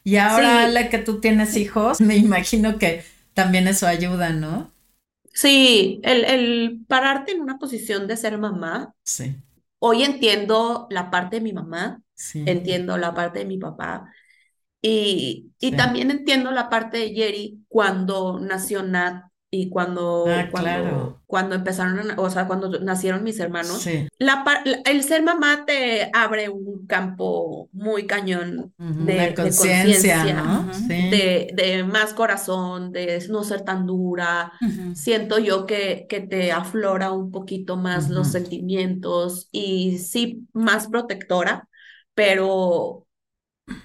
Y 0.04 0.16
ahora, 0.18 0.64
Ale, 0.64 0.90
que 0.90 1.00
tú 1.00 1.20
tienes 1.20 1.58
hijos, 1.58 2.00
me 2.02 2.16
imagino 2.18 2.78
que 2.78 3.04
también 3.34 3.68
eso 3.68 3.88
ayuda, 3.88 4.30
¿no? 4.32 4.72
Sí, 5.34 6.00
el, 6.04 6.24
el 6.26 6.86
pararte 6.88 7.34
en 7.34 7.42
una 7.42 7.58
posición 7.60 8.08
de 8.08 8.16
ser 8.18 8.38
mamá. 8.38 8.94
Sí. 9.04 9.36
Hoy 9.80 10.04
entiendo 10.04 10.88
la 10.92 11.12
parte 11.12 11.38
de 11.38 11.42
mi 11.44 11.54
mamá, 11.54 12.02
entiendo 12.34 12.98
la 12.98 13.14
parte 13.14 13.40
de 13.40 13.46
mi 13.46 13.58
papá. 13.58 14.12
Y, 14.82 15.52
y 15.60 15.72
también 15.72 16.12
entiendo 16.12 16.52
la 16.52 16.70
parte 16.70 16.98
de 16.98 17.14
Jerry 17.14 17.60
cuando 17.68 18.40
nació 18.40 18.84
Nat 18.84 19.24
y 19.56 19.70
cuando, 19.70 20.26
ah, 20.28 20.48
cuando, 20.52 21.22
cuando, 21.26 21.56
empezaron, 21.56 22.12
o 22.18 22.30
sea, 22.30 22.46
cuando 22.46 22.80
nacieron 22.82 23.24
mis 23.24 23.40
hermanos, 23.40 23.88
la, 24.20 24.44
el 24.86 25.04
ser 25.04 25.24
mamá 25.24 25.64
te 25.66 26.10
abre 26.14 26.50
un 26.50 26.86
campo 26.88 27.70
muy 27.72 28.06
cañón 28.06 28.74
de, 28.78 29.34
conciencia, 29.34 30.24
de, 30.88 31.52
de, 31.54 31.84
más 31.84 32.14
corazón, 32.14 32.92
de 32.92 33.26
no 33.30 33.44
ser 33.44 33.62
tan 33.62 33.86
dura. 33.86 34.52
Siento 34.94 35.40
yo 35.40 35.66
que, 35.66 36.06
que 36.10 36.20
te 36.20 36.52
aflora 36.52 37.12
un 37.12 37.32
poquito 37.32 37.78
más 37.78 38.10
los 38.10 38.28
sentimientos 38.28 39.48
y 39.52 40.00
sí, 40.00 40.48
más 40.54 40.88
protectora, 40.88 41.70
pero 42.16 43.06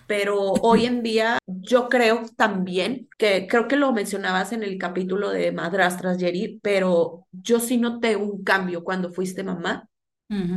pero 0.07 0.53
hoy 0.53 0.85
en 0.85 1.03
día 1.03 1.39
yo 1.47 1.89
creo 1.89 2.25
también 2.37 3.09
que 3.17 3.47
creo 3.47 3.67
que 3.67 3.77
lo 3.77 3.93
mencionabas 3.93 4.53
en 4.53 4.63
el 4.63 4.77
capítulo 4.77 5.31
de 5.31 5.53
madrastras, 5.53 6.19
Jerry, 6.19 6.61
pero 6.63 7.27
yo 7.33 7.61
sí 7.61 7.79
noté 7.79 8.17
un 8.17 8.45
cambio 8.45 8.85
cuando 8.85 9.11
fuiste 9.11 9.43
mamá 9.43 9.89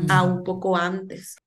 a 0.10 0.24
un 0.24 0.44
poco 0.44 0.76
antes 0.78 1.38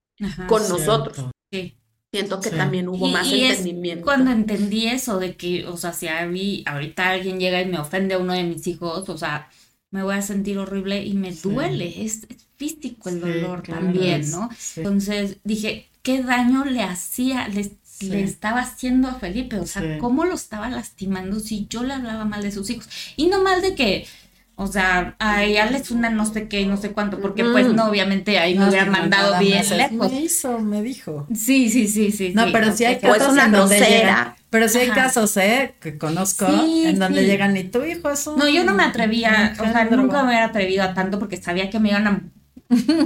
con 0.48 0.66
nosotros. 0.68 1.30
Sí. 1.52 1.76
Siento 2.12 2.40
que 2.40 2.50
también 2.50 2.88
hubo 2.88 3.08
más 3.08 3.30
entendimiento. 3.30 4.04
cuando 4.04 4.30
entendí 4.30 4.86
eso 4.86 5.18
de 5.18 5.36
que, 5.36 5.66
o 5.66 5.76
sea, 5.76 5.92
si 5.92 6.08
a 6.08 6.24
mí 6.24 6.62
ahorita 6.64 7.10
alguien 7.10 7.38
llega 7.38 7.60
y 7.60 7.66
me 7.66 7.78
ofende 7.78 8.14
a 8.14 8.18
uno 8.18 8.32
de 8.32 8.44
mis 8.44 8.66
hijos, 8.68 9.06
o 9.08 9.18
sea, 9.18 9.50
me 9.90 10.02
voy 10.02 10.14
a 10.14 10.22
sentir 10.22 10.56
horrible 10.58 11.04
y 11.04 11.12
me 11.12 11.32
duele, 11.32 12.04
es, 12.04 12.26
físico 12.56 13.10
el 13.10 13.20
dolor 13.20 13.62
también, 13.62 14.30
¿no? 14.30 14.48
Entonces 14.76 15.38
dije, 15.44 15.90
qué 16.06 16.22
daño 16.22 16.64
le 16.64 16.84
hacía, 16.84 17.48
le, 17.48 17.68
le, 17.98 18.22
estaba 18.22 18.60
haciendo 18.60 19.08
a 19.08 19.14
Felipe, 19.14 19.58
o 19.58 19.66
sea, 19.66 19.98
cómo 19.98 20.24
lo 20.24 20.36
estaba 20.36 20.70
lastimando 20.70 21.40
si 21.40 21.66
yo 21.68 21.82
le 21.82 21.94
hablaba 21.94 22.24
mal 22.24 22.42
de 22.42 22.52
sus 22.52 22.70
hijos. 22.70 22.88
Y 23.16 23.26
no 23.26 23.42
mal 23.42 23.60
de 23.60 23.74
que, 23.74 24.06
o 24.54 24.68
sea, 24.68 25.16
a 25.18 25.42
ella 25.42 25.68
le 25.68 25.82
una 25.90 26.08
no 26.08 26.24
sé 26.24 26.46
qué, 26.46 26.64
no 26.64 26.76
sé 26.76 26.92
cuánto, 26.92 27.18
porque 27.18 27.42
pues 27.42 27.66
no, 27.72 27.86
obviamente 27.86 28.38
ahí 28.38 28.56
me 28.56 28.68
hubiera 28.68 28.86
mandado 28.86 29.36
bien 29.40 29.68
lejos. 29.76 30.12
Me 30.12 30.20
hizo, 30.20 30.60
me 30.60 30.80
dijo. 30.80 31.26
Sí, 31.34 31.70
sí, 31.70 31.88
sí, 31.88 32.12
sí. 32.12 32.30
No, 32.32 32.52
pero 32.52 32.72
sí 32.72 32.84
hay 32.84 33.00
casos 33.00 33.32
una 33.32 33.46
en 33.46 33.52
donde 33.52 34.06
pero 34.48 34.68
sí 34.68 34.78
hay 34.78 34.88
casos, 34.90 35.36
¿eh? 35.38 35.74
Que 35.80 35.98
conozco, 35.98 36.46
en 36.46 37.00
donde 37.00 37.26
llegan 37.26 37.56
y 37.56 37.64
tu 37.64 37.84
hijo 37.84 38.10
es 38.10 38.24
un... 38.28 38.38
No, 38.38 38.48
yo 38.48 38.62
no 38.62 38.74
me 38.74 38.84
atrevía, 38.84 39.54
o 39.58 39.64
sea, 39.64 39.86
nunca 39.86 40.22
me 40.22 40.28
hubiera 40.28 40.44
atrevido 40.46 40.84
a 40.84 40.94
tanto 40.94 41.18
porque 41.18 41.36
sabía 41.36 41.68
que 41.68 41.80
me 41.80 41.88
iban 41.88 42.06
a 42.06 42.22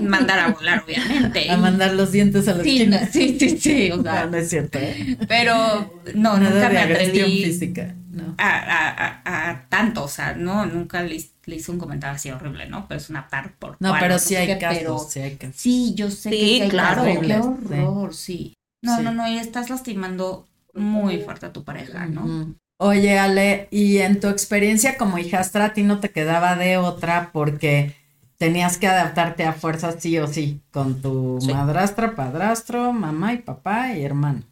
mandar 0.02 0.38
a 0.38 0.48
volar, 0.52 0.84
obviamente. 0.84 1.50
A 1.50 1.56
mandar 1.56 1.94
los 1.94 2.12
dientes 2.12 2.48
a 2.48 2.54
la 2.54 2.64
sí, 2.64 2.76
esquina. 2.76 3.06
Sí, 3.06 3.36
sí, 3.38 3.58
sí. 3.58 3.90
O 3.90 4.02
sea, 4.02 4.26
no, 4.26 4.36
es 4.36 4.48
cierto. 4.48 4.78
¿eh? 4.78 5.18
Pero 5.28 6.00
no, 6.14 6.38
nunca 6.38 6.68
me 6.68 6.78
atreví 6.78 7.44
física, 7.44 7.94
a, 8.38 9.20
a, 9.24 9.50
a, 9.50 9.68
tanto, 9.68 10.04
o 10.04 10.08
sea, 10.08 10.34
no, 10.34 10.66
nunca 10.66 11.02
le, 11.02 11.16
hice 11.16 11.70
un 11.70 11.78
comentario 11.78 12.16
así 12.16 12.30
horrible, 12.30 12.68
¿no? 12.68 12.86
Pero 12.88 13.00
es 13.00 13.10
una 13.10 13.28
par 13.28 13.54
por 13.58 13.76
No, 13.80 13.94
pero 13.98 14.18
sí, 14.18 14.36
hay 14.36 14.58
casos, 14.58 15.10
sí 15.10 15.20
hay 15.20 15.36
casos. 15.36 15.56
Sí, 15.56 15.94
yo 15.94 16.10
sé 16.10 16.30
que 16.30 16.68
claro, 16.68 17.04
qué 17.04 17.36
horror, 17.36 18.14
sí. 18.14 18.54
No, 18.82 19.00
no, 19.02 19.12
no, 19.12 19.28
y 19.28 19.38
estás 19.38 19.68
lastimando 19.68 20.48
muy 20.74 21.18
fuerte 21.18 21.46
a 21.46 21.52
tu 21.52 21.64
pareja, 21.64 22.06
¿no? 22.06 22.54
Oye, 22.82 23.18
Ale, 23.18 23.68
y 23.70 23.98
en 23.98 24.20
tu 24.20 24.28
experiencia 24.28 24.96
como 24.96 25.18
hijastra, 25.18 25.66
a 25.66 25.72
ti 25.74 25.82
no 25.82 26.00
te 26.00 26.10
quedaba 26.10 26.56
de 26.56 26.78
otra 26.78 27.30
porque 27.30 27.94
tenías 28.40 28.78
que 28.78 28.86
adaptarte 28.86 29.44
a 29.44 29.52
fuerzas 29.52 29.96
sí 29.98 30.18
o 30.18 30.26
sí, 30.26 30.62
con 30.70 31.02
tu 31.02 31.38
madrastra, 31.52 32.16
padrastro, 32.16 32.90
mamá 32.94 33.34
y 33.34 33.38
papá 33.38 33.92
y 33.92 34.02
hermano. 34.02 34.44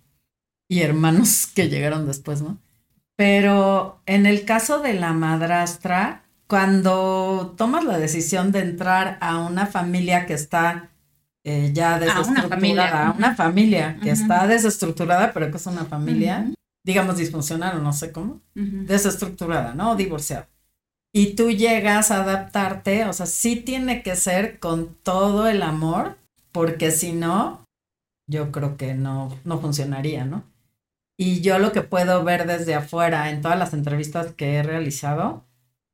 Y 0.68 0.82
hermanos 0.82 1.47
que 1.55 1.70
llegaron 1.70 2.07
después, 2.07 2.43
¿no? 2.43 2.59
Pero 3.16 4.03
en 4.05 4.26
el 4.26 4.45
caso 4.45 4.80
de 4.80 4.93
la 4.93 5.14
madrastra, 5.14 6.24
cuando 6.47 7.55
tomas 7.57 7.82
la 7.84 7.99
decisión 7.99 8.53
de 8.53 8.61
entrar 8.61 9.16
a 9.22 9.39
una 9.39 9.64
familia 9.64 10.26
que 10.26 10.34
está 10.34 10.91
eh, 11.43 11.70
ya 11.72 11.99
desestructurada, 11.99 13.09
a 13.09 13.12
una 13.12 13.34
familia, 13.34 13.99
que 14.03 14.11
está 14.11 14.47
desestructurada, 14.47 15.32
pero 15.32 15.51
que 15.51 15.57
es 15.57 15.66
una 15.66 15.86
familia, 15.86 16.53
digamos 16.84 17.16
disfuncional 17.16 17.78
o 17.78 17.80
no 17.80 17.95
sé 17.95 18.12
cómo, 18.12 18.43
desestructurada, 18.55 19.72
¿no? 19.72 19.93
O 19.93 19.97
divorciada 19.97 20.47
y 21.18 21.34
tú 21.34 21.50
llegas 21.50 22.12
a 22.12 22.22
adaptarte, 22.22 23.04
o 23.06 23.12
sea, 23.12 23.26
sí 23.26 23.56
tiene 23.56 24.04
que 24.04 24.14
ser 24.14 24.60
con 24.60 24.94
todo 25.02 25.48
el 25.48 25.64
amor, 25.64 26.16
porque 26.52 26.92
si 26.92 27.10
no, 27.10 27.64
yo 28.30 28.52
creo 28.52 28.76
que 28.76 28.94
no, 28.94 29.36
no 29.42 29.58
funcionaría, 29.58 30.24
¿no? 30.24 30.44
Y 31.18 31.40
yo 31.40 31.58
lo 31.58 31.72
que 31.72 31.82
puedo 31.82 32.22
ver 32.22 32.46
desde 32.46 32.76
afuera 32.76 33.30
en 33.30 33.40
todas 33.40 33.58
las 33.58 33.74
entrevistas 33.74 34.30
que 34.36 34.54
he 34.54 34.62
realizado 34.62 35.44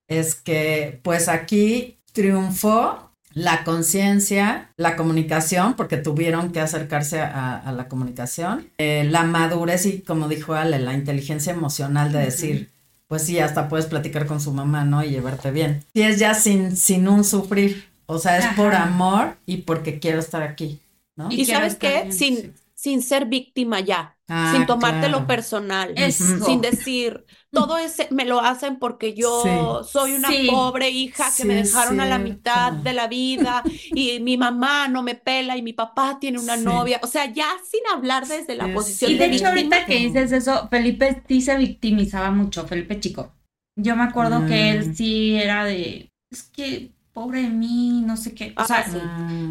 es 0.09 0.35
que 0.35 1.01
pues 1.03 1.31
aquí 1.31 2.01
triunfó 2.13 3.11
la 3.33 3.65
conciencia, 3.65 4.75
la 4.77 4.95
comunicación, 4.95 5.73
porque 5.73 5.97
tuvieron 5.97 6.53
que 6.53 6.61
acercarse 6.61 7.23
a, 7.23 7.73
la 7.75 7.89
comunicación, 7.89 8.69
eh, 8.77 9.09
la 9.11 9.23
madurez 9.23 9.87
y 9.87 10.03
como 10.03 10.29
dijo 10.29 10.53
Ale, 10.53 10.81
la 10.81 10.93
inteligencia 10.93 11.55
emocional 11.55 12.13
de 12.13 12.19
decir, 12.19 12.74
pues 13.15 13.27
sí, 13.27 13.39
hasta 13.39 13.69
puedes 13.69 13.87
platicar 13.87 14.27
con 14.27 14.41
su 14.41 14.53
mamá, 14.53 14.85
¿no? 14.85 15.05
Y 15.05 15.11
llevarte 15.11 15.53
bien. 15.53 15.85
Si 15.95 16.03
es 16.03 16.19
ya 16.19 16.35
sin, 16.35 16.77
sin 16.77 17.07
un 17.07 17.23
sufrir, 17.23 17.85
o 18.07 18.19
sea, 18.19 18.39
es 18.39 18.47
por 18.57 18.75
amor 18.75 19.37
y 19.47 19.59
porque 19.59 20.01
quiero 20.01 20.19
estar 20.19 20.43
aquí, 20.43 20.81
¿no? 21.15 21.31
Y, 21.31 21.45
sabes 21.45 21.77
qué, 21.77 22.11
sin, 22.11 22.55
sin 22.75 23.03
ser 23.05 23.27
víctima 23.27 23.79
ya, 23.79 24.14
ah, 24.29 24.53
sin 24.53 24.67
tomártelo 24.67 25.27
personal, 25.27 25.95
sin 26.13 26.61
decir, 26.61 27.25
todo 27.51 27.79
ese 27.79 28.09
me 28.11 28.25
lo 28.25 28.41
hacen 28.41 28.79
porque 28.79 29.15
yo 29.15 29.83
soy 29.85 30.13
una 30.13 30.29
pobre 30.51 30.91
hija 30.91 31.31
que 31.37 31.45
me 31.45 31.55
dejaron 31.55 32.01
a 32.01 32.07
la 32.07 32.19
mitad 32.19 32.73
de 32.73 32.93
la 32.93 33.07
vida 33.07 33.63
y 33.95 34.21
mi 34.21 34.37
mamá 34.37 34.89
no 34.89 35.03
me 35.03 35.15
pela 35.15 35.57
y 35.57 35.63
mi 35.63 35.73
papá 35.73 36.19
tiene 36.21 36.39
una 36.39 36.57
novia, 36.57 37.01
o 37.03 37.07
sea, 37.07 37.33
ya 37.33 37.49
sin 37.69 37.81
hablar 37.95 38.27
desde 38.27 38.55
la 38.57 38.73
posición 38.73 39.13
y 39.13 39.17
de, 39.17 39.27
hecho 39.27 39.47
ahorita 39.47 39.87
que 39.87 39.97
dices 39.97 40.33
eso, 40.33 40.69
Felipe 40.69 41.23
sí 41.29 41.41
se 41.41 41.57
victimizaba 41.57 42.31
mucho, 42.31 42.67
Felipe 42.67 43.01
chico. 43.01 43.33
Yo 43.77 43.97
me 43.97 44.05
acuerdo 44.05 44.47
que 44.47 44.71
él 44.71 44.91
mm. 44.91 44.95
sí 44.95 45.35
era 45.35 45.65
de, 45.65 46.11
es 46.31 46.45
que 46.45 46.93
pobre 47.13 47.43
de 47.43 47.49
mí, 47.49 48.03
no 48.05 48.17
sé 48.17 48.35
qué, 48.35 48.55
o 48.57 48.65
sea, 48.65 48.85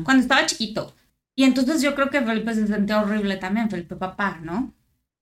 cuando 0.04 0.22
estaba 0.22 0.46
chiquito 0.46 0.94
y 1.36 1.44
entonces 1.44 1.82
yo 1.82 1.96
creo 1.96 2.10
que 2.10 2.22
Felipe 2.22 2.54
se 2.54 2.68
sentía 2.68 3.02
horrible 3.02 3.38
también, 3.38 3.70
Felipe 3.70 3.96
papá, 3.96 4.40
¿no? 4.42 4.74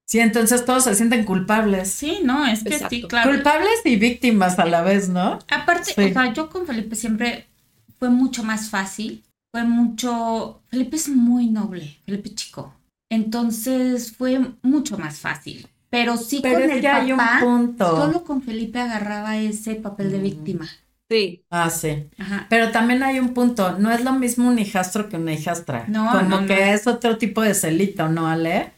Sí, 0.06 0.20
entonces 0.20 0.66
todos 0.66 0.84
se 0.84 0.96
sienten 0.96 1.24
culpables. 1.24 1.90
Sí, 1.90 2.20
no, 2.24 2.46
es 2.46 2.64
que 2.66 2.80
sí, 2.90 3.04
claro. 3.04 3.32
Culpables 3.32 3.80
y 3.86 3.96
víctimas 3.96 4.60
a 4.60 4.66
la 4.66 4.82
vez, 4.82 5.08
¿no? 5.08 5.40
Aparte, 5.50 5.92
o 5.92 6.14
sea, 6.14 6.34
yo 6.34 6.50
con 6.50 6.66
Felipe 6.66 6.98
siempre 6.98 7.48
fue 7.98 8.10
mucho 8.10 8.44
más 8.44 8.70
fácil, 8.70 9.24
fue 9.52 9.64
mucho... 9.64 10.62
Felipe 10.68 10.98
es 10.98 11.08
muy 11.08 11.48
noble, 11.48 11.98
Felipe 12.06 12.36
chico. 12.36 12.74
Entonces 13.10 14.14
fue 14.16 14.40
mucho 14.62 14.98
más 14.98 15.20
fácil. 15.20 15.68
Pero 15.90 16.18
sí 16.18 16.42
con 16.42 16.62
el 16.62 16.82
papá, 16.82 17.42
solo 17.78 18.24
con 18.24 18.42
Felipe 18.42 18.80
agarraba 18.80 19.38
ese 19.38 19.76
papel 19.76 20.12
de 20.12 20.20
mm. 20.20 20.24
víctima. 20.24 20.70
Sí. 21.12 21.46
Ah, 21.50 21.70
sí. 21.70 22.10
Pero 22.50 22.72
también 22.72 23.04
hay 23.04 23.20
un 23.20 23.34
punto, 23.34 23.78
no 23.78 23.92
es 23.92 24.02
lo 24.02 24.14
mismo 24.14 24.48
un 24.48 24.58
hijastro 24.60 25.10
que 25.10 25.18
una 25.18 25.34
hijastra. 25.34 25.86
No, 25.90 26.10
Como 26.10 26.48
que 26.48 26.72
es 26.72 26.88
otro 26.88 27.18
tipo 27.18 27.42
de 27.42 27.54
celito, 27.54 28.08
¿no, 28.08 28.30
Ale? 28.30 28.72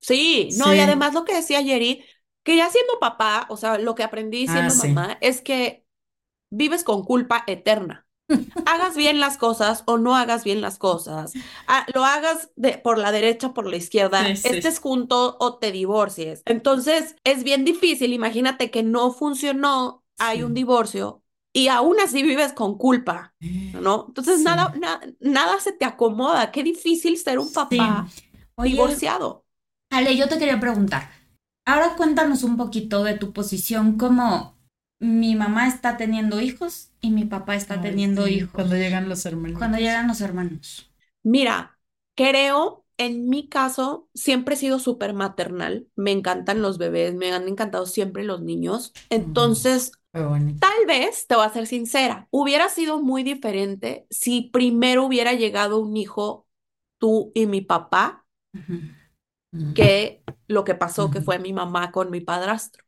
Sí, 0.00 0.48
no, 0.58 0.74
y 0.74 0.80
además 0.80 1.14
lo 1.14 1.24
que 1.24 1.36
decía 1.36 1.62
Jerry, 1.62 2.04
que 2.42 2.56
ya 2.56 2.68
siendo 2.68 2.98
papá, 2.98 3.46
o 3.48 3.56
sea, 3.56 3.78
lo 3.78 3.94
que 3.94 4.02
aprendí 4.02 4.46
ah, 4.48 4.68
siendo 4.68 4.74
mamá 4.74 5.18
es 5.20 5.40
que 5.40 5.86
vives 6.50 6.82
con 6.82 7.04
culpa 7.04 7.44
eterna. 7.46 8.08
hagas 8.66 8.96
bien 8.96 9.20
las 9.20 9.38
cosas 9.38 9.84
o 9.86 9.98
no 9.98 10.16
hagas 10.16 10.42
bien 10.42 10.60
las 10.60 10.78
cosas, 10.78 11.32
ah, 11.68 11.86
lo 11.94 12.04
hagas 12.04 12.50
de, 12.56 12.76
por 12.76 12.98
la 12.98 13.12
derecha, 13.12 13.54
por 13.54 13.66
la 13.66 13.76
izquierda, 13.76 14.28
estés 14.28 14.80
junto 14.80 15.36
o 15.38 15.58
te 15.58 15.70
divorcies. 15.70 16.42
Entonces 16.44 17.14
es 17.22 17.44
bien 17.44 17.64
difícil, 17.64 18.12
imagínate 18.12 18.72
que 18.72 18.82
no 18.82 19.12
funcionó, 19.12 20.04
hay 20.18 20.42
un 20.42 20.54
divorcio 20.54 21.22
y 21.52 21.68
aún 21.68 21.96
así 22.00 22.22
vives 22.22 22.52
con 22.52 22.76
culpa, 22.78 23.34
¿no? 23.40 24.06
Entonces 24.08 24.40
nada, 24.40 24.74
nada 25.20 25.60
se 25.60 25.72
te 25.72 25.84
acomoda, 25.84 26.50
qué 26.50 26.62
difícil 26.62 27.16
ser 27.18 27.38
un 27.38 27.52
papá 27.52 28.06
divorciado. 28.62 29.44
Ale, 29.90 30.16
yo 30.16 30.28
te 30.28 30.38
quería 30.38 30.60
preguntar, 30.60 31.10
ahora 31.64 31.94
cuéntanos 31.96 32.42
un 32.42 32.56
poquito 32.56 33.02
de 33.04 33.14
tu 33.14 33.32
posición 33.32 33.96
como 33.96 34.58
mi 35.00 35.36
mamá 35.36 35.68
está 35.68 35.96
teniendo 35.96 36.40
hijos 36.40 36.90
y 37.00 37.10
mi 37.10 37.24
papá 37.24 37.54
está 37.54 37.80
teniendo 37.80 38.26
hijos. 38.26 38.50
Cuando 38.52 38.76
llegan 38.76 39.08
los 39.08 39.24
hermanos. 39.26 39.58
Cuando 39.58 39.78
llegan 39.78 40.08
los 40.08 40.20
hermanos. 40.20 40.90
Mira, 41.22 41.78
creo, 42.16 42.84
en 42.96 43.28
mi 43.28 43.48
caso, 43.48 44.08
siempre 44.14 44.54
he 44.54 44.58
sido 44.58 44.80
súper 44.80 45.14
maternal. 45.14 45.86
Me 45.94 46.10
encantan 46.10 46.62
los 46.62 46.78
bebés, 46.78 47.14
me 47.14 47.32
han 47.32 47.46
encantado 47.46 47.86
siempre 47.86 48.24
los 48.24 48.42
niños. 48.42 48.92
Entonces, 49.08 49.92
tal 50.58 50.86
vez, 50.86 51.26
te 51.26 51.34
voy 51.36 51.46
a 51.46 51.50
ser 51.50 51.66
sincera, 51.66 52.28
hubiera 52.30 52.68
sido 52.68 53.00
muy 53.02 53.22
diferente 53.22 54.06
si 54.10 54.42
primero 54.42 55.04
hubiera 55.04 55.32
llegado 55.34 55.80
un 55.80 55.96
hijo, 55.96 56.46
tú 56.98 57.32
y 57.34 57.46
mi 57.46 57.60
papá, 57.62 58.26
que 59.72 60.24
lo 60.46 60.64
que 60.64 60.74
pasó, 60.74 61.10
que 61.10 61.20
fue 61.20 61.38
mi 61.38 61.52
mamá 61.52 61.92
con 61.92 62.10
mi 62.10 62.20
padrastro. 62.20 62.84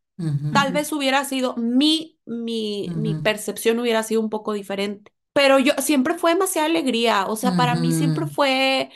Tal 0.52 0.72
vez 0.72 0.92
hubiera 0.92 1.24
sido 1.24 1.56
mi, 1.56 2.20
mi, 2.26 2.92
mi 2.94 3.14
percepción 3.16 3.78
hubiera 3.80 4.02
sido 4.02 4.20
un 4.22 4.30
poco 4.30 4.52
diferente. 4.54 5.12
Pero 5.34 5.58
yo 5.58 5.74
siempre 5.80 6.14
fue 6.16 6.32
demasiada 6.34 6.66
alegría. 6.68 7.26
O 7.28 7.36
sea, 7.36 7.56
para 7.56 7.76
mí 7.76 7.92
siempre 7.92 8.26
fue 8.26 8.90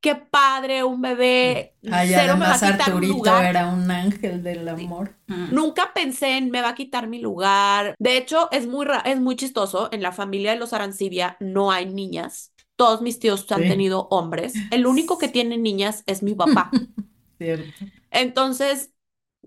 qué 0.00 0.14
padre, 0.14 0.84
un 0.84 1.00
bebé. 1.00 1.74
Ay, 1.90 2.14
además 2.14 2.62
Arturito 2.62 3.38
era 3.38 3.68
un 3.68 3.90
ángel 3.90 4.42
del 4.42 4.68
amor. 4.68 5.16
Nunca 5.26 5.92
pensé 5.94 6.36
en 6.36 6.50
me 6.50 6.62
va 6.62 6.70
a 6.70 6.74
quitar 6.74 7.08
mi 7.08 7.20
lugar. 7.20 7.94
De 7.98 8.16
hecho, 8.16 8.48
es 8.50 8.66
muy, 8.66 8.86
es 9.04 9.20
muy 9.20 9.36
chistoso. 9.36 9.88
En 9.92 10.02
la 10.02 10.12
familia 10.12 10.52
de 10.52 10.58
los 10.58 10.72
Arancibia 10.72 11.36
no 11.40 11.70
hay 11.70 11.86
niñas. 11.86 12.52
Todos 12.76 13.02
mis 13.02 13.18
tíos 13.18 13.50
han 13.50 13.62
tenido 13.62 14.06
hombres. 14.10 14.54
El 14.70 14.86
único 14.86 15.18
que 15.18 15.28
tiene 15.28 15.58
niñas 15.58 16.04
es 16.06 16.22
mi 16.22 16.34
papá. 16.34 16.70
Cierto. 17.38 17.84
Entonces, 18.10 18.92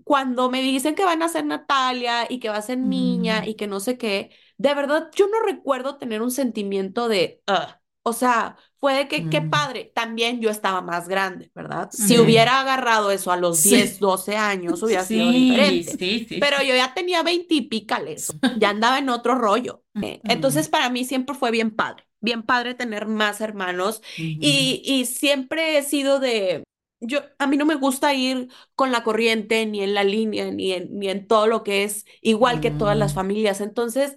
cuando 0.04 0.50
me 0.50 0.60
dicen 0.62 0.94
que 0.94 1.04
van 1.04 1.22
a 1.22 1.28
ser 1.28 1.46
Natalia 1.46 2.26
y 2.28 2.40
que 2.40 2.48
va 2.48 2.56
a 2.56 2.62
ser 2.62 2.78
niña 2.78 3.46
y 3.46 3.54
que 3.54 3.66
no 3.66 3.80
sé 3.80 3.98
qué, 3.98 4.30
de 4.58 4.74
verdad 4.74 5.10
yo 5.14 5.28
no 5.28 5.40
recuerdo 5.44 5.96
tener 5.96 6.22
un 6.22 6.30
sentimiento 6.30 7.08
de, 7.08 7.42
o 8.02 8.12
sea, 8.12 8.56
fue 8.82 8.94
de 8.94 9.06
que 9.06 9.30
qué 9.30 9.40
mm. 9.40 9.50
padre, 9.50 9.92
también 9.94 10.40
yo 10.40 10.50
estaba 10.50 10.80
más 10.80 11.06
grande, 11.06 11.52
¿verdad? 11.54 11.88
Si 11.92 12.18
hubiera 12.18 12.58
agarrado 12.58 13.12
eso 13.12 13.30
a 13.30 13.36
los 13.36 13.62
10, 13.62 14.00
12 14.00 14.36
años, 14.36 14.82
hubiera 14.82 15.04
sido 15.04 15.30
diferente. 15.30 16.26
Pero 16.40 16.60
yo 16.64 16.74
ya 16.74 16.92
tenía 16.92 17.22
20 17.22 17.54
y 17.54 17.60
pícales, 17.60 18.34
ya 18.58 18.70
andaba 18.70 18.98
en 18.98 19.08
otro 19.08 19.36
rollo. 19.36 19.84
Eh, 20.02 20.20
entonces 20.24 20.68
para 20.68 20.90
mí 20.90 21.04
siempre 21.04 21.36
fue 21.36 21.52
bien 21.52 21.70
padre, 21.70 22.08
bien 22.20 22.42
padre 22.42 22.74
tener 22.74 23.06
más 23.06 23.40
hermanos 23.40 24.02
y, 24.16 24.82
y 24.84 25.04
siempre 25.04 25.78
he 25.78 25.84
sido 25.84 26.18
de, 26.18 26.64
yo, 26.98 27.20
a 27.38 27.46
mí 27.46 27.56
no 27.56 27.66
me 27.66 27.76
gusta 27.76 28.14
ir 28.14 28.48
con 28.74 28.90
la 28.90 29.04
corriente, 29.04 29.64
ni 29.64 29.84
en 29.84 29.94
la 29.94 30.02
línea, 30.02 30.50
ni 30.50 30.72
en, 30.72 30.98
ni 30.98 31.08
en 31.08 31.28
todo 31.28 31.46
lo 31.46 31.62
que 31.62 31.84
es 31.84 32.04
igual 32.20 32.60
que 32.60 32.72
todas 32.72 32.96
las 32.96 33.12
mm. 33.12 33.14
familias. 33.14 33.60
Entonces, 33.60 34.16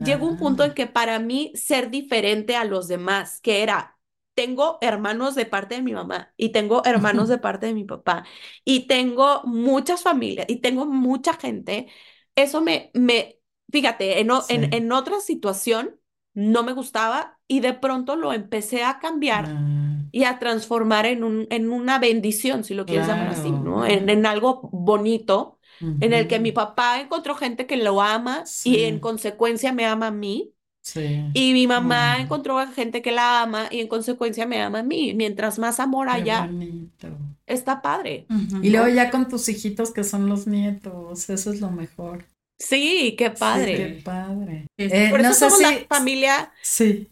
llegó 0.00 0.26
un 0.26 0.36
punto 0.36 0.64
en 0.64 0.72
ah. 0.72 0.74
que 0.74 0.88
para 0.88 1.20
mí 1.20 1.52
ser 1.54 1.90
diferente 1.90 2.56
a 2.56 2.64
los 2.64 2.88
demás, 2.88 3.40
que 3.40 3.62
era, 3.62 3.98
tengo 4.40 4.78
hermanos 4.80 5.34
de 5.34 5.44
parte 5.44 5.74
de 5.74 5.82
mi 5.82 5.92
mamá 5.92 6.32
y 6.38 6.48
tengo 6.48 6.82
hermanos 6.86 7.28
de 7.28 7.36
parte 7.36 7.66
de 7.66 7.74
mi 7.74 7.84
papá 7.84 8.24
y 8.64 8.86
tengo 8.86 9.42
muchas 9.44 10.02
familias 10.02 10.46
y 10.48 10.56
tengo 10.62 10.86
mucha 10.86 11.34
gente, 11.34 11.88
eso 12.34 12.62
me, 12.62 12.90
me 12.94 13.36
fíjate, 13.70 14.20
en, 14.20 14.30
en, 14.48 14.72
en 14.72 14.92
otra 14.92 15.20
situación 15.20 16.00
no 16.32 16.62
me 16.62 16.72
gustaba 16.72 17.38
y 17.46 17.60
de 17.60 17.74
pronto 17.74 18.16
lo 18.16 18.32
empecé 18.32 18.82
a 18.82 18.98
cambiar 18.98 19.44
ah. 19.48 19.98
y 20.10 20.24
a 20.24 20.38
transformar 20.38 21.04
en, 21.04 21.22
un, 21.22 21.46
en 21.50 21.70
una 21.70 21.98
bendición, 21.98 22.64
si 22.64 22.72
lo 22.72 22.86
quieres 22.86 23.08
llamar 23.08 23.28
así, 23.28 23.50
¿no? 23.50 23.84
En, 23.84 24.24
algo 24.24 24.70
bonito, 24.72 25.58
en 25.82 26.14
el 26.14 26.28
que 26.28 26.40
mi 26.40 26.52
papá 26.52 26.98
encontró 26.98 27.34
gente 27.34 27.66
que 27.66 27.76
lo 27.76 28.00
ama 28.00 28.44
y 28.64 28.84
en 28.84 29.00
consecuencia 29.00 29.74
me 29.74 29.84
ama 29.84 30.06
a 30.06 30.12
mí. 30.12 30.54
Sí. 30.82 31.24
Y 31.34 31.52
mi 31.52 31.66
mamá 31.66 32.20
encontró 32.20 32.58
gente 32.68 33.02
que 33.02 33.12
la 33.12 33.42
ama 33.42 33.68
y 33.70 33.80
en 33.80 33.88
consecuencia 33.88 34.46
me 34.46 34.60
ama 34.60 34.80
a 34.80 34.82
mí. 34.82 35.14
Mientras 35.14 35.58
más 35.58 35.78
amor 35.80 36.08
haya, 36.08 36.48
está 37.46 37.82
padre. 37.82 38.26
Y 38.62 38.70
luego 38.70 38.88
ya 38.88 39.10
con 39.10 39.28
tus 39.28 39.48
hijitos 39.48 39.92
que 39.92 40.04
son 40.04 40.28
los 40.28 40.46
nietos, 40.46 41.28
eso 41.28 41.52
es 41.52 41.60
lo 41.60 41.70
mejor. 41.70 42.24
Sí, 42.58 43.14
qué 43.16 43.30
padre. 43.30 43.76
qué 43.76 44.02
padre. 44.04 44.66
Eh, 44.76 45.08
por 45.10 45.20
eso 45.20 45.32
somos 45.32 45.60
la 45.60 45.78
familia 45.88 46.52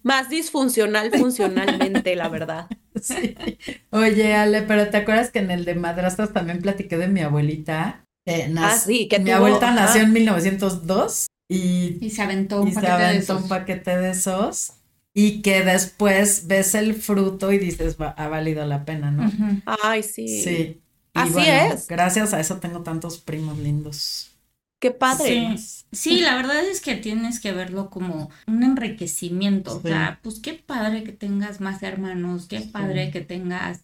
más 0.03 0.29
disfuncional 0.29 1.11
funcionalmente, 1.11 2.15
la 2.17 2.29
verdad. 2.29 2.69
Sí. 3.01 3.37
Oye, 3.91 4.35
Ale, 4.35 4.63
pero 4.63 4.89
¿te 4.91 4.97
acuerdas 4.97 5.31
que 5.31 5.39
en 5.39 5.53
el 5.53 5.65
de 5.65 5.77
madrastras 5.77 6.33
también 6.33 6.61
platiqué 6.61 6.97
de 6.99 7.07
mi 7.07 7.21
abuelita? 7.21 8.05
ah, 8.57 8.77
sí, 8.77 9.07
que 9.07 9.21
Mi 9.21 9.31
abuelita 9.31 9.71
nació 9.71 10.03
en 10.03 10.13
1902 10.13 11.29
y, 11.49 11.99
y 12.05 12.11
se 12.11 12.23
aventó, 12.23 12.63
un, 12.63 12.69
y 12.69 12.73
paquete 12.73 12.97
se 12.97 13.03
aventó 13.03 13.37
de 13.37 13.43
un 13.43 13.49
paquete 13.49 13.97
de 13.97 14.11
esos 14.11 14.73
y 15.15 15.43
que 15.43 15.65
después 15.65 16.47
ves 16.47 16.75
el 16.75 16.95
fruto 16.95 17.53
y 17.53 17.59
dices, 17.59 17.97
ha 17.99 18.29
valido 18.29 18.65
la 18.67 18.85
pena, 18.85 19.11
¿no? 19.11 19.31
Ay, 19.83 20.03
sí. 20.03 20.43
Sí. 20.43 20.83
Así 21.15 21.41
es. 21.41 21.89
Gracias 21.89 22.33
a 22.35 22.41
eso 22.41 22.59
tengo 22.59 22.83
tantos 22.83 23.19
primos 23.19 23.59
lindos. 23.59 24.31
Qué 24.79 24.93
padre. 24.93 25.57
Sí. 25.91 26.21
la 26.21 26.37
verdad 26.37 26.65
es 26.65 26.81
que 26.81 26.95
tienes 26.95 27.41
que 27.41 27.53
verlo 27.53 27.91
como 27.91 28.31
un 28.47 28.63
enriquecimiento. 28.63 29.79
O 29.79 29.81
sea, 29.81 30.21
pues 30.23 30.39
qué 30.39 30.55
padre 30.55 31.03
que 31.03 31.13
tengas 31.13 31.61
más 31.61 31.83
hermanos, 31.83 32.47
qué 32.47 32.61
padre 32.61 33.11
que 33.11 33.21
tengas 33.21 33.81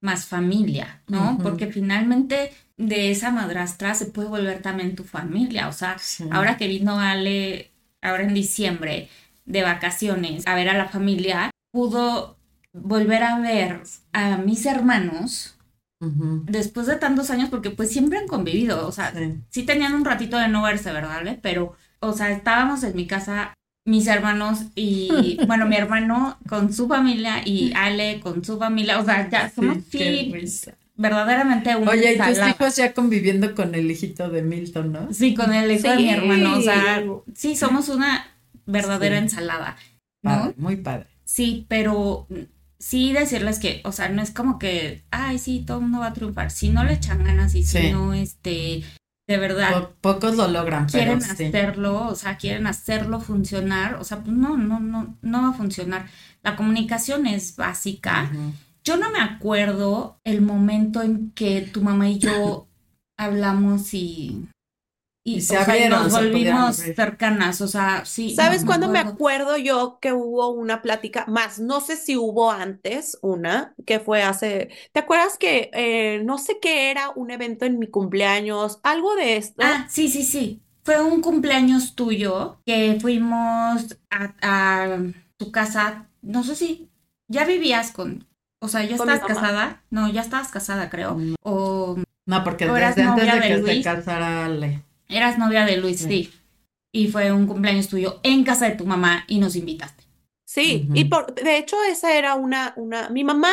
más 0.00 0.26
familia, 0.26 1.02
¿no? 1.06 1.38
Porque 1.40 1.68
finalmente 1.68 2.50
de 2.88 3.10
esa 3.10 3.30
madrastra 3.30 3.94
se 3.94 4.06
puede 4.06 4.28
volver 4.28 4.62
también 4.62 4.96
tu 4.96 5.04
familia. 5.04 5.68
O 5.68 5.72
sea, 5.72 5.96
ahora 6.30 6.56
que 6.56 6.68
vino 6.68 6.98
Ale, 6.98 7.70
ahora 8.00 8.24
en 8.24 8.34
diciembre, 8.34 9.08
de 9.44 9.62
vacaciones, 9.62 10.46
a 10.46 10.54
ver 10.54 10.68
a 10.68 10.76
la 10.76 10.88
familia, 10.88 11.50
pudo 11.72 12.36
volver 12.72 13.22
a 13.22 13.38
ver 13.38 13.82
a 14.12 14.36
mis 14.38 14.66
hermanos 14.66 15.56
Después 16.44 16.88
de 16.88 16.96
tantos 16.96 17.30
años, 17.30 17.48
porque 17.48 17.70
pues 17.70 17.92
siempre 17.92 18.18
han 18.18 18.26
convivido, 18.26 18.88
o 18.88 18.90
sea, 18.90 19.12
sí. 19.50 19.62
tenían 19.62 19.94
un 19.94 20.04
ratito 20.04 20.36
de 20.36 20.48
no 20.48 20.62
verse, 20.62 20.92
¿verdad? 20.92 21.38
Pero, 21.42 21.76
o 22.00 22.12
sea, 22.12 22.32
estábamos 22.32 22.82
en 22.82 22.96
mi 22.96 23.06
casa, 23.06 23.54
mis 23.86 24.08
hermanos 24.08 24.64
y, 24.74 25.38
bueno, 25.46 25.66
mi 25.66 25.76
hermano 25.76 26.38
con 26.48 26.72
su 26.72 26.88
familia 26.88 27.42
y 27.46 27.72
Ale 27.74 28.18
con 28.18 28.44
su 28.44 28.58
familia, 28.58 28.98
o 28.98 29.04
sea, 29.04 29.30
ya 29.30 29.48
somos 29.48 29.78
sí, 29.88 30.34
verdaderamente 30.94 31.74
un 31.76 31.88
Oye, 31.88 32.14
y 32.14 32.18
tus 32.18 32.38
hijos 32.48 32.76
ya 32.76 32.92
conviviendo 32.92 33.54
con 33.54 33.74
el 33.74 33.90
hijito 33.90 34.28
de 34.28 34.42
Milton, 34.42 34.92
¿no? 34.92 35.12
Sí, 35.12 35.34
con 35.34 35.52
el 35.52 35.70
hijo 35.70 35.88
de 35.88 35.96
mi 35.96 36.10
hermano, 36.10 36.58
o 36.58 36.62
sea, 36.62 37.02
sí, 37.34 37.56
somos 37.56 37.88
una 37.88 38.26
verdadera 38.66 39.18
ensalada, 39.18 39.76
¿no? 40.22 40.52
muy 40.56 40.76
padre. 40.76 41.06
Sí, 41.24 41.66
pero 41.68 42.26
sí 42.78 43.12
decirles 43.12 43.58
que, 43.58 43.80
o 43.84 43.92
sea, 43.92 44.08
no 44.08 44.22
es 44.22 44.32
como 44.32 44.58
que, 44.58 45.04
ay, 45.10 45.38
sí, 45.38 45.64
todo 45.66 45.78
el 45.78 45.84
mundo 45.84 46.00
va 46.00 46.08
a 46.08 46.12
triunfar. 46.12 46.50
Si 46.50 46.68
no 46.68 46.84
le 46.84 46.94
echan 46.94 47.24
ganas 47.24 47.54
y 47.54 47.62
si 47.62 47.90
no, 47.90 48.12
este, 48.12 48.82
de 49.28 49.38
verdad. 49.38 49.90
pocos 50.00 50.36
lo 50.36 50.48
logran, 50.48 50.88
pero 50.90 51.18
Quieren 51.18 51.22
hacerlo, 51.22 52.08
o 52.08 52.14
sea, 52.14 52.36
quieren 52.36 52.66
hacerlo 52.66 53.20
funcionar, 53.20 53.94
o 53.94 54.04
sea, 54.04 54.18
pues 54.18 54.36
no, 54.36 54.56
no, 54.56 54.80
no, 54.80 55.16
no 55.22 55.42
va 55.42 55.50
a 55.50 55.52
funcionar. 55.52 56.06
La 56.42 56.56
comunicación 56.56 57.26
es 57.26 57.56
básica. 57.56 58.30
Yo 58.84 58.96
no 58.96 59.10
me 59.10 59.20
acuerdo 59.20 60.18
el 60.24 60.42
momento 60.42 61.02
en 61.02 61.30
que 61.32 61.60
tu 61.62 61.82
mamá 61.82 62.08
y 62.08 62.18
yo 62.18 62.68
hablamos 63.16 63.94
y 63.94 64.48
y, 65.24 65.40
se 65.40 65.56
abrieron, 65.56 66.02
nos 66.02 66.12
volvimos 66.12 66.76
cercanas, 66.76 67.60
o 67.60 67.68
sea, 67.68 68.04
sí. 68.04 68.34
¿Sabes 68.34 68.64
cuándo 68.64 68.88
me 68.88 68.98
acuerdo 68.98 69.56
yo 69.56 69.98
que 70.00 70.12
hubo 70.12 70.48
una 70.48 70.82
plática 70.82 71.26
más? 71.28 71.60
No 71.60 71.80
sé 71.80 71.96
si 71.96 72.16
hubo 72.16 72.50
antes 72.50 73.16
una, 73.22 73.72
que 73.86 74.00
fue 74.00 74.24
hace, 74.24 74.70
¿te 74.90 74.98
acuerdas 74.98 75.38
que 75.38 75.70
eh, 75.74 76.22
no 76.24 76.38
sé 76.38 76.58
qué 76.60 76.90
era 76.90 77.10
un 77.10 77.30
evento 77.30 77.64
en 77.66 77.78
mi 77.78 77.86
cumpleaños, 77.86 78.80
algo 78.82 79.14
de 79.14 79.36
esto? 79.36 79.62
Ah, 79.64 79.86
sí, 79.88 80.08
sí, 80.08 80.24
sí. 80.24 80.60
Fue 80.82 81.00
un 81.00 81.20
cumpleaños 81.20 81.94
tuyo 81.94 82.60
que 82.66 82.98
fuimos 83.00 83.96
a, 84.10 84.34
a 84.42 84.98
tu 85.36 85.52
casa, 85.52 86.08
no 86.20 86.42
sé 86.42 86.56
si 86.56 86.90
ya 87.28 87.44
vivías 87.44 87.92
con, 87.92 88.26
o 88.62 88.68
sea, 88.68 88.84
ya 88.84 88.94
estabas 88.94 89.20
casada, 89.20 89.82
no, 89.90 90.08
ya 90.08 90.20
estabas 90.20 90.52
casada, 90.52 90.88
creo, 90.88 91.18
o 91.42 91.96
No, 92.26 92.44
porque 92.44 92.64
desde 92.64 93.02
antes 93.02 93.26
de 93.26 93.40
que 93.40 93.74
se 93.74 93.82
casara 93.82 94.46
Ale. 94.46 94.82
Eras 95.08 95.36
novia 95.36 95.64
de 95.66 95.78
Luis, 95.78 95.98
sí. 95.98 96.32
Y 96.92 97.08
fue 97.08 97.32
un 97.32 97.48
cumpleaños 97.48 97.88
tuyo 97.88 98.20
en 98.22 98.44
casa 98.44 98.68
de 98.68 98.76
tu 98.76 98.86
mamá 98.86 99.24
y 99.26 99.40
nos 99.40 99.56
invitaste. 99.56 100.04
Sí, 100.44 100.86
y 100.94 101.06
por, 101.06 101.34
de 101.34 101.58
hecho 101.58 101.76
esa 101.90 102.16
era 102.16 102.36
una, 102.36 102.72
una, 102.76 103.08
mi 103.08 103.24
mamá 103.24 103.50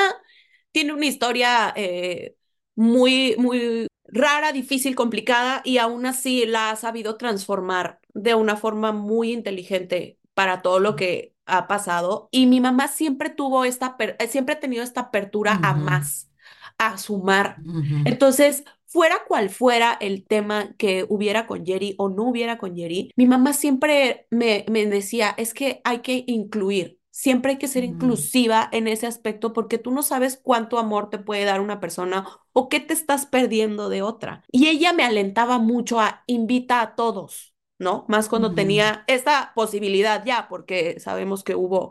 tiene 0.71 0.93
una 0.93 1.07
historia 1.07 1.73
eh, 1.75 2.35
muy, 2.75 3.35
muy 3.39 3.87
rara, 4.05 4.51
difícil, 4.51 4.95
complicada 4.95 5.61
y 5.65 5.79
aún 5.79 6.05
así 6.05 6.45
la 6.45 6.69
ha 6.69 6.75
sabido 6.75 7.15
transformar 7.17 7.99
de 8.13 8.35
una 8.35 8.57
forma 8.57 8.91
muy 8.91 9.31
inteligente 9.31 10.19
para 10.35 10.61
todo 10.61 10.79
lo 10.79 10.95
que 10.95 11.33
ha 11.49 11.67
pasado. 11.67 12.29
Y 12.31 12.47
mi 12.47 12.61
mamá 12.61 12.87
siempre 12.87 13.29
tuvo 13.29 13.65
esta, 13.65 13.95
eh, 13.99 14.27
siempre 14.27 14.55
ha 14.55 14.59
tenido 14.59 14.83
esta 14.83 15.01
apertura 15.01 15.59
a 15.63 15.73
más, 15.73 16.31
a 16.77 16.97
sumar. 16.97 17.63
Entonces, 18.05 18.63
fuera 18.85 19.23
cual 19.27 19.49
fuera 19.49 19.97
el 19.99 20.25
tema 20.25 20.73
que 20.77 21.05
hubiera 21.09 21.47
con 21.47 21.65
Jerry 21.65 21.95
o 21.97 22.09
no 22.09 22.23
hubiera 22.23 22.57
con 22.57 22.75
Jerry, 22.75 23.11
mi 23.15 23.25
mamá 23.27 23.53
siempre 23.53 24.27
me, 24.29 24.65
me 24.69 24.85
decía, 24.85 25.33
es 25.37 25.53
que 25.53 25.81
hay 25.83 25.99
que 25.99 26.23
incluir, 26.27 26.99
Siempre 27.11 27.51
hay 27.51 27.57
que 27.57 27.67
ser 27.67 27.83
inclusiva 27.83 28.69
en 28.71 28.87
ese 28.87 29.05
aspecto 29.05 29.51
porque 29.51 29.77
tú 29.77 29.91
no 29.91 30.03
sabes 30.03 30.39
cuánto 30.41 30.79
amor 30.79 31.09
te 31.09 31.17
puede 31.17 31.43
dar 31.43 31.59
una 31.59 31.81
persona 31.81 32.25
o 32.53 32.69
qué 32.69 32.79
te 32.79 32.93
estás 32.93 33.25
perdiendo 33.25 33.89
de 33.89 34.01
otra. 34.01 34.45
Y 34.51 34.67
ella 34.67 34.93
me 34.93 35.03
alentaba 35.03 35.59
mucho 35.59 35.99
a 35.99 36.23
invita 36.27 36.81
a 36.81 36.95
todos, 36.95 37.53
¿no? 37.79 38.05
Más 38.09 38.29
cuando 38.29 38.53
tenía 38.53 39.05
esta 39.07 39.53
posibilidad 39.55 40.23
ya, 40.25 40.47
porque 40.49 40.99
sabemos 40.99 41.43
que 41.43 41.55
hubo 41.55 41.89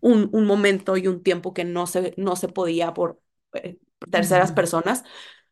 un, 0.00 0.30
un, 0.32 0.46
momento 0.46 0.96
y 0.96 1.08
un 1.08 1.22
tiempo 1.22 1.52
que 1.52 1.64
no 1.64 1.86
se, 1.86 2.14
no 2.16 2.36
se 2.36 2.48
podía 2.48 2.94
por 2.94 3.20
eh, 3.52 3.78
terceras 4.10 4.52
personas, 4.52 5.04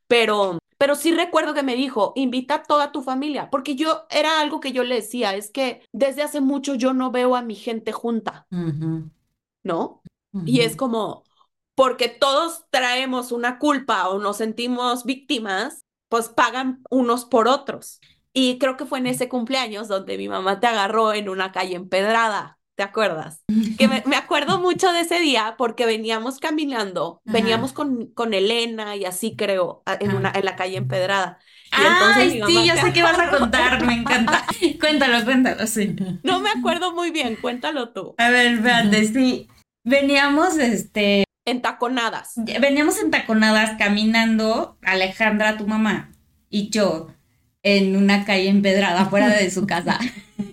pero 0.07 0.59
pero 0.83 0.97
sí 0.97 1.13
recuerdo 1.13 1.55
que 1.55 1.63
me 1.63 1.77
dijo, 1.77 2.13
invita 2.17 2.57
a 2.57 2.63
toda 2.65 2.91
tu 2.91 3.03
familia, 3.03 3.51
porque 3.51 3.77
yo 3.77 4.05
era 4.11 4.41
algo 4.41 4.59
que 4.59 4.73
yo 4.73 4.83
le 4.83 4.97
decía, 4.97 5.33
es 5.37 5.53
que 5.53 5.87
desde 5.93 6.25
hace 6.25 6.41
mucho 6.41 6.75
yo 6.75 6.93
no 6.93 7.13
veo 7.13 7.37
a 7.37 7.43
mi 7.43 7.55
gente 7.55 7.93
junta, 7.93 8.49
¿no? 9.63 10.03
Y 10.45 10.63
es 10.63 10.75
como, 10.75 11.23
porque 11.77 12.09
todos 12.09 12.65
traemos 12.71 13.31
una 13.31 13.61
culpa 13.61 14.09
o 14.09 14.19
nos 14.19 14.39
sentimos 14.39 15.05
víctimas, 15.05 15.83
pues 16.09 16.29
pagan 16.29 16.83
unos 16.91 17.27
por 17.27 17.47
otros. 17.47 18.01
Y 18.35 18.59
creo 18.59 18.77
que 18.77 18.87
fue 18.87 18.99
en 18.99 19.07
ese 19.07 19.29
cumpleaños 19.29 19.89
donde 19.89 20.17
mi 20.17 20.29
mamá 20.29 20.61
te 20.61 20.67
agarró 20.67 21.13
en 21.13 21.29
una 21.29 21.53
calle 21.53 21.77
empedrada 21.77 22.59
¿te 22.75 22.83
acuerdas? 22.83 23.43
Que 23.79 23.89
me, 23.89 24.17
acuerdo 24.17 24.61
mucho 24.61 24.93
de 24.93 25.01
ese 25.01 25.21
día 25.21 25.55
porque 25.59 25.87
veníamos 25.87 26.39
caminando, 26.39 27.21
veníamos 27.25 27.73
con, 27.73 28.07
con 28.07 28.35
Elena 28.35 28.97
y 28.97 29.05
así 29.05 29.37
creo, 29.37 29.83
en, 30.01 30.15
una, 30.15 30.33
en 30.35 30.45
la 30.45 30.57
calle 30.57 30.79
empedrada. 30.79 31.39
Ay, 31.71 32.43
sí, 32.47 32.67
ya 32.67 32.77
sé 32.77 32.93
qué 32.93 33.03
vas 33.03 33.19
a 33.19 33.31
contar, 33.31 33.85
me 33.85 33.95
encanta. 33.95 34.45
cuéntalo, 34.81 35.25
cuéntalo, 35.25 35.67
sí. 35.67 35.97
No 36.23 36.41
me 36.41 36.51
acuerdo 36.51 36.93
muy 36.93 37.11
bien, 37.11 37.37
cuéntalo 37.37 37.91
tú. 37.91 38.15
A 38.19 38.31
ver, 38.31 38.55
espérate, 38.55 39.07
sí. 39.07 39.49
Veníamos, 39.85 40.57
este... 40.59 41.25
Entaconadas. 41.45 42.35
Veníamos 42.37 42.99
entaconadas 42.99 43.77
caminando, 43.79 44.79
Alejandra, 44.83 45.57
tu 45.57 45.67
mamá, 45.67 46.13
y 46.49 46.71
yo, 46.71 47.09
en 47.63 47.97
una 47.97 48.25
calle 48.25 48.49
empedrada 48.49 49.07
fuera 49.07 49.29
de 49.29 49.51
su 49.51 49.67
casa. 49.67 49.99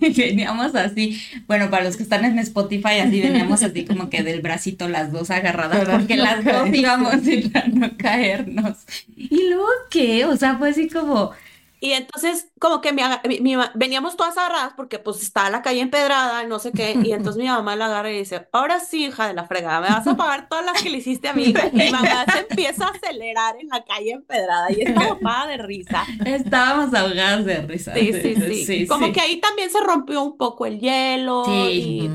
veníamos 0.00 0.74
así, 0.74 1.20
bueno, 1.46 1.70
para 1.70 1.84
los 1.84 1.96
que 1.96 2.02
están 2.02 2.24
en 2.24 2.38
Spotify, 2.38 3.00
así 3.02 3.20
veníamos 3.20 3.62
así 3.62 3.84
como 3.84 4.08
que 4.08 4.22
del 4.22 4.40
bracito 4.40 4.88
las 4.88 5.12
dos 5.12 5.30
agarradas, 5.30 5.88
porque 5.88 6.16
las 6.16 6.44
dos 6.44 6.68
íbamos 6.72 7.14
a 7.54 7.68
no 7.68 7.96
caernos. 7.96 8.78
¿Y 9.16 9.48
luego 9.48 9.68
qué? 9.90 10.24
O 10.24 10.36
sea, 10.36 10.56
fue 10.56 10.70
así 10.70 10.88
como 10.88 11.32
y 11.82 11.92
entonces, 11.92 12.48
como 12.60 12.82
que 12.82 12.92
mi, 12.92 13.56
veníamos 13.74 14.16
todas 14.16 14.36
agarradas 14.36 14.74
porque 14.76 14.98
pues 14.98 15.22
estaba 15.22 15.48
la 15.48 15.62
calle 15.62 15.80
empedrada 15.80 16.44
no 16.44 16.58
sé 16.58 16.72
qué. 16.72 16.94
Y 17.02 17.12
entonces 17.12 17.42
mi 17.42 17.48
mamá 17.48 17.74
la 17.74 17.86
agarra 17.86 18.10
y 18.10 18.18
dice, 18.18 18.46
ahora 18.52 18.80
sí, 18.80 19.06
hija 19.06 19.28
de 19.28 19.34
la 19.34 19.46
fregada, 19.46 19.80
me 19.80 19.88
vas 19.88 20.06
a 20.06 20.14
pagar 20.14 20.48
todas 20.48 20.64
las 20.64 20.82
que 20.82 20.90
le 20.90 20.98
hiciste 20.98 21.28
a 21.28 21.32
mi. 21.32 21.44
Y 21.44 21.54
mi 21.72 21.90
mamá 21.90 22.26
se 22.30 22.40
empieza 22.40 22.86
a 22.86 22.90
acelerar 22.90 23.56
en 23.58 23.68
la 23.68 23.82
calle 23.82 24.12
empedrada 24.12 24.70
y 24.70 24.82
estaba 24.82 25.12
ocupada 25.12 25.46
de 25.46 25.56
risa. 25.56 26.04
Estábamos 26.26 26.92
ahogadas 26.92 27.46
de 27.46 27.62
risa. 27.62 27.94
Sí, 27.94 28.12
sí, 28.12 28.64
sí. 28.64 28.86
como 28.86 29.10
que 29.10 29.20
ahí 29.20 29.40
también 29.40 29.70
se 29.70 29.80
rompió 29.80 30.22
un 30.22 30.36
poco 30.36 30.66
el 30.66 30.80
hielo 30.80 31.44
y 31.70 32.10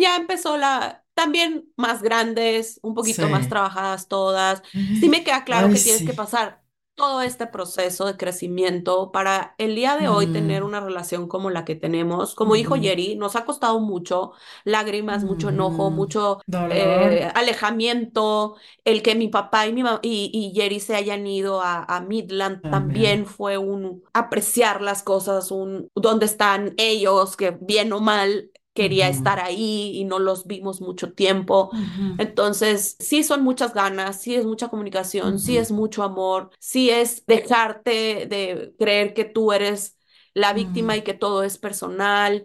ya 0.00 0.16
empezó 0.16 0.58
la, 0.58 1.02
también 1.14 1.64
más 1.76 2.02
grandes, 2.02 2.78
un 2.82 2.94
poquito 2.94 3.26
más 3.28 3.48
trabajadas 3.48 4.06
todas. 4.06 4.62
Sí 4.72 5.08
me 5.08 5.24
queda 5.24 5.44
claro 5.44 5.70
que 5.70 5.78
tienes 5.78 6.04
que 6.04 6.12
pasar 6.12 6.67
todo 6.98 7.22
este 7.22 7.46
proceso 7.46 8.06
de 8.06 8.18
crecimiento 8.18 9.12
para 9.12 9.54
el 9.58 9.76
día 9.76 9.96
de 9.96 10.08
hoy 10.08 10.28
tener 10.28 10.64
una 10.64 10.80
relación 10.80 11.28
como 11.28 11.50
la 11.50 11.64
que 11.64 11.76
tenemos. 11.76 12.34
Como 12.36 12.54
dijo 12.56 12.76
Jerry, 12.76 13.16
nos 13.16 13.36
ha 13.36 13.46
costado 13.46 13.80
mucho 13.80 14.32
lágrimas, 14.64 15.24
mucho 15.24 15.50
enojo, 15.50 15.90
mucho 15.90 16.40
eh, 16.68 17.30
alejamiento. 17.34 18.56
El 18.84 19.02
que 19.02 19.14
mi 19.14 19.28
papá 19.28 19.66
y, 19.66 19.72
mi 19.72 19.82
y, 20.02 20.30
y 20.34 20.52
Jerry 20.54 20.80
se 20.80 20.96
hayan 20.96 21.26
ido 21.26 21.62
a, 21.62 21.84
a 21.84 22.00
Midland 22.02 22.68
también. 22.70 23.26
fue 23.26 23.58
un 23.58 24.04
apreciar 24.12 24.82
las 24.82 25.02
cosas, 25.02 25.50
un 25.50 25.90
dónde 25.94 26.26
están 26.26 26.74
ellos, 26.76 27.36
que 27.36 27.52
bien 27.60 27.92
o 27.92 28.00
mal 28.00 28.50
quería 28.78 29.08
estar 29.08 29.40
ahí 29.40 29.90
y 29.96 30.04
no 30.04 30.20
los 30.20 30.46
vimos 30.46 30.80
mucho 30.80 31.12
tiempo. 31.12 31.72
Entonces, 32.16 32.96
sí 33.00 33.24
son 33.24 33.42
muchas 33.42 33.74
ganas, 33.74 34.20
sí 34.20 34.36
es 34.36 34.46
mucha 34.46 34.68
comunicación, 34.68 35.40
sí 35.40 35.56
es 35.56 35.72
mucho 35.72 36.04
amor, 36.04 36.50
sí 36.60 36.90
es 36.90 37.26
dejarte 37.26 38.26
de 38.26 38.72
creer 38.78 39.14
que 39.14 39.24
tú 39.24 39.50
eres 39.50 39.98
la 40.32 40.52
víctima 40.52 40.96
y 40.96 41.02
que 41.02 41.12
todo 41.12 41.42
es 41.42 41.58
personal 41.58 42.44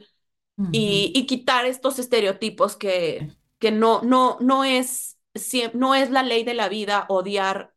y, 0.72 1.24
quitar 1.28 1.68
estos 1.68 2.00
estereotipos 2.00 2.78
que, 2.78 3.32
que 3.60 3.72
no, 3.72 4.02
no, 4.02 4.38
no, 4.42 4.64
es, 4.64 5.20
no 5.76 5.94
es 5.94 6.10
la 6.10 6.24
ley 6.24 6.44
de 6.44 6.56
la 6.56 6.68
vida 6.68 7.06
odiar 7.10 7.76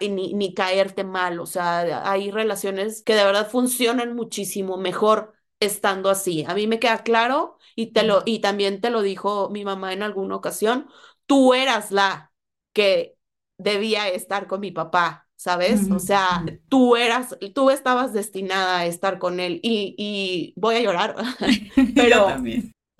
ni, 0.00 0.34
ni 0.34 0.52
caerte 0.52 1.04
mal. 1.04 1.38
O 1.38 1.46
sea, 1.46 2.10
hay 2.10 2.32
relaciones 2.32 3.04
que 3.04 3.14
de 3.14 3.24
verdad 3.24 3.48
funcionan 3.48 4.16
muchísimo 4.16 4.78
mejor 4.78 5.34
estando 5.64 6.10
así. 6.10 6.44
A 6.48 6.54
mí 6.54 6.66
me 6.66 6.78
queda 6.80 7.02
claro 7.02 7.58
y 7.76 7.92
te 7.92 8.02
lo 8.04 8.22
y 8.26 8.40
también 8.40 8.80
te 8.80 8.90
lo 8.90 9.02
dijo 9.02 9.50
mi 9.50 9.64
mamá 9.64 9.92
en 9.92 10.02
alguna 10.02 10.36
ocasión, 10.36 10.88
tú 11.26 11.54
eras 11.54 11.90
la 11.92 12.32
que 12.72 13.16
debía 13.58 14.08
estar 14.08 14.46
con 14.46 14.60
mi 14.60 14.70
papá, 14.72 15.28
¿sabes? 15.36 15.88
O 15.90 15.98
sea, 15.98 16.52
tú 16.68 16.96
eras, 16.96 17.36
tú 17.54 17.70
estabas 17.70 18.12
destinada 18.12 18.78
a 18.80 18.86
estar 18.86 19.18
con 19.18 19.40
él 19.40 19.60
y, 19.62 19.94
y 19.98 20.54
voy 20.60 20.76
a 20.76 20.80
llorar, 20.80 21.16
pero 21.96 22.44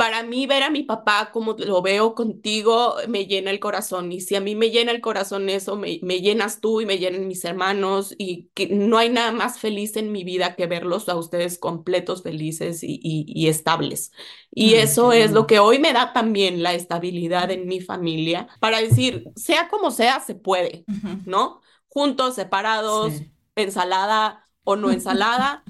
para 0.03 0.24
mí 0.24 0.48
ver 0.48 0.64
a 0.64 0.70
mi 0.70 0.82
papá 0.82 1.30
como 1.30 1.53
lo 1.53 1.80
veo 1.80 2.16
contigo 2.16 2.96
me 3.07 3.26
llena 3.26 3.53
el 3.53 3.61
corazón 3.61 4.11
y 4.11 4.20
si 4.20 4.34
a 4.34 4.40
mí 4.40 4.57
me 4.57 4.70
llena 4.70 4.90
el 4.90 5.00
corazón 5.00 5.48
eso, 5.48 5.76
me, 5.76 6.00
me 6.03 6.20
llenas 6.20 6.61
tú 6.61 6.80
y 6.80 6.86
me 6.86 6.98
llenan 6.98 7.28
mis 7.28 7.44
hermanos 7.44 8.12
y 8.18 8.48
que 8.53 8.66
no 8.66 8.98
hay 8.98 9.11
nada 9.11 9.30
más 9.30 9.61
feliz 9.61 9.94
en 9.94 10.11
mi 10.11 10.24
vida 10.24 10.57
que 10.57 10.66
verlos 10.66 11.09
a 11.09 11.14
ustedes 11.14 11.57
completos, 11.57 12.24
felices 12.24 12.82
y, 12.82 12.98
y, 13.00 13.46
estables. 13.46 14.11
Y 14.50 14.74
eso 14.74 15.12
es 15.12 15.30
lo 15.30 15.46
que 15.46 15.61
hoy 15.61 15.78
me 15.78 15.92
da 15.92 16.12
también 16.12 16.64
la 16.64 16.74
estabilidad 16.74 17.53
en 17.53 17.68
mi 17.68 17.80
familia 17.80 18.48
para 18.59 18.80
decir, 18.80 19.30
sea 19.36 19.68
como 19.68 19.92
sea, 19.92 20.18
se 20.18 20.34
puede, 20.34 20.84
¿no? 21.26 21.61
Juntos, 21.86 22.34
separados, 22.34 23.12
ensalada 23.55 24.48
o 24.64 24.74
no 24.74 24.90
ensalada, 24.90 25.62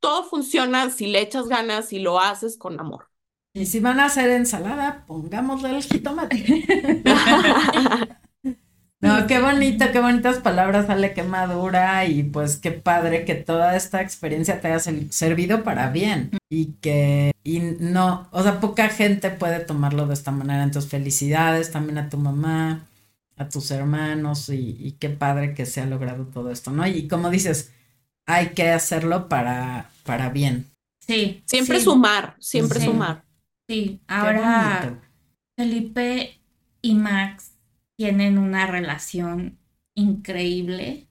todo 0.00 0.24
funciona 0.24 0.90
si 0.90 1.06
le 1.06 1.20
echas 1.20 1.46
ganas 1.46 1.92
y 1.92 2.00
lo 2.00 2.18
haces 2.18 2.58
con 2.58 2.80
amor. 2.80 3.05
Y 3.56 3.64
si 3.64 3.80
van 3.80 4.00
a 4.00 4.04
hacer 4.04 4.28
ensalada, 4.28 5.04
pongámosle 5.06 5.70
el 5.70 5.82
jitomate. 5.82 6.44
no, 9.00 9.26
qué 9.26 9.40
bonito, 9.40 9.86
qué 9.90 9.98
bonitas 9.98 10.40
palabras, 10.40 10.90
Ale, 10.90 11.14
qué 11.14 11.22
madura 11.22 12.04
y 12.04 12.22
pues 12.22 12.58
qué 12.58 12.70
padre 12.72 13.24
que 13.24 13.34
toda 13.34 13.74
esta 13.74 14.02
experiencia 14.02 14.60
te 14.60 14.68
haya 14.68 14.92
servido 15.08 15.64
para 15.64 15.88
bien 15.90 16.32
y 16.50 16.74
que, 16.82 17.32
y 17.44 17.60
no, 17.60 18.28
o 18.30 18.42
sea, 18.42 18.60
poca 18.60 18.90
gente 18.90 19.30
puede 19.30 19.60
tomarlo 19.60 20.06
de 20.06 20.12
esta 20.12 20.32
manera. 20.32 20.62
Entonces, 20.62 20.90
felicidades 20.90 21.72
también 21.72 21.96
a 21.96 22.10
tu 22.10 22.18
mamá, 22.18 22.84
a 23.38 23.48
tus 23.48 23.70
hermanos 23.70 24.50
y, 24.50 24.98
qué 25.00 25.08
padre 25.08 25.54
que 25.54 25.64
se 25.64 25.80
ha 25.80 25.86
logrado 25.86 26.26
todo 26.26 26.50
esto, 26.50 26.72
¿no? 26.72 26.86
Y 26.86 27.08
como 27.08 27.30
dices, 27.30 27.72
hay 28.26 28.48
que 28.48 28.68
hacerlo 28.68 29.30
para, 29.30 29.88
para 30.04 30.28
bien. 30.28 30.66
Sí. 31.00 31.42
Siempre 31.46 31.80
sumar, 31.80 32.36
siempre 32.38 32.80
sumar. 32.80 33.25
Sí, 33.68 34.00
ahora 34.06 35.00
Felipe 35.56 36.38
y 36.82 36.94
Max 36.94 37.52
tienen 37.96 38.38
una 38.38 38.66
relación 38.66 39.58
increíble. 39.94 41.08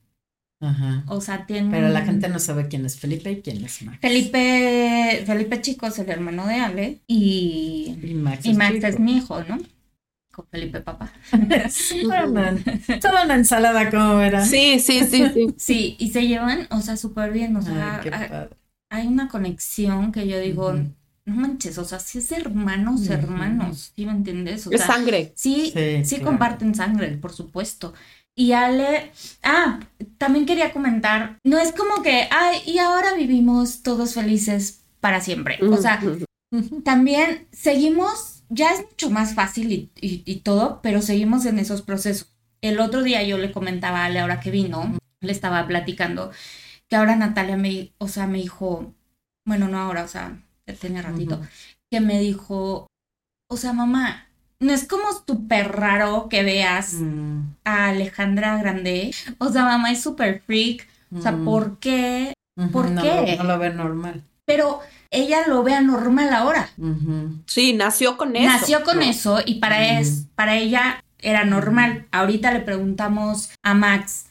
Ajá. 0.62 1.04
O 1.08 1.20
sea, 1.20 1.46
tienen. 1.46 1.72
Pero 1.72 1.90
la 1.90 2.06
gente 2.06 2.30
no 2.30 2.40
sabe 2.40 2.68
quién 2.68 2.86
es 2.86 2.98
Felipe 2.98 3.32
y 3.32 3.42
quién 3.42 3.64
es 3.66 3.82
Max. 3.84 4.00
Felipe, 4.02 5.24
Felipe 5.26 5.62
Chico 5.62 5.88
es 5.88 6.00
el 6.00 6.10
hermano 6.10 6.48
de 6.48 6.56
Ale 6.56 7.02
y, 7.08 7.98
y 8.02 8.14
Max, 8.14 8.46
es, 8.46 9.00
mi 9.00 9.18
hijo, 9.18 9.44
¿no? 9.44 9.60
con 10.36 10.46
Felipe 10.48 10.82
Papá. 10.82 11.12
toda 13.02 13.24
una 13.24 13.36
ensalada 13.36 13.90
como 13.90 14.20
era. 14.20 14.46
Sí, 14.46 14.80
sí, 14.80 15.06
sí, 15.06 15.30
sí. 15.34 15.54
Sí, 15.58 15.96
y 15.98 16.10
se 16.10 16.28
llevan, 16.28 16.68
o 16.72 16.82
sea, 16.82 16.98
súper 16.98 17.32
bien, 17.32 17.56
o 17.56 17.62
sea, 17.62 18.50
hay, 18.90 19.08
una 19.08 19.30
conexión 19.30 20.12
que 20.12 20.28
yo 20.28 20.40
digo, 20.40 20.76
no 21.26 21.36
manches, 21.36 21.78
o 21.80 21.86
sea, 21.86 22.00
si 22.00 22.20
es 22.20 22.32
hermanos, 22.32 23.10
hermanos, 23.10 23.92
¿sí 23.96 24.06
me 24.06 24.12
entiendes? 24.12 24.68
O 24.68 24.72
es 24.72 24.82
sangre. 24.82 25.34
Sí, 25.36 25.74
sí, 26.04 26.20
comparten 26.20 26.76
sangre, 26.76 27.18
por 27.18 27.34
supuesto. 27.34 27.94
Y 28.36 28.52
Ale, 28.52 29.12
ah, 29.42 29.80
también 30.18 30.46
quería 30.46 30.72
comentar, 30.72 31.40
no 31.44 31.58
es 31.58 31.72
como 31.72 32.04
que, 32.04 32.28
ay, 32.30 32.60
y 32.66 32.78
ahora 32.78 33.16
vivimos 33.16 33.82
todos 33.82 34.14
felices 34.14 34.84
para 35.00 35.22
siempre. 35.22 35.58
O 35.64 35.78
sea, 35.78 36.00
también 36.84 37.48
seguimos, 37.52 38.44
ya 38.50 38.72
es 38.72 38.82
mucho 38.82 39.10
más 39.10 39.34
fácil 39.34 39.90
y, 39.96 40.36
todo, 40.42 40.80
pero 40.84 41.02
seguimos 41.02 41.46
en 41.46 41.58
esos 41.60 41.82
procesos. 41.82 42.36
El 42.62 42.80
otro 42.80 43.04
día 43.04 43.24
yo 43.24 43.38
le 43.38 43.52
comentaba 43.52 44.02
a 44.02 44.06
Ale, 44.06 44.20
ahora 44.20 44.42
que 44.42 44.52
vino, 44.52 44.96
le 45.22 45.32
estaba 45.32 45.66
platicando, 45.66 46.32
que 46.88 46.98
ahora 46.98 47.16
Natalia 47.16 47.58
me, 47.58 47.94
o 47.98 48.08
sea, 48.08 48.28
me 48.28 48.38
dijo, 48.38 48.94
bueno, 49.46 49.68
no 49.70 49.80
ahora, 49.80 50.04
o 50.04 50.08
sea, 50.08 50.45
tenía 50.74 51.02
ratito, 51.02 51.40
que 51.92 52.00
me 52.00 52.20
dijo, 52.20 52.88
o 53.50 53.58
sea, 53.58 53.74
mamá, 53.74 54.28
no 54.60 54.74
es 54.74 54.88
como 54.88 55.06
súper 55.28 55.72
raro 55.72 56.28
que 56.30 56.44
veas 56.44 56.94
mm. 56.94 57.40
a 57.66 57.90
Alejandra 57.90 58.58
Grande. 58.58 59.12
O 59.38 59.50
sea, 59.50 59.64
mamá 59.64 59.92
es 59.92 60.02
súper 60.02 60.42
freak. 60.42 60.88
O 61.16 61.22
sea, 61.22 61.34
mm. 61.34 61.46
¿por 61.46 61.80
qué? 61.80 62.34
¿Por 62.72 62.88
qué? 62.96 63.36
no 63.38 63.44
lo 63.44 63.60
ve 63.60 63.70
normal. 63.72 64.24
Pero 64.46 64.80
ella 65.12 65.48
lo 65.48 65.64
ve 65.64 65.74
anormal 65.74 66.34
ahora. 66.34 66.70
Sí, 67.46 67.74
nació 67.74 68.18
con 68.18 68.36
eso. 68.36 68.46
Nació 68.46 68.84
con 68.84 69.02
eso 69.02 69.40
y 69.46 69.56
para, 69.56 70.00
es, 70.00 70.28
para 70.36 70.56
ella 70.56 71.04
era 71.20 71.46
normal. 71.46 72.08
Ahorita 72.12 72.52
le 72.52 72.60
preguntamos 72.60 73.50
a 73.64 73.74
Max, 73.74 74.28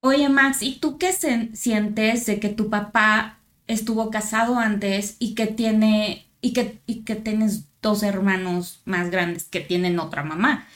oye 0.00 0.28
Max, 0.28 0.62
¿y 0.62 0.76
tú 0.76 0.96
qué 0.98 1.12
sientes 1.12 2.26
de 2.26 2.40
que 2.40 2.48
tu 2.48 2.70
papá 2.70 3.37
estuvo 3.68 4.10
casado 4.10 4.58
antes 4.58 5.16
y 5.20 5.34
que 5.34 5.46
tiene 5.46 6.26
y 6.40 6.52
que, 6.52 6.80
y 6.86 7.04
que 7.04 7.14
tienes 7.14 7.68
dos 7.80 8.02
hermanos 8.02 8.82
más 8.84 9.10
grandes 9.10 9.44
que 9.44 9.60
tienen 9.60 9.98
otra 9.98 10.24
mamá. 10.24 10.66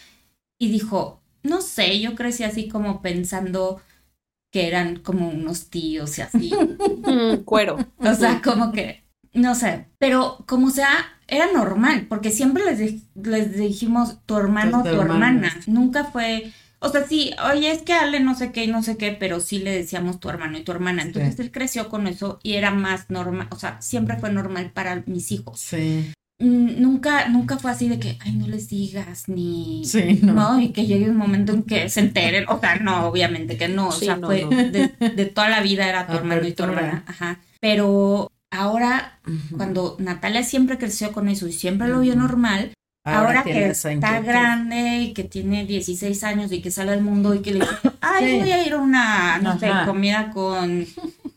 Y 0.58 0.70
dijo, 0.70 1.20
no 1.42 1.60
sé, 1.60 2.00
yo 2.00 2.14
crecí 2.14 2.44
así 2.44 2.68
como 2.68 3.02
pensando 3.02 3.80
que 4.52 4.68
eran 4.68 4.96
como 4.96 5.28
unos 5.30 5.70
tíos 5.70 6.18
y 6.18 6.22
así. 6.22 6.52
Cuero. 7.44 7.78
O 7.98 8.14
sea, 8.14 8.40
como 8.42 8.70
que, 8.70 9.02
no 9.32 9.54
sé, 9.54 9.86
pero 9.98 10.44
como 10.46 10.70
sea, 10.70 10.90
era 11.26 11.50
normal, 11.52 12.06
porque 12.08 12.30
siempre 12.30 12.64
les, 12.64 13.02
les 13.14 13.56
dijimos 13.56 14.18
tu 14.26 14.36
hermano, 14.36 14.82
tu 14.82 15.00
hermana. 15.00 15.56
Nunca 15.66 16.04
fue, 16.04 16.52
o 16.82 16.88
sea, 16.88 17.06
sí, 17.06 17.30
oye, 17.52 17.70
es 17.70 17.82
que 17.82 17.92
Ale 17.92 18.18
no 18.18 18.34
sé 18.34 18.50
qué 18.50 18.64
y 18.64 18.66
no 18.66 18.82
sé 18.82 18.96
qué, 18.96 19.12
pero 19.12 19.38
sí 19.38 19.60
le 19.60 19.70
decíamos 19.70 20.18
tu 20.18 20.28
hermano 20.28 20.58
y 20.58 20.64
tu 20.64 20.72
hermana. 20.72 21.02
Entonces 21.02 21.38
él 21.38 21.52
creció 21.52 21.88
con 21.88 22.08
eso 22.08 22.40
y 22.42 22.54
era 22.54 22.72
más 22.72 23.08
normal, 23.08 23.46
o 23.50 23.56
sea, 23.56 23.80
siempre 23.80 24.16
fue 24.16 24.32
normal 24.32 24.72
para 24.74 25.04
mis 25.06 25.30
hijos. 25.30 25.60
Sí. 25.60 26.12
Nunca, 26.40 27.28
nunca 27.28 27.56
fue 27.56 27.70
así 27.70 27.88
de 27.88 28.00
que, 28.00 28.18
ay, 28.20 28.32
no 28.32 28.48
les 28.48 28.68
digas, 28.68 29.28
ni, 29.28 29.84
no. 30.22 30.60
Y 30.60 30.70
que 30.70 30.86
llegue 30.86 31.08
un 31.08 31.16
momento 31.16 31.52
en 31.52 31.62
que 31.62 31.88
se 31.88 32.00
enteren, 32.00 32.46
o 32.48 32.58
sea, 32.58 32.76
no, 32.80 33.06
obviamente 33.06 33.56
que 33.56 33.68
no, 33.68 33.88
o 33.88 33.92
sea, 33.92 34.16
fue 34.16 34.44
De, 34.46 35.26
toda 35.26 35.48
la 35.48 35.62
vida 35.62 35.88
era 35.88 36.08
tu 36.08 36.14
hermano 36.14 36.44
y 36.48 36.52
tu 36.52 36.64
hermana, 36.64 37.04
ajá. 37.06 37.38
Pero 37.60 38.32
ahora, 38.50 39.20
cuando 39.56 39.94
Natalia 40.00 40.42
siempre 40.42 40.78
creció 40.78 41.12
con 41.12 41.28
eso 41.28 41.46
y 41.46 41.52
siempre 41.52 41.86
lo 41.86 42.00
vio 42.00 42.16
normal, 42.16 42.72
Ahora, 43.04 43.42
que 43.42 43.66
está 43.66 44.20
grande 44.20 44.98
y 44.98 45.12
que 45.12 45.24
tiene 45.24 45.66
16 45.66 46.22
años 46.22 46.52
y 46.52 46.62
que 46.62 46.70
sale 46.70 46.92
al 46.92 47.02
mundo 47.02 47.34
y 47.34 47.40
que 47.40 47.52
le 47.52 47.60
dice, 47.60 47.74
ay, 48.00 48.38
voy 48.38 48.52
a 48.52 48.64
ir 48.64 48.74
a 48.74 48.78
una, 48.78 49.38
no 49.38 49.58
sé, 49.58 49.70
comida 49.86 50.30
con 50.30 50.86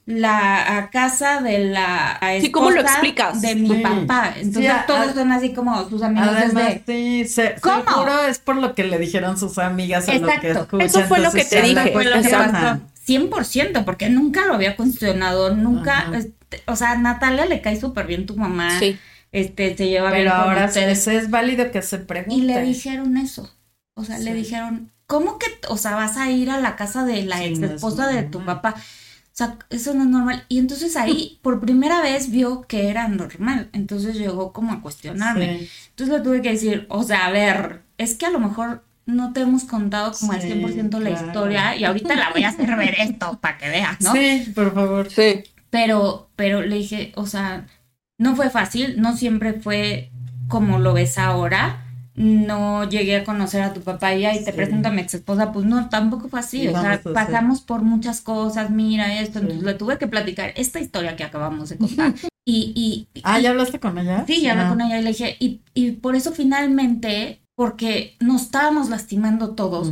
la 0.05 0.89
casa 0.91 1.41
de 1.41 1.69
la 1.69 2.19
sí, 2.39 2.51
¿cómo 2.51 2.69
lo 2.69 2.81
explicas? 2.81 3.41
de 3.41 3.55
mi 3.55 3.81
papá. 3.81 4.35
Entonces 4.37 4.71
todos 4.85 5.15
son 5.15 5.31
así 5.31 5.53
como 5.53 5.89
sus 5.89 6.03
amigos 6.03 6.29
Además, 6.29 6.73
sí, 6.85 7.25
se, 7.25 7.55
¿Cómo? 7.59 7.83
seguro 7.83 8.23
es 8.27 8.37
por 8.37 8.57
lo 8.57 8.75
que 8.75 8.83
le 8.83 8.99
dijeron 8.99 9.39
sus 9.39 9.57
amigas 9.57 10.07
o 10.07 10.13
lo 10.13 10.27
que 10.39 10.51
escuchan. 10.51 10.81
Eso 10.81 11.01
fue 11.05 11.19
lo 11.19 11.31
que 11.31 11.45
te 11.45 11.61
dije. 11.63 11.91
Fue 11.91 12.05
lo 12.05 12.21
que 12.21 12.29
pasó. 12.29 12.79
100%, 13.07 13.85
porque 13.85 14.09
nunca 14.09 14.45
lo 14.45 14.55
había 14.55 14.75
cuestionado, 14.75 15.55
nunca, 15.55 16.11
este, 16.15 16.63
o 16.65 16.75
sea, 16.75 16.93
a 16.93 16.97
Natalia 16.97 17.45
le 17.45 17.61
cae 17.61 17.79
súper 17.79 18.07
bien 18.07 18.25
tu 18.25 18.35
mamá. 18.35 18.79
Sí 18.79 18.97
este, 19.35 19.75
se 19.75 19.87
lleva 19.89 20.11
Pero 20.11 20.31
ahora 20.31 20.65
ustedes. 20.65 21.07
es 21.07 21.29
válido 21.29 21.69
que 21.71 21.81
se 21.81 21.99
pregunte. 21.99 22.35
Y 22.35 22.41
le 22.41 22.61
dijeron 22.61 23.17
eso. 23.17 23.51
O 23.93 24.03
sea, 24.03 24.17
le 24.17 24.33
dijeron, 24.33 24.91
¿cómo 25.07 25.37
que, 25.37 25.47
o 25.67 25.77
sea, 25.77 25.95
vas 25.95 26.17
a 26.17 26.31
ir 26.31 26.49
a 26.49 26.59
la 26.59 26.75
casa 26.75 27.05
de 27.05 27.23
la 27.23 27.43
ex 27.43 27.59
esposa 27.61 28.07
de 28.07 28.23
tu 28.23 28.43
papá? 28.45 28.75
O 28.77 29.37
sea, 29.37 29.57
eso 29.69 29.93
no 29.93 30.03
es 30.03 30.09
normal. 30.09 30.45
Y 30.47 30.59
entonces 30.59 30.95
ahí, 30.95 31.39
por 31.43 31.59
primera 31.59 32.01
vez, 32.01 32.31
vio 32.31 32.61
que 32.61 32.89
era 32.89 33.09
normal. 33.09 33.69
Entonces 33.73 34.15
llegó 34.15 34.53
como 34.53 34.71
a 34.71 34.81
cuestionarme. 34.81 35.67
Entonces 35.89 36.17
le 36.17 36.23
tuve 36.23 36.41
que 36.41 36.51
decir, 36.51 36.85
o 36.89 37.03
sea, 37.03 37.25
a 37.25 37.31
ver, 37.31 37.81
es 37.97 38.15
que 38.15 38.25
a 38.25 38.29
lo 38.29 38.39
mejor 38.39 38.83
no 39.05 39.33
te 39.33 39.41
hemos 39.41 39.65
contado 39.65 40.13
como 40.17 40.31
al 40.31 40.41
100% 40.41 40.99
la 40.99 41.09
historia 41.09 41.75
y 41.75 41.83
ahorita 41.83 42.15
la 42.15 42.31
voy 42.31 42.43
a 42.43 42.49
hacer 42.49 42.75
ver 42.75 42.95
esto 42.99 43.37
para 43.41 43.57
que 43.57 43.69
veas, 43.69 43.99
¿no? 44.01 44.13
Sí, 44.13 44.51
por 44.55 44.73
favor. 44.73 45.11
Sí. 45.11 45.43
Pero, 45.69 46.29
pero 46.37 46.61
le 46.61 46.77
dije, 46.77 47.11
o 47.15 47.25
sea, 47.25 47.67
no 48.17 48.35
fue 48.35 48.49
fácil, 48.49 49.01
no 49.01 49.15
siempre 49.15 49.53
fue 49.53 50.11
como 50.47 50.79
lo 50.79 50.93
ves 50.93 51.17
ahora. 51.17 51.81
No 52.15 52.87
llegué 52.87 53.17
a 53.17 53.23
conocer 53.25 53.61
a 53.61 53.73
tu 53.73 53.81
papá 53.81 54.15
y, 54.15 54.25
y 54.25 54.43
te 54.45 54.53
presento 54.53 54.87
a 54.87 54.91
mi 54.91 55.01
ex 55.01 55.15
esposa, 55.15 55.51
pues 55.51 55.65
no, 55.65 55.89
tampoco 55.89 56.29
fue 56.29 56.39
así. 56.39 56.65
o 56.69 56.71
sea, 56.71 57.01
pasamos 57.13 57.59
por 57.59 57.81
muchas 57.81 58.21
cosas, 58.21 58.69
mira 58.69 59.19
esto, 59.19 59.39
entonces 59.39 59.63
le 59.63 59.73
tuve 59.73 59.97
que 59.97 60.07
platicar 60.07 60.53
esta 60.55 60.79
historia 60.79 61.17
que 61.17 61.25
acabamos 61.25 61.67
de 61.67 61.77
contar. 61.77 62.13
y, 62.45 62.71
y, 63.13 63.21
ah, 63.23 63.41
¿ya 63.41 63.49
hablaste 63.49 63.81
con 63.81 63.97
ella? 63.97 64.23
Sí, 64.25 64.41
ya 64.41 64.53
hablé 64.53 64.69
con 64.69 64.79
ella 64.79 64.99
y 64.99 65.03
le 65.03 65.09
dije, 65.09 65.35
y, 65.41 65.59
y 65.73 65.91
por 65.91 66.15
eso 66.15 66.31
finalmente, 66.31 67.41
porque 67.53 68.15
nos 68.21 68.43
estábamos 68.43 68.89
lastimando 68.89 69.53
todos, 69.53 69.91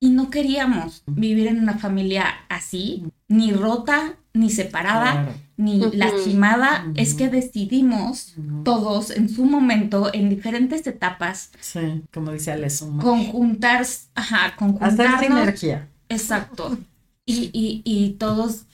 y 0.00 0.10
no 0.10 0.28
queríamos 0.28 1.04
vivir 1.06 1.46
en 1.46 1.58
una 1.58 1.78
familia 1.78 2.26
así, 2.50 3.06
ni 3.28 3.52
rota, 3.52 4.16
ni 4.34 4.50
separada, 4.50 5.28
ni 5.56 5.80
lastimada. 5.92 6.86
Es 6.96 7.14
que 7.14 7.28
decidimos 7.28 8.34
todos 8.64 9.10
en 9.10 9.28
su 9.28 9.44
momento, 9.44 10.10
en 10.12 10.28
diferentes 10.28 10.86
etapas. 10.86 11.50
Sí, 11.60 12.02
como 12.12 12.32
dice 12.32 12.52
Alessandra. 12.52 13.04
Conjuntar, 13.04 13.86
ajá, 14.14 14.54
conjuntarnos. 14.56 15.00
Hacer 15.00 15.28
sinergia. 15.28 15.88
Exacto. 16.08 16.78
Y, 17.26 17.50
y, 17.52 17.82
y 17.84 18.10
todos, 18.12 18.66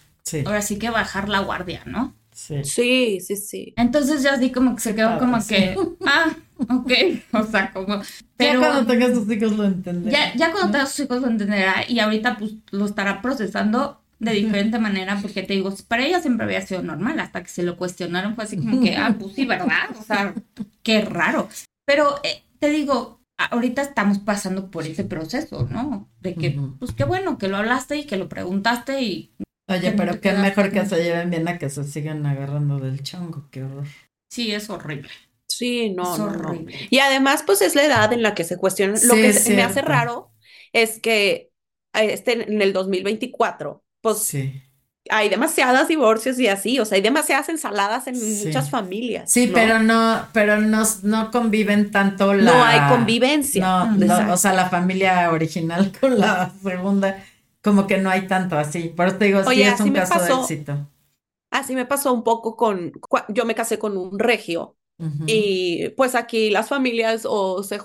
ahora 0.45 0.62
sí 0.62 0.78
que 0.78 0.91
bajar 0.91 1.28
la 1.28 1.41
guardia, 1.41 1.83
¿no? 1.87 2.14
Sí. 2.33 2.64
Sí, 2.64 3.20
sí, 3.20 3.37
sí. 3.37 3.74
Entonces 3.76 4.22
ya 4.22 4.35
así 4.35 4.51
como 4.51 4.74
que 4.74 4.81
se 4.81 4.95
quedó 4.95 5.18
como 5.18 5.39
que, 5.47 5.76
ah, 6.07 6.33
ok, 6.68 6.93
o 7.33 7.45
sea, 7.45 7.70
como... 7.72 8.01
Pero, 8.37 8.61
ya 8.61 8.70
cuando 8.70 8.87
tengas 8.87 9.12
tus 9.12 9.31
hijos 9.31 9.53
lo 9.53 9.64
entenderá. 9.64 10.18
Ya, 10.18 10.35
ya 10.35 10.53
cuando 10.53 10.72
tengas 10.72 10.91
tus 10.95 11.05
hijos 11.05 11.20
lo 11.20 11.28
entenderá 11.28 11.85
y 11.87 11.99
ahorita 11.99 12.39
pues 12.39 12.53
lo 12.70 12.87
estará 12.87 13.20
procesando 13.20 13.99
de 14.21 14.33
diferente 14.33 14.79
manera 14.79 15.18
porque 15.21 15.43
te 15.43 15.55
digo, 15.55 15.75
para 15.89 16.05
ella 16.05 16.21
siempre 16.21 16.45
había 16.45 16.61
sido 16.61 16.83
normal, 16.83 17.18
hasta 17.18 17.43
que 17.43 17.49
se 17.49 17.62
lo 17.62 17.77
cuestionaron 17.77 18.35
fue 18.35 18.45
así 18.45 18.59
como 18.59 18.81
que, 18.83 18.95
ah, 18.95 19.16
pues 19.18 19.35
sí, 19.35 19.47
¿verdad? 19.47 19.91
O 19.99 20.03
sea, 20.03 20.35
qué 20.83 21.01
raro. 21.01 21.49
Pero 21.87 22.21
eh, 22.23 22.43
te 22.59 22.68
digo, 22.68 23.23
ahorita 23.39 23.81
estamos 23.81 24.18
pasando 24.18 24.71
por 24.71 24.87
ese 24.87 25.05
proceso, 25.05 25.66
¿no? 25.71 26.09
De 26.21 26.35
que, 26.35 26.57
pues 26.79 26.93
qué 26.93 27.05
bueno 27.05 27.39
que 27.39 27.49
lo 27.49 27.57
hablaste 27.57 27.97
y 27.97 28.05
que 28.05 28.18
lo 28.18 28.29
preguntaste 28.29 29.01
y... 29.01 29.33
Oye, 29.68 29.93
pero 29.93 30.21
qué 30.21 30.33
mejor 30.33 30.71
que 30.71 30.85
se 30.85 31.03
lleven 31.03 31.31
bien 31.31 31.49
a 31.49 31.59
que 31.59 31.71
se 31.71 31.85
sigan 31.85 32.27
agarrando 32.27 32.79
del 32.79 33.03
chongo, 33.03 33.49
qué 33.51 33.62
horror. 33.62 33.87
Sí, 34.29 34.53
es 34.53 34.68
horrible. 34.68 35.09
Sí, 35.49 35.91
no, 35.91 36.16
no, 36.16 36.64
Y 36.91 36.99
además, 36.99 37.43
pues 37.45 37.62
es 37.62 37.75
la 37.75 37.85
edad 37.85 38.12
en 38.12 38.23
la 38.23 38.35
que 38.35 38.45
se 38.45 38.57
cuestiona. 38.57 38.95
Lo 39.03 39.14
que 39.14 39.33
me 39.49 39.62
hace 39.62 39.83
raro 39.83 40.33
es 40.73 41.01
que 41.01 41.51
este, 41.93 42.51
en 42.53 42.62
el 42.62 42.73
2024, 42.73 43.83
pues 44.01 44.18
sí. 44.18 44.62
hay 45.11 45.28
demasiadas 45.28 45.88
divorcios 45.88 46.38
y 46.38 46.48
así, 46.48 46.78
o 46.80 46.84
sea, 46.84 46.96
hay 46.96 47.03
demasiadas 47.03 47.48
ensaladas 47.48 48.07
en 48.07 48.14
muchas 48.18 48.70
familias. 48.70 49.30
Sí, 49.30 49.51
pero 49.53 49.80
no, 49.80 50.26
pero 50.32 50.61
no, 50.61 50.82
no 51.03 51.30
conviven 51.30 51.90
tanto 51.90 52.34
la... 52.34 52.53
No 52.53 52.64
hay 52.64 52.80
convivencia. 52.88 53.84
No, 53.84 54.32
o 54.32 54.36
sea, 54.36 54.53
la 54.53 54.68
familia 54.68 55.30
original 55.30 55.92
con 56.01 56.18
la 56.18 56.53
segunda, 56.62 57.24
como 57.62 57.86
que 57.86 57.98
no 57.98 58.11
hay 58.11 58.26
tanto 58.26 58.59
así. 58.59 58.88
Por 58.88 59.09
eso 59.09 59.16
te 59.16 59.26
digo, 59.26 59.44
sí 59.44 59.62
es 59.62 59.80
un 59.80 59.92
caso 59.92 60.22
de 60.22 60.32
éxito. 60.32 60.88
Así 61.51 61.74
me 61.74 61.84
pasó 61.84 62.12
un 62.12 62.22
poco 62.22 62.57
con, 62.57 62.92
yo 63.28 63.44
me 63.44 63.55
casé 63.57 63.78
con 63.78 63.96
un 63.96 64.18
regio 64.18 64.76
Y 65.26 65.90
pues 65.96 66.14
aquí 66.14 66.51
las 66.51 66.68
familias 66.68 67.26
o 67.28 67.62
se 67.62 67.78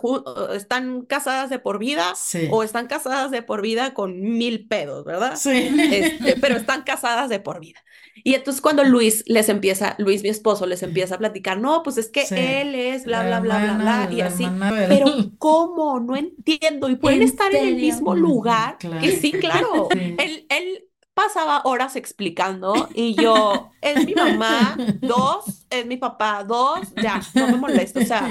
están 0.55 1.01
casadas 1.03 1.49
de 1.49 1.59
por 1.59 1.79
vida 1.79 2.13
o 2.51 2.63
están 2.63 2.87
casadas 2.87 3.31
de 3.31 3.41
por 3.41 3.61
vida 3.61 3.93
con 3.93 4.19
mil 4.19 4.67
pedos, 4.67 5.05
¿verdad? 5.05 5.35
Sí. 5.35 5.69
Este, 5.91 6.35
pero 6.39 6.55
están 6.55 6.83
casadas 6.83 7.29
de 7.29 7.39
por 7.39 7.59
vida. 7.59 7.83
Y 8.23 8.33
entonces 8.33 8.61
cuando 8.61 8.83
Luis 8.83 9.23
les 9.27 9.49
empieza, 9.49 9.95
Luis 9.99 10.23
mi 10.23 10.29
esposo 10.29 10.65
les 10.65 10.81
empieza 10.83 11.15
a 11.15 11.17
platicar, 11.17 11.59
no, 11.59 11.83
pues 11.83 11.97
es 11.97 12.09
que 12.09 12.25
él 12.61 12.73
es 12.73 13.05
bla, 13.05 13.23
bla, 13.25 13.39
bla, 13.39 13.59
bla, 13.59 13.73
bla, 13.77 14.09
y 14.11 14.21
así. 14.21 14.47
Pero 14.87 15.05
¿cómo? 15.37 15.99
No 15.99 16.15
entiendo. 16.15 16.89
Y 16.89 16.95
pueden 16.95 17.21
estar 17.21 17.53
en 17.53 17.67
el 17.67 17.75
mismo 17.75 18.15
lugar. 18.15 18.77
Y 19.01 19.11
sí, 19.11 19.31
claro. 19.31 19.89
Él, 19.91 20.45
él 20.49 20.85
pasaba 21.15 21.61
horas 21.63 21.95
explicando 21.95 22.89
y 22.93 23.15
yo, 23.15 23.71
es 23.81 24.05
mi 24.05 24.13
mamá, 24.13 24.77
dos, 25.01 25.65
es 25.69 25.85
mi 25.85 25.95
papá, 25.97 26.43
dos, 26.43 26.81
ya, 27.01 27.21
no 27.33 27.47
me 27.47 27.57
molesto, 27.57 28.01
o 28.01 28.05
sea, 28.05 28.29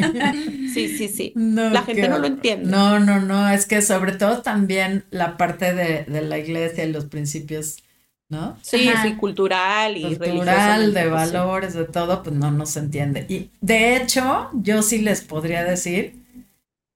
sí, 0.73 0.89
sí, 0.97 1.09
sí, 1.09 1.33
la 1.35 1.83
gente 1.83 2.09
no 2.09 2.19
lo 2.19 2.27
entiende. 2.27 2.71
No, 2.71 3.01
no, 3.01 3.21
no, 3.21 3.49
es 3.49 3.67
que 3.67 3.81
sobre 3.81 4.13
todo 4.13 4.43
también 4.43 5.07
la 5.11 5.37
parte 5.39 5.75
de, 5.75 6.05
de 6.05 6.23
la 6.23 6.39
iglesia 6.39 6.85
y 6.85 6.93
los 6.93 7.07
principios, 7.07 7.83
¿no? 8.29 8.59
Sí, 8.61 8.91
sí, 9.03 9.15
cultural 9.15 9.97
y 9.97 10.17
cultural, 10.17 10.93
de 10.93 11.09
valores, 11.09 11.73
de 11.73 11.87
todo, 11.87 12.23
pues 12.23 12.37
no, 12.37 12.51
no 12.51 12.67
se 12.67 12.81
entiende. 12.81 13.25
Y 13.31 13.51
de 13.63 13.97
hecho, 13.97 14.51
yo 14.53 14.83
sí 14.83 14.99
les 14.99 15.23
podría 15.23 15.65
decir 15.65 16.23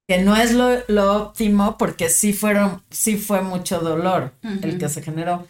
que 0.07 0.18
no 0.18 0.36
es 0.36 0.53
lo, 0.53 0.68
lo 0.89 1.16
óptimo 1.16 1.78
porque 1.78 2.11
sí 2.11 2.34
fueron, 2.34 2.82
sí 2.91 3.16
fue 3.16 3.41
mucho 3.41 3.80
dolor 3.80 4.32
el 4.43 4.78
que 4.78 4.89
se 4.91 5.03
generó 5.03 5.47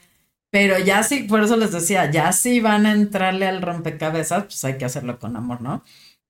pero 0.51 0.79
ya 0.79 1.03
sí, 1.03 1.25
por 1.25 1.43
eso 1.43 1.57
les 1.57 1.73
decía, 1.73 2.11
ya 2.11 2.33
sí 2.33 2.61
van 2.61 2.87
a 2.87 2.93
entrarle 2.93 3.47
al 3.47 3.61
rompecabezas, 3.61 4.45
pues 4.45 4.65
hay 4.65 4.79
que 4.79 4.85
hacerlo 4.85 5.19
con 5.19 5.37
amor, 5.37 5.61
¿no? 5.61 5.85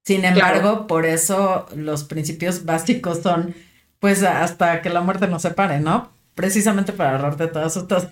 Sin 0.04 0.24
embargo, 0.24 0.86
por 0.86 1.06
eso 1.06 1.66
los 1.76 2.04
principios 2.04 2.64
básicos 2.66 3.20
son, 3.22 3.54
pues 4.00 4.22
hasta 4.22 4.82
que 4.82 4.90
la 4.90 5.02
muerte 5.02 5.28
nos 5.28 5.42
separe, 5.42 5.80
¿no? 5.80 6.10
Precisamente 6.34 6.92
para 6.92 7.12
ahorrarte 7.12 7.48
todas 7.48 7.76
estas 7.76 8.08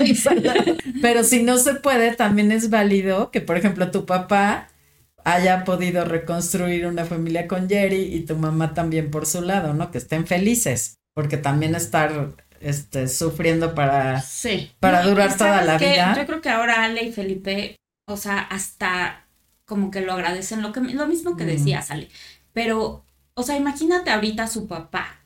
Pero 1.02 1.24
si 1.24 1.42
no 1.42 1.58
se 1.58 1.74
puede, 1.74 2.14
también 2.14 2.52
es 2.52 2.70
válido 2.70 3.30
que, 3.30 3.40
por 3.40 3.56
ejemplo, 3.56 3.90
tu 3.90 4.04
papá 4.06 4.68
haya 5.24 5.64
podido 5.64 6.04
reconstruir 6.04 6.86
una 6.86 7.04
familia 7.04 7.48
con 7.48 7.68
Jerry 7.68 8.14
y 8.14 8.20
tu 8.20 8.36
mamá 8.36 8.74
también 8.74 9.10
por 9.10 9.26
su 9.26 9.42
lado, 9.42 9.74
¿no? 9.74 9.90
Que 9.90 9.98
estén 9.98 10.26
felices, 10.26 10.98
porque 11.14 11.36
también 11.36 11.74
estar 11.74 12.34
este, 12.60 13.08
sufriendo 13.08 13.74
para, 13.74 14.22
para 14.80 15.02
durar 15.02 15.36
toda 15.36 15.62
la 15.62 15.78
vida. 15.78 16.14
Yo 16.16 16.26
creo 16.26 16.40
que 16.40 16.50
ahora 16.50 16.84
Ale 16.84 17.04
y 17.04 17.12
Felipe, 17.12 17.76
o 18.06 18.16
sea, 18.16 18.38
hasta 18.40 19.26
como 19.64 19.90
que 19.90 20.00
lo 20.00 20.12
agradecen, 20.12 20.62
lo, 20.62 20.72
que, 20.72 20.80
lo 20.80 21.06
mismo 21.06 21.36
que 21.36 21.44
decías, 21.44 21.90
Ale. 21.90 22.08
Pero, 22.52 23.04
o 23.34 23.42
sea, 23.42 23.56
imagínate 23.56 24.10
ahorita 24.10 24.44
a 24.44 24.48
su 24.48 24.66
papá, 24.66 25.24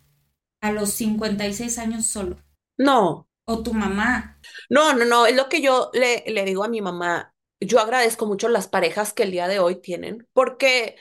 a 0.61 0.73
los 0.73 0.91
56 0.91 1.79
años 1.79 2.07
solo. 2.07 2.37
No. 2.79 3.29
O 3.45 3.63
tu 3.63 3.75
mamá. 3.75 4.39
No, 4.69 4.95
no, 4.95 5.05
no, 5.05 5.27
es 5.27 5.37
lo 5.37 5.49
que 5.49 5.61
yo 5.61 5.91
le, 5.93 6.25
le 6.27 6.45
digo 6.45 6.65
a 6.65 6.69
mi 6.69 6.81
mamá. 6.81 7.35
Yo 7.61 7.79
agradezco 7.81 8.27
mucho 8.27 8.49
las 8.49 8.69
parejas 8.69 9.13
que 9.13 9.25
el 9.25 9.33
día 9.33 9.49
de 9.49 9.59
hoy 9.59 9.77
tienen, 9.77 10.27
porque 10.33 10.97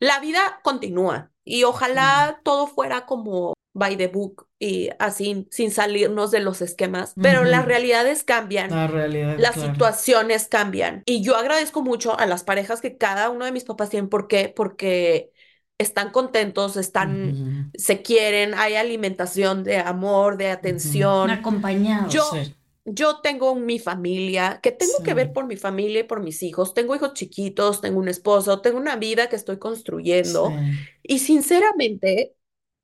la 0.00 0.20
vida 0.20 0.60
continúa 0.62 1.32
y 1.44 1.64
ojalá 1.64 2.40
todo 2.44 2.66
fuera 2.66 3.04
como 3.04 3.54
by 3.78 3.96
the 3.96 4.08
book 4.08 4.48
y 4.58 4.90
así 4.98 5.46
sin 5.50 5.70
salirnos 5.70 6.30
de 6.30 6.40
los 6.40 6.60
esquemas, 6.62 7.16
pero 7.20 7.44
las 7.44 7.64
realidades 7.64 8.24
cambian, 8.24 8.70
las 9.36 9.54
situaciones 9.56 10.48
cambian 10.48 11.02
y 11.06 11.22
yo 11.22 11.36
agradezco 11.36 11.82
mucho 11.82 12.18
a 12.18 12.26
las 12.26 12.44
parejas 12.44 12.80
que 12.80 12.96
cada 12.96 13.30
uno 13.30 13.44
de 13.44 13.52
mis 13.52 13.64
papás 13.64 13.90
tienen, 13.90 14.08
¿por 14.08 14.28
qué? 14.28 14.52
Porque 14.54 15.32
están 15.78 16.10
contentos, 16.10 16.76
están, 16.76 17.70
se 17.74 18.02
quieren, 18.02 18.54
hay 18.54 18.74
alimentación 18.74 19.62
de 19.62 19.78
amor, 19.78 20.36
de 20.36 20.50
atención. 20.50 21.30
Acompañados. 21.30 22.12
Yo, 22.12 22.24
yo 22.84 23.20
tengo 23.20 23.54
mi 23.54 23.78
familia, 23.78 24.60
que 24.62 24.72
tengo 24.72 25.02
que 25.04 25.14
ver 25.14 25.32
por 25.32 25.46
mi 25.46 25.56
familia 25.56 26.00
y 26.00 26.04
por 26.04 26.20
mis 26.20 26.42
hijos. 26.42 26.74
Tengo 26.74 26.96
hijos 26.96 27.14
chiquitos, 27.14 27.80
tengo 27.80 28.00
un 28.00 28.08
esposo, 28.08 28.60
tengo 28.60 28.78
una 28.78 28.96
vida 28.96 29.28
que 29.28 29.36
estoy 29.36 29.58
construyendo. 29.58 30.52
Y 31.02 31.20
sinceramente, 31.20 32.34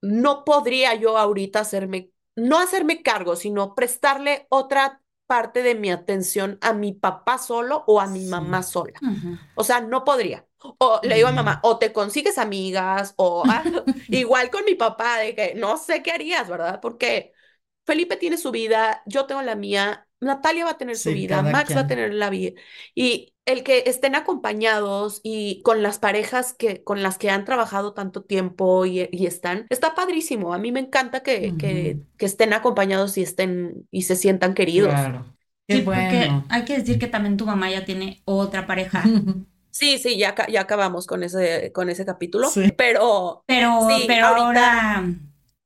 no 0.01 0.45
podría 0.45 0.95
yo 0.95 1.17
ahorita 1.19 1.61
hacerme, 1.61 2.11
no 2.37 2.59
hacerme 2.59 3.03
cargo, 3.03 3.37
sino 3.37 3.75
prestarle 3.75 4.47
otra 4.51 5.01
parte 5.27 5.63
de 5.63 5.75
mi 5.75 5.91
atención 5.91 6.59
a 6.61 6.73
mi 6.73 6.93
papá 6.93 7.39
solo 7.39 7.85
o 7.87 8.01
a 8.01 8.07
mi 8.07 8.25
mamá 8.27 8.63
sola. 8.63 9.03
O 9.55 9.65
sea, 9.65 9.81
no 9.81 10.05
podría. 10.05 10.47
O 10.79 11.01
le 11.03 11.17
digo 11.17 11.29
a 11.29 11.33
mamá, 11.33 11.61
o 11.63 11.79
te 11.79 11.93
consigues 11.93 12.39
amigas, 12.39 13.15
o 13.17 13.43
igual 14.11 14.51
con 14.51 14.65
mi 14.65 14.75
papá, 14.75 15.19
de 15.19 15.35
que 15.35 15.55
no 15.55 15.77
sé 15.77 16.03
qué 16.03 16.13
harías, 16.13 16.49
¿verdad? 16.49 16.81
Porque 16.81 17.33
Felipe 17.85 18.17
tiene 18.17 18.39
su 18.39 18.51
vida, 18.51 19.03
yo 19.07 19.27
tengo 19.27 19.43
la 19.43 19.55
mía, 19.55 20.04
Natalia 20.25 20.65
va 20.65 20.73
a 20.73 20.79
tener 20.79 20.97
su 20.97 21.11
vida, 21.11 21.43
Max 21.43 21.75
va 21.75 21.81
a 21.81 21.87
tener 21.87 22.13
la 22.15 22.31
vida. 22.31 22.53
Y 22.95 23.35
el 23.47 23.63
que 23.63 23.85
estén 23.87 24.15
acompañados 24.15 25.21
y 25.23 25.61
con 25.63 25.83
las 25.83 25.99
parejas 25.99 26.55
que, 26.55 26.83
con 26.83 27.03
las 27.03 27.19
que 27.19 27.31
han 27.31 27.45
trabajado 27.45 27.93
tanto 27.93 28.23
tiempo 28.23 28.87
y, 28.87 29.01
están, 29.27 29.67
está 29.71 29.95
padrísimo. 29.95 30.55
A 30.55 30.59
mí 30.59 30.73
me 30.73 30.81
encanta 30.81 31.23
que, 31.23 31.55
que, 31.59 31.99
estén 32.19 32.53
acompañados 32.53 33.19
y 33.19 33.23
estén 33.23 33.87
y 33.91 34.03
se 34.03 34.17
sientan 34.17 34.55
queridos. 34.55 34.91
Claro. 34.91 35.27
sí, 35.69 35.83
porque 35.83 36.31
hay 36.49 36.65
que 36.65 36.79
decir 36.79 36.99
que 36.99 37.07
también 37.07 37.37
tu 37.37 37.47
mamá 37.47 37.71
ya 37.71 37.85
tiene 37.85 38.23
otra 38.25 38.67
pareja. 38.67 39.05
Sí, 39.75 39.99
sí, 39.99 40.17
ya, 40.17 40.37
ya 40.49 40.61
acabamos 40.61 41.05
con 41.05 41.25
ese, 41.25 41.73
con 41.73 41.91
ese 41.91 42.07
capítulo. 42.07 42.49
Pero, 42.77 43.43
pero, 43.45 43.89
pero 44.07 44.27
ahora 44.29 45.05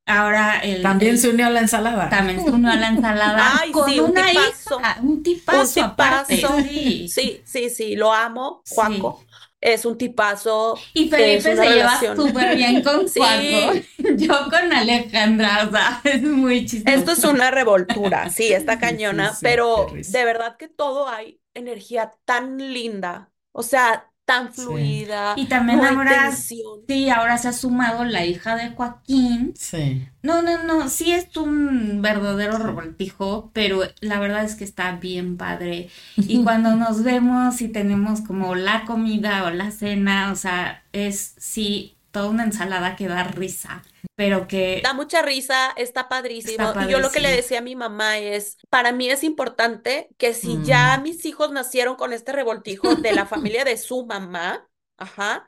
Ahora 0.08 0.58
el, 0.60 0.82
también 0.82 1.18
se 1.18 1.28
unió 1.30 1.46
a 1.46 1.50
la 1.50 1.60
ensalada. 1.60 2.08
También 2.08 2.42
se 2.44 2.50
unió 2.50 2.70
a 2.70 2.76
la 2.76 2.88
ensalada 2.88 3.60
Ay, 3.60 3.70
con 3.70 3.88
sí, 3.90 4.00
un 4.00 4.10
una 4.10 4.26
tipazo. 4.26 4.78
hija, 4.80 4.98
un 5.02 5.22
tipazo, 5.22 5.64
un 5.64 5.72
tipazo. 5.72 6.56
Sí. 6.58 7.08
sí, 7.08 7.42
sí, 7.44 7.70
sí, 7.70 7.96
lo 7.96 8.12
amo, 8.12 8.62
Juanco. 8.68 9.24
Es 9.60 9.84
un 9.84 9.98
tipazo. 9.98 10.76
Y 10.94 11.08
Felipe 11.08 11.40
se 11.56 11.56
lleva 11.56 12.00
súper 12.14 12.56
bien 12.56 12.82
con 12.84 13.08
Juanco. 13.08 13.72
Yo 14.16 14.44
con 14.50 14.72
Alejandra, 14.72 15.66
o 15.68 15.70
sea, 15.72 16.00
es 16.04 16.22
muy 16.22 16.64
chistoso. 16.66 16.96
Esto 16.96 17.12
es 17.12 17.24
una 17.24 17.50
revoltura, 17.50 18.30
sí, 18.30 18.52
está 18.52 18.78
cañona, 18.78 19.36
pero 19.42 19.86
de 19.92 20.24
verdad 20.24 20.56
que 20.56 20.68
todo 20.68 21.08
hay 21.08 21.40
energía 21.54 22.12
tan 22.24 22.56
linda. 22.72 23.32
O 23.52 23.62
sea, 23.62 24.07
tan 24.28 24.52
fluida. 24.52 25.32
Y 25.36 25.46
también 25.46 25.82
ahora, 25.82 26.32
sí, 26.32 27.08
ahora 27.08 27.38
se 27.38 27.48
ha 27.48 27.52
sumado 27.54 28.04
la 28.04 28.26
hija 28.26 28.56
de 28.56 28.68
Joaquín. 28.68 29.54
Sí. 29.56 30.06
No, 30.22 30.42
no, 30.42 30.62
no, 30.64 30.90
sí 30.90 31.12
es 31.12 31.34
un 31.38 32.02
verdadero 32.02 32.58
revoltijo, 32.58 33.50
pero 33.54 33.80
la 34.02 34.20
verdad 34.20 34.44
es 34.44 34.54
que 34.54 34.64
está 34.64 34.92
bien 34.96 35.38
padre. 35.38 35.88
Y 36.16 36.42
cuando 36.42 36.76
nos 36.76 37.02
vemos 37.04 37.62
y 37.62 37.68
tenemos 37.68 38.20
como 38.20 38.54
la 38.54 38.84
comida 38.84 39.44
o 39.44 39.50
la 39.50 39.70
cena, 39.70 40.30
o 40.30 40.36
sea, 40.36 40.82
es 40.92 41.34
sí 41.38 41.97
toda 42.18 42.30
una 42.30 42.44
ensalada 42.44 42.96
que 42.96 43.06
da 43.08 43.24
risa 43.24 43.82
pero 44.18 44.48
que... 44.48 44.80
Da 44.82 44.94
mucha 44.94 45.22
risa, 45.22 45.70
está 45.76 46.08
padrísimo. 46.08 46.72
y 46.84 46.90
yo 46.90 46.98
lo 46.98 47.12
que 47.12 47.20
le 47.20 47.30
decía 47.30 47.60
a 47.60 47.62
mi 47.62 47.76
mamá 47.76 48.18
es, 48.18 48.56
para 48.68 48.90
mí 48.90 49.08
es 49.08 49.22
importante 49.22 50.08
que 50.18 50.34
si 50.34 50.60
ya 50.64 50.98
mm. 50.98 51.02
mis 51.04 51.24
hijos 51.24 51.52
nacieron 51.52 51.94
con 51.94 52.12
este 52.12 52.32
revoltijo 52.32 52.96
de 52.96 53.12
la 53.12 53.26
familia 53.26 53.64
de 53.64 53.76
su 53.76 54.06
mamá, 54.06 54.68
ajá, 54.96 55.46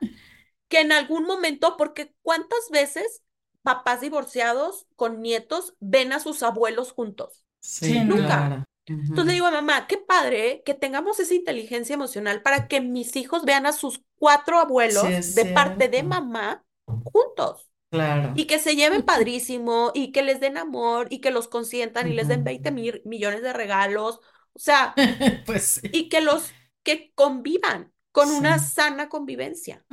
que 0.69 0.83
en 0.83 0.93
algún 0.93 1.25
momento, 1.25 1.77
porque 1.77 2.15
cuántas 2.23 2.61
veces 2.71 3.23
papás 3.63 4.03
divorciados 4.03 4.87
con 4.95 5.21
nietos 5.21 5.75
ven 5.81 6.13
a 6.13 6.21
sus 6.21 6.45
abuelos 6.45 6.93
juntos. 6.93 7.45
Sí, 7.59 7.99
nunca. 8.05 8.65
Entonces 8.91 9.27
le 9.27 9.33
digo 9.35 9.47
a 9.47 9.53
mamá, 9.53 9.87
qué 9.87 9.99
padre 9.99 10.63
que 10.65 10.75
tengamos 10.75 11.21
esa 11.21 11.35
inteligencia 11.35 11.95
emocional 11.95 12.43
para 12.43 12.67
que 12.67 12.81
mis 12.81 13.15
hijos 13.17 13.45
vean 13.45 13.67
a 13.67 13.73
sus 13.73 14.03
cuatro 14.17 14.59
abuelos 14.59 15.35
de 15.35 15.45
parte 15.47 15.89
de 15.89 16.03
mamá 16.03 16.65
juntos. 16.85 17.71
Claro. 17.91 18.33
Y 18.37 18.47
que 18.47 18.59
se 18.59 18.77
lleven 18.77 19.03
padrísimo 19.07 19.93
y 19.95 20.13
que 20.13 20.23
les 20.23 20.41
den 20.41 20.57
amor 20.57 21.09
y 21.11 21.21
que 21.21 21.31
los 21.31 21.49
consientan 21.49 22.09
y 22.09 22.15
les 22.15 22.29
den 22.29 22.45
20 22.45 22.71
mil 22.71 23.03
millones 23.05 23.43
de 23.43 23.53
regalos. 23.53 24.21
O 24.53 24.59
sea, 24.59 24.95
pues 25.47 25.81
y 25.85 26.09
que 26.09 26.21
los 26.21 26.51
que 26.83 27.13
convivan 27.15 27.93
con 28.13 28.31
una 28.31 28.59
sana 28.59 29.09
convivencia. 29.09 29.85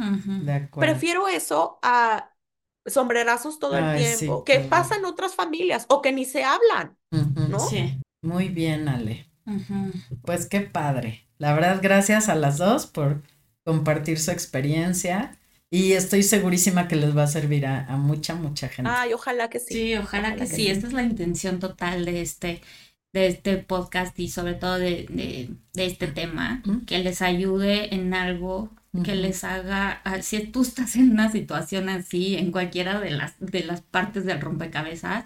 Prefiero 0.74 1.28
eso 1.28 1.78
a 1.84 2.32
sombrerazos 2.86 3.60
todo 3.60 3.78
el 3.78 3.98
tiempo, 3.98 4.44
que 4.44 4.60
pasan 4.62 5.06
otras 5.06 5.36
familias 5.36 5.86
o 5.90 6.02
que 6.02 6.12
ni 6.12 6.26
se 6.26 6.44
hablan, 6.44 6.98
¿no? 7.12 7.60
Sí. 7.60 8.00
Muy 8.22 8.50
bien, 8.50 8.88
Ale. 8.88 9.28
Pues 10.24 10.46
qué 10.46 10.62
padre. 10.62 11.26
La 11.38 11.54
verdad, 11.54 11.80
gracias 11.82 12.30
a 12.30 12.36
las 12.36 12.58
dos 12.58 12.86
por 12.88 13.22
compartir 13.64 14.20
su 14.20 14.32
experiencia. 14.32 15.38
Y 15.70 15.94
estoy 15.94 16.24
segurísima 16.24 16.88
que 16.88 16.96
les 16.96 17.16
va 17.16 17.24
a 17.24 17.28
servir 17.28 17.66
a, 17.66 17.86
mucha, 17.98 18.36
mucha 18.36 18.70
gente. 18.70 18.90
Ay, 18.94 19.14
ojalá 19.14 19.50
que 19.50 19.60
sí. 19.60 19.74
Sí, 19.74 19.96
ojalá, 19.96 20.36
que, 20.36 20.48
sí. 20.48 20.68
Esta 20.68 20.88
es 20.88 20.94
la 20.94 21.04
intención 21.04 21.60
total 21.60 22.06
de 22.06 22.22
este, 22.22 22.62
de 23.14 23.28
este 23.28 23.58
podcast 23.58 24.18
y 24.18 24.30
sobre 24.30 24.54
todo 24.54 24.80
de, 24.80 25.06
de, 25.74 25.86
este 25.86 26.08
tema, 26.08 26.64
que 26.86 27.00
les 27.00 27.22
ayude 27.22 27.94
en 27.94 28.14
algo 28.14 28.72
que 29.04 29.16
les 29.16 29.44
haga, 29.44 30.02
ah, 30.06 30.22
si 30.22 30.40
tú 30.48 30.62
estás 30.64 30.96
en 30.96 31.12
una 31.12 31.32
situación 31.32 31.90
así, 31.90 32.36
en 32.36 32.52
cualquiera 32.52 33.00
de 33.00 33.12
las, 33.12 33.36
de 33.40 33.64
las 33.64 33.82
partes 33.82 34.26
del 34.26 34.42
rompecabezas, 34.42 35.26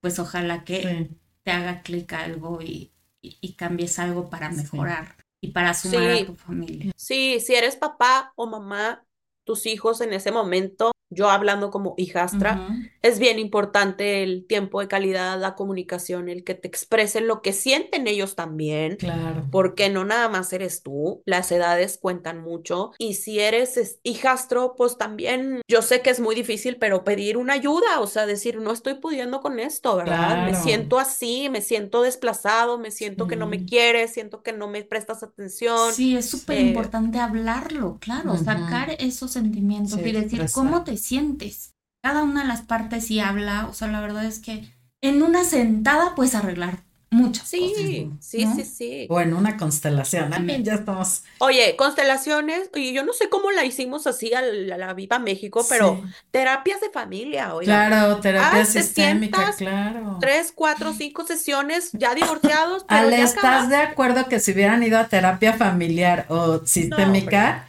pues 0.00 0.18
ojalá 0.18 0.64
que 0.64 1.08
te 1.48 1.52
haga 1.52 1.80
clic 1.80 2.12
algo 2.12 2.60
y, 2.60 2.92
y, 3.22 3.54
cambies 3.54 3.98
algo 3.98 4.28
para 4.28 4.50
mejorar 4.50 5.16
y 5.40 5.48
para 5.48 5.72
sumar 5.72 6.10
a 6.10 6.26
tu 6.26 6.34
familia. 6.34 6.92
Sí, 6.94 7.40
si 7.40 7.54
eres 7.54 7.74
papá 7.74 8.34
o 8.36 8.46
mamá, 8.46 9.06
tus 9.44 9.64
hijos 9.64 10.02
en 10.02 10.12
ese 10.12 10.30
momento 10.30 10.92
yo 11.10 11.30
hablando 11.30 11.70
como 11.70 11.94
hijastra, 11.96 12.68
es 13.02 13.18
bien 13.18 13.38
importante 13.38 14.22
el 14.22 14.46
tiempo 14.46 14.80
de 14.80 14.88
calidad, 14.88 15.40
la 15.40 15.54
comunicación, 15.54 16.28
el 16.28 16.44
que 16.44 16.54
te 16.54 16.68
expresen 16.68 17.26
lo 17.26 17.40
que 17.40 17.52
sienten 17.52 18.06
ellos 18.06 18.34
también. 18.34 18.96
Claro. 18.96 19.46
Porque 19.50 19.88
no 19.88 20.04
nada 20.04 20.28
más 20.28 20.52
eres 20.52 20.82
tú, 20.82 21.22
las 21.24 21.50
edades 21.50 21.98
cuentan 22.00 22.42
mucho. 22.42 22.92
Y 22.98 23.14
si 23.14 23.40
eres 23.40 23.98
hijastro, 24.02 24.74
pues 24.76 24.98
también 24.98 25.62
yo 25.68 25.82
sé 25.82 26.02
que 26.02 26.10
es 26.10 26.20
muy 26.20 26.34
difícil, 26.34 26.76
pero 26.76 27.04
pedir 27.04 27.36
una 27.36 27.54
ayuda, 27.54 28.00
o 28.00 28.06
sea, 28.06 28.26
decir, 28.26 28.60
no 28.60 28.72
estoy 28.72 28.94
pudiendo 28.94 29.40
con 29.40 29.60
esto, 29.60 29.96
¿verdad? 29.96 30.44
Me 30.44 30.54
siento 30.54 30.98
así, 30.98 31.48
me 31.48 31.62
siento 31.62 32.02
desplazado, 32.02 32.78
me 32.78 32.90
siento 32.90 33.26
que 33.26 33.36
no 33.36 33.46
me 33.46 33.64
quieres, 33.64 34.12
siento 34.12 34.42
que 34.42 34.52
no 34.52 34.68
me 34.68 34.82
prestas 34.84 35.22
atención. 35.22 35.92
Sí, 35.92 36.16
es 36.16 36.28
súper 36.28 36.60
importante 36.60 37.18
hablarlo, 37.18 37.98
claro, 38.00 38.36
sacar 38.36 38.94
esos 38.98 39.30
sentimientos 39.30 39.98
y 39.98 40.12
decir, 40.12 40.44
¿cómo 40.52 40.84
te 40.84 40.97
sientes. 40.98 41.74
Cada 42.02 42.22
una 42.22 42.42
de 42.42 42.48
las 42.48 42.62
partes 42.62 43.10
y 43.10 43.20
habla, 43.20 43.66
o 43.66 43.74
sea, 43.74 43.88
la 43.88 44.00
verdad 44.00 44.24
es 44.24 44.38
que 44.38 44.72
en 45.00 45.22
una 45.22 45.44
sentada 45.44 46.14
puedes 46.14 46.34
arreglar 46.34 46.82
muchas 47.10 47.48
sí, 47.48 48.10
Sí, 48.20 48.46
sí, 48.54 48.64
sí. 48.64 49.06
O 49.08 49.20
en 49.20 49.32
una 49.34 49.56
constelación, 49.56 50.30
también 50.30 50.64
ya 50.64 50.74
estamos. 50.74 51.22
Oye, 51.38 51.74
constelaciones, 51.76 52.70
oye, 52.74 52.92
yo 52.92 53.04
no 53.04 53.12
sé 53.12 53.28
cómo 53.28 53.50
la 53.50 53.64
hicimos 53.64 54.06
así 54.06 54.34
a 54.34 54.42
la, 54.42 54.92
Viva 54.92 55.18
México, 55.18 55.64
pero 55.68 56.02
terapias 56.30 56.80
de 56.80 56.90
familia, 56.90 57.54
oye. 57.54 57.66
Claro, 57.66 58.18
terapia 58.20 58.62
ah, 58.62 58.64
sistémica, 58.64 59.52
claro. 59.56 60.18
Tres, 60.20 60.52
cuatro, 60.54 60.92
cinco 60.92 61.24
sesiones, 61.24 61.90
ya 61.92 62.14
divorciados. 62.14 62.84
Pero 62.88 63.00
Ale, 63.00 63.22
¿estás 63.22 63.68
de 63.68 63.76
acuerdo 63.76 64.28
que 64.28 64.40
si 64.40 64.52
hubieran 64.52 64.82
ido 64.82 64.98
a 64.98 65.08
terapia 65.08 65.54
familiar 65.54 66.26
o 66.28 66.64
sistémica? 66.66 67.68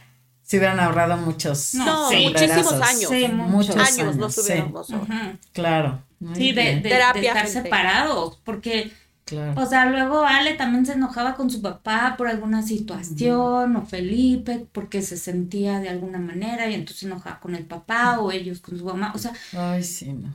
Se 0.50 0.56
hubieran 0.56 0.80
ahorrado 0.80 1.16
muchos. 1.16 1.74
No, 1.74 2.10
muchísimos 2.10 2.72
años. 2.72 3.32
muchos 3.36 3.76
años, 3.76 4.16
nos 4.16 4.36
hubiéramos. 4.36 4.88
Claro. 5.52 6.02
sí, 6.34 6.50
de, 6.50 6.78
estar 6.78 7.46
separados, 7.46 8.40
porque, 8.42 8.90
o 9.54 9.64
sea, 9.66 9.86
luego 9.86 10.24
Ale 10.24 10.54
también 10.54 10.84
se 10.84 10.94
enojaba 10.94 11.36
con 11.36 11.50
su 11.50 11.62
papá 11.62 12.16
por 12.18 12.26
alguna 12.26 12.62
situación, 12.64 13.76
o 13.76 13.86
Felipe, 13.86 14.66
porque 14.72 15.02
se 15.02 15.16
sentía 15.16 15.78
de 15.78 15.88
alguna 15.88 16.18
manera 16.18 16.68
y 16.68 16.74
entonces 16.74 16.98
se 16.98 17.06
enojaba 17.06 17.38
con 17.38 17.54
el 17.54 17.64
papá 17.64 18.18
o 18.18 18.32
ellos 18.32 18.58
con 18.58 18.76
su 18.76 18.84
mamá, 18.84 19.12
o 19.14 19.18
sea. 19.18 19.32
Ay, 19.56 19.84
sí, 19.84 20.12
no. 20.12 20.34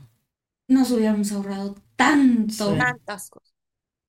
Nos 0.70 0.92
hubiéramos 0.92 1.30
ahorrado 1.34 1.76
tanto. 1.98 2.74
Tantas 2.78 3.30
cosas. 3.30 3.55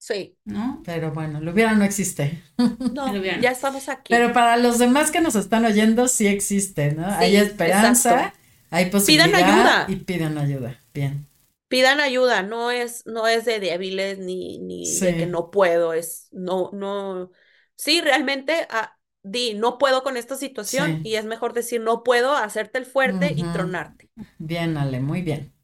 Sí. 0.07 0.37
¿No? 0.45 0.81
Pero 0.85 1.11
bueno, 1.11 1.41
lo 1.41 1.51
hubiera 1.51 1.73
no 1.73 1.83
existe. 1.83 2.41
No, 2.93 3.13
ya 3.13 3.51
estamos 3.51 3.89
aquí. 3.89 4.13
Pero 4.13 4.31
para 4.31 4.55
los 4.55 4.79
demás 4.79 5.11
que 5.11 5.19
nos 5.19 5.35
están 5.35 5.65
oyendo, 5.65 6.07
sí 6.07 6.27
existe, 6.27 6.93
¿no? 6.93 7.05
hay 7.05 7.35
esperanza, 7.35 8.33
hay 8.69 8.89
posibilidad. 8.89 9.25
Pidan 9.25 9.43
ayuda. 9.43 9.85
Y 9.89 9.95
pidan 9.97 10.37
ayuda. 10.37 10.79
Bien. 10.93 11.27
Pidan 11.67 11.99
ayuda, 11.99 12.41
no 12.41 12.71
es, 12.71 13.05
no 13.05 13.27
es 13.27 13.43
de 13.43 13.59
débiles 13.59 14.19
ni, 14.19 14.59
ni 14.59 14.89
de 14.89 15.17
que 15.17 15.25
no 15.25 15.51
puedo, 15.51 15.91
es 15.91 16.29
no, 16.31 16.69
no. 16.71 17.29
Sí, 17.75 17.99
realmente 17.99 18.65
ah, 18.69 18.97
di, 19.23 19.55
no 19.55 19.77
puedo 19.77 20.03
con 20.03 20.15
esta 20.15 20.37
situación 20.37 21.01
y 21.03 21.15
es 21.15 21.25
mejor 21.25 21.51
decir 21.51 21.81
no 21.81 22.03
puedo, 22.03 22.33
hacerte 22.37 22.77
el 22.77 22.85
fuerte 22.85 23.33
y 23.35 23.43
tronarte. 23.51 24.09
Bien, 24.37 24.77
Ale, 24.77 25.01
muy 25.01 25.21
bien. 25.21 25.56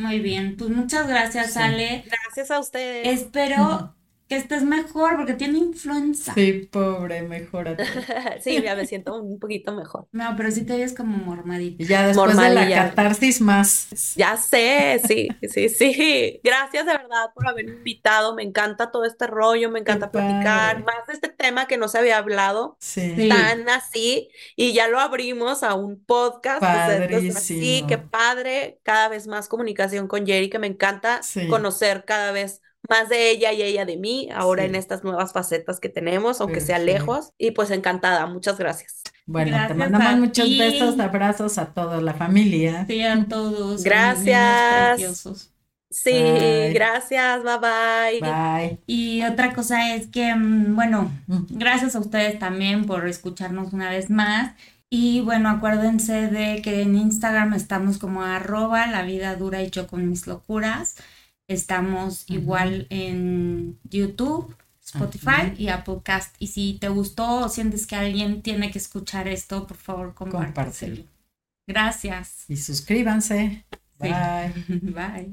Muy 0.00 0.18
bien, 0.20 0.56
pues 0.56 0.70
muchas 0.70 1.06
gracias, 1.06 1.56
Ale. 1.58 2.04
Gracias 2.06 2.50
a 2.50 2.58
ustedes. 2.58 3.06
Espero 3.20 3.94
que 4.30 4.36
estés 4.36 4.62
mejor 4.62 5.16
porque 5.16 5.34
tiene 5.34 5.58
influenza. 5.58 6.32
Sí, 6.34 6.68
pobre, 6.70 7.22
mejorate. 7.22 7.84
sí, 8.40 8.62
ya 8.62 8.76
me 8.76 8.86
siento 8.86 9.20
un 9.20 9.40
poquito 9.40 9.74
mejor. 9.74 10.06
No, 10.12 10.34
pero 10.36 10.52
sí 10.52 10.64
te 10.64 10.78
ves 10.78 10.94
como 10.94 11.16
mormadita. 11.16 11.82
ya 11.82 12.06
después 12.06 12.36
de 12.36 12.50
la 12.50 12.70
catarsis 12.70 13.40
más. 13.40 14.14
Ya 14.14 14.36
sé, 14.36 15.00
sí, 15.04 15.26
sí, 15.48 15.68
sí. 15.68 16.40
Gracias 16.44 16.86
de 16.86 16.92
verdad 16.92 17.32
por 17.34 17.48
haberme 17.48 17.72
invitado. 17.72 18.36
Me 18.36 18.44
encanta 18.44 18.92
todo 18.92 19.04
este 19.04 19.26
rollo, 19.26 19.68
me 19.68 19.80
encanta 19.80 20.12
platicar 20.12 20.84
más 20.84 21.08
de 21.08 21.14
este 21.14 21.28
tema 21.28 21.66
que 21.66 21.76
no 21.76 21.88
se 21.88 21.98
había 21.98 22.18
hablado. 22.18 22.76
Sí. 22.78 23.28
Tan 23.28 23.68
así. 23.68 24.28
Y 24.54 24.74
ya 24.74 24.86
lo 24.86 25.00
abrimos 25.00 25.64
a 25.64 25.74
un 25.74 26.04
podcast. 26.04 26.62
sí, 27.40 27.84
qué 27.88 27.98
padre. 27.98 28.78
Cada 28.84 29.08
vez 29.08 29.26
más 29.26 29.48
comunicación 29.48 30.06
con 30.06 30.24
Jerry, 30.24 30.50
que 30.50 30.60
me 30.60 30.68
encanta 30.68 31.20
conocer 31.48 32.04
cada 32.04 32.30
vez 32.30 32.62
más 32.88 33.08
de 33.08 33.30
ella 33.30 33.52
y 33.52 33.62
ella 33.62 33.84
de 33.84 33.96
mí, 33.96 34.28
ahora 34.34 34.64
en 34.64 34.74
estas 34.74 35.04
nuevas 35.04 35.32
facetas 35.32 35.80
que 35.80 35.88
tenemos, 35.88 36.40
aunque 36.40 36.60
sea 36.60 36.78
lejos. 36.78 37.32
Y 37.38 37.52
pues 37.52 37.70
encantada, 37.70 38.26
muchas 38.26 38.58
gracias. 38.58 39.02
Bueno, 39.26 39.56
te 39.68 39.74
mandamos 39.74 40.18
muchos 40.18 40.48
besos, 40.58 40.98
abrazos 40.98 41.58
a 41.58 41.66
toda 41.66 42.00
la 42.00 42.14
familia. 42.14 42.84
Sí, 42.86 43.02
a 43.02 43.24
todos. 43.28 43.84
Gracias. 43.84 45.50
Sí, 45.90 46.12
gracias, 46.72 47.42
bye 47.42 47.58
bye. 47.58 48.20
Bye. 48.20 48.78
Y 48.86 49.24
otra 49.24 49.52
cosa 49.52 49.94
es 49.94 50.06
que, 50.06 50.32
mm, 50.34 50.76
bueno, 50.76 51.10
mm. 51.26 51.46
gracias 51.50 51.96
a 51.96 51.98
ustedes 51.98 52.38
también 52.38 52.86
por 52.86 53.08
escucharnos 53.08 53.72
una 53.72 53.90
vez 53.90 54.08
más. 54.08 54.54
Y 54.88 55.20
bueno, 55.20 55.48
acuérdense 55.48 56.28
de 56.28 56.62
que 56.62 56.82
en 56.82 56.96
Instagram 56.96 57.54
estamos 57.54 57.98
como 57.98 58.22
arroba 58.22 58.86
la 58.86 59.02
vida 59.02 59.34
dura 59.36 59.62
y 59.62 59.70
yo 59.70 59.86
con 59.86 60.08
mis 60.08 60.26
locuras. 60.26 60.96
Estamos 61.50 62.30
igual 62.30 62.86
en 62.90 63.76
YouTube, 63.82 64.54
Spotify 64.84 65.52
y 65.58 65.66
Apple 65.66 65.98
Cast. 66.04 66.36
Y 66.38 66.46
si 66.46 66.74
te 66.74 66.88
gustó 66.88 67.46
o 67.46 67.48
sientes 67.48 67.88
que 67.88 67.96
alguien 67.96 68.40
tiene 68.40 68.70
que 68.70 68.78
escuchar 68.78 69.26
esto, 69.26 69.66
por 69.66 69.76
favor, 69.76 70.14
compártelo. 70.14 71.02
Gracias. 71.66 72.44
Y 72.48 72.56
suscríbanse. 72.56 73.64
Bye. 73.98 74.52
Bye. 74.68 75.28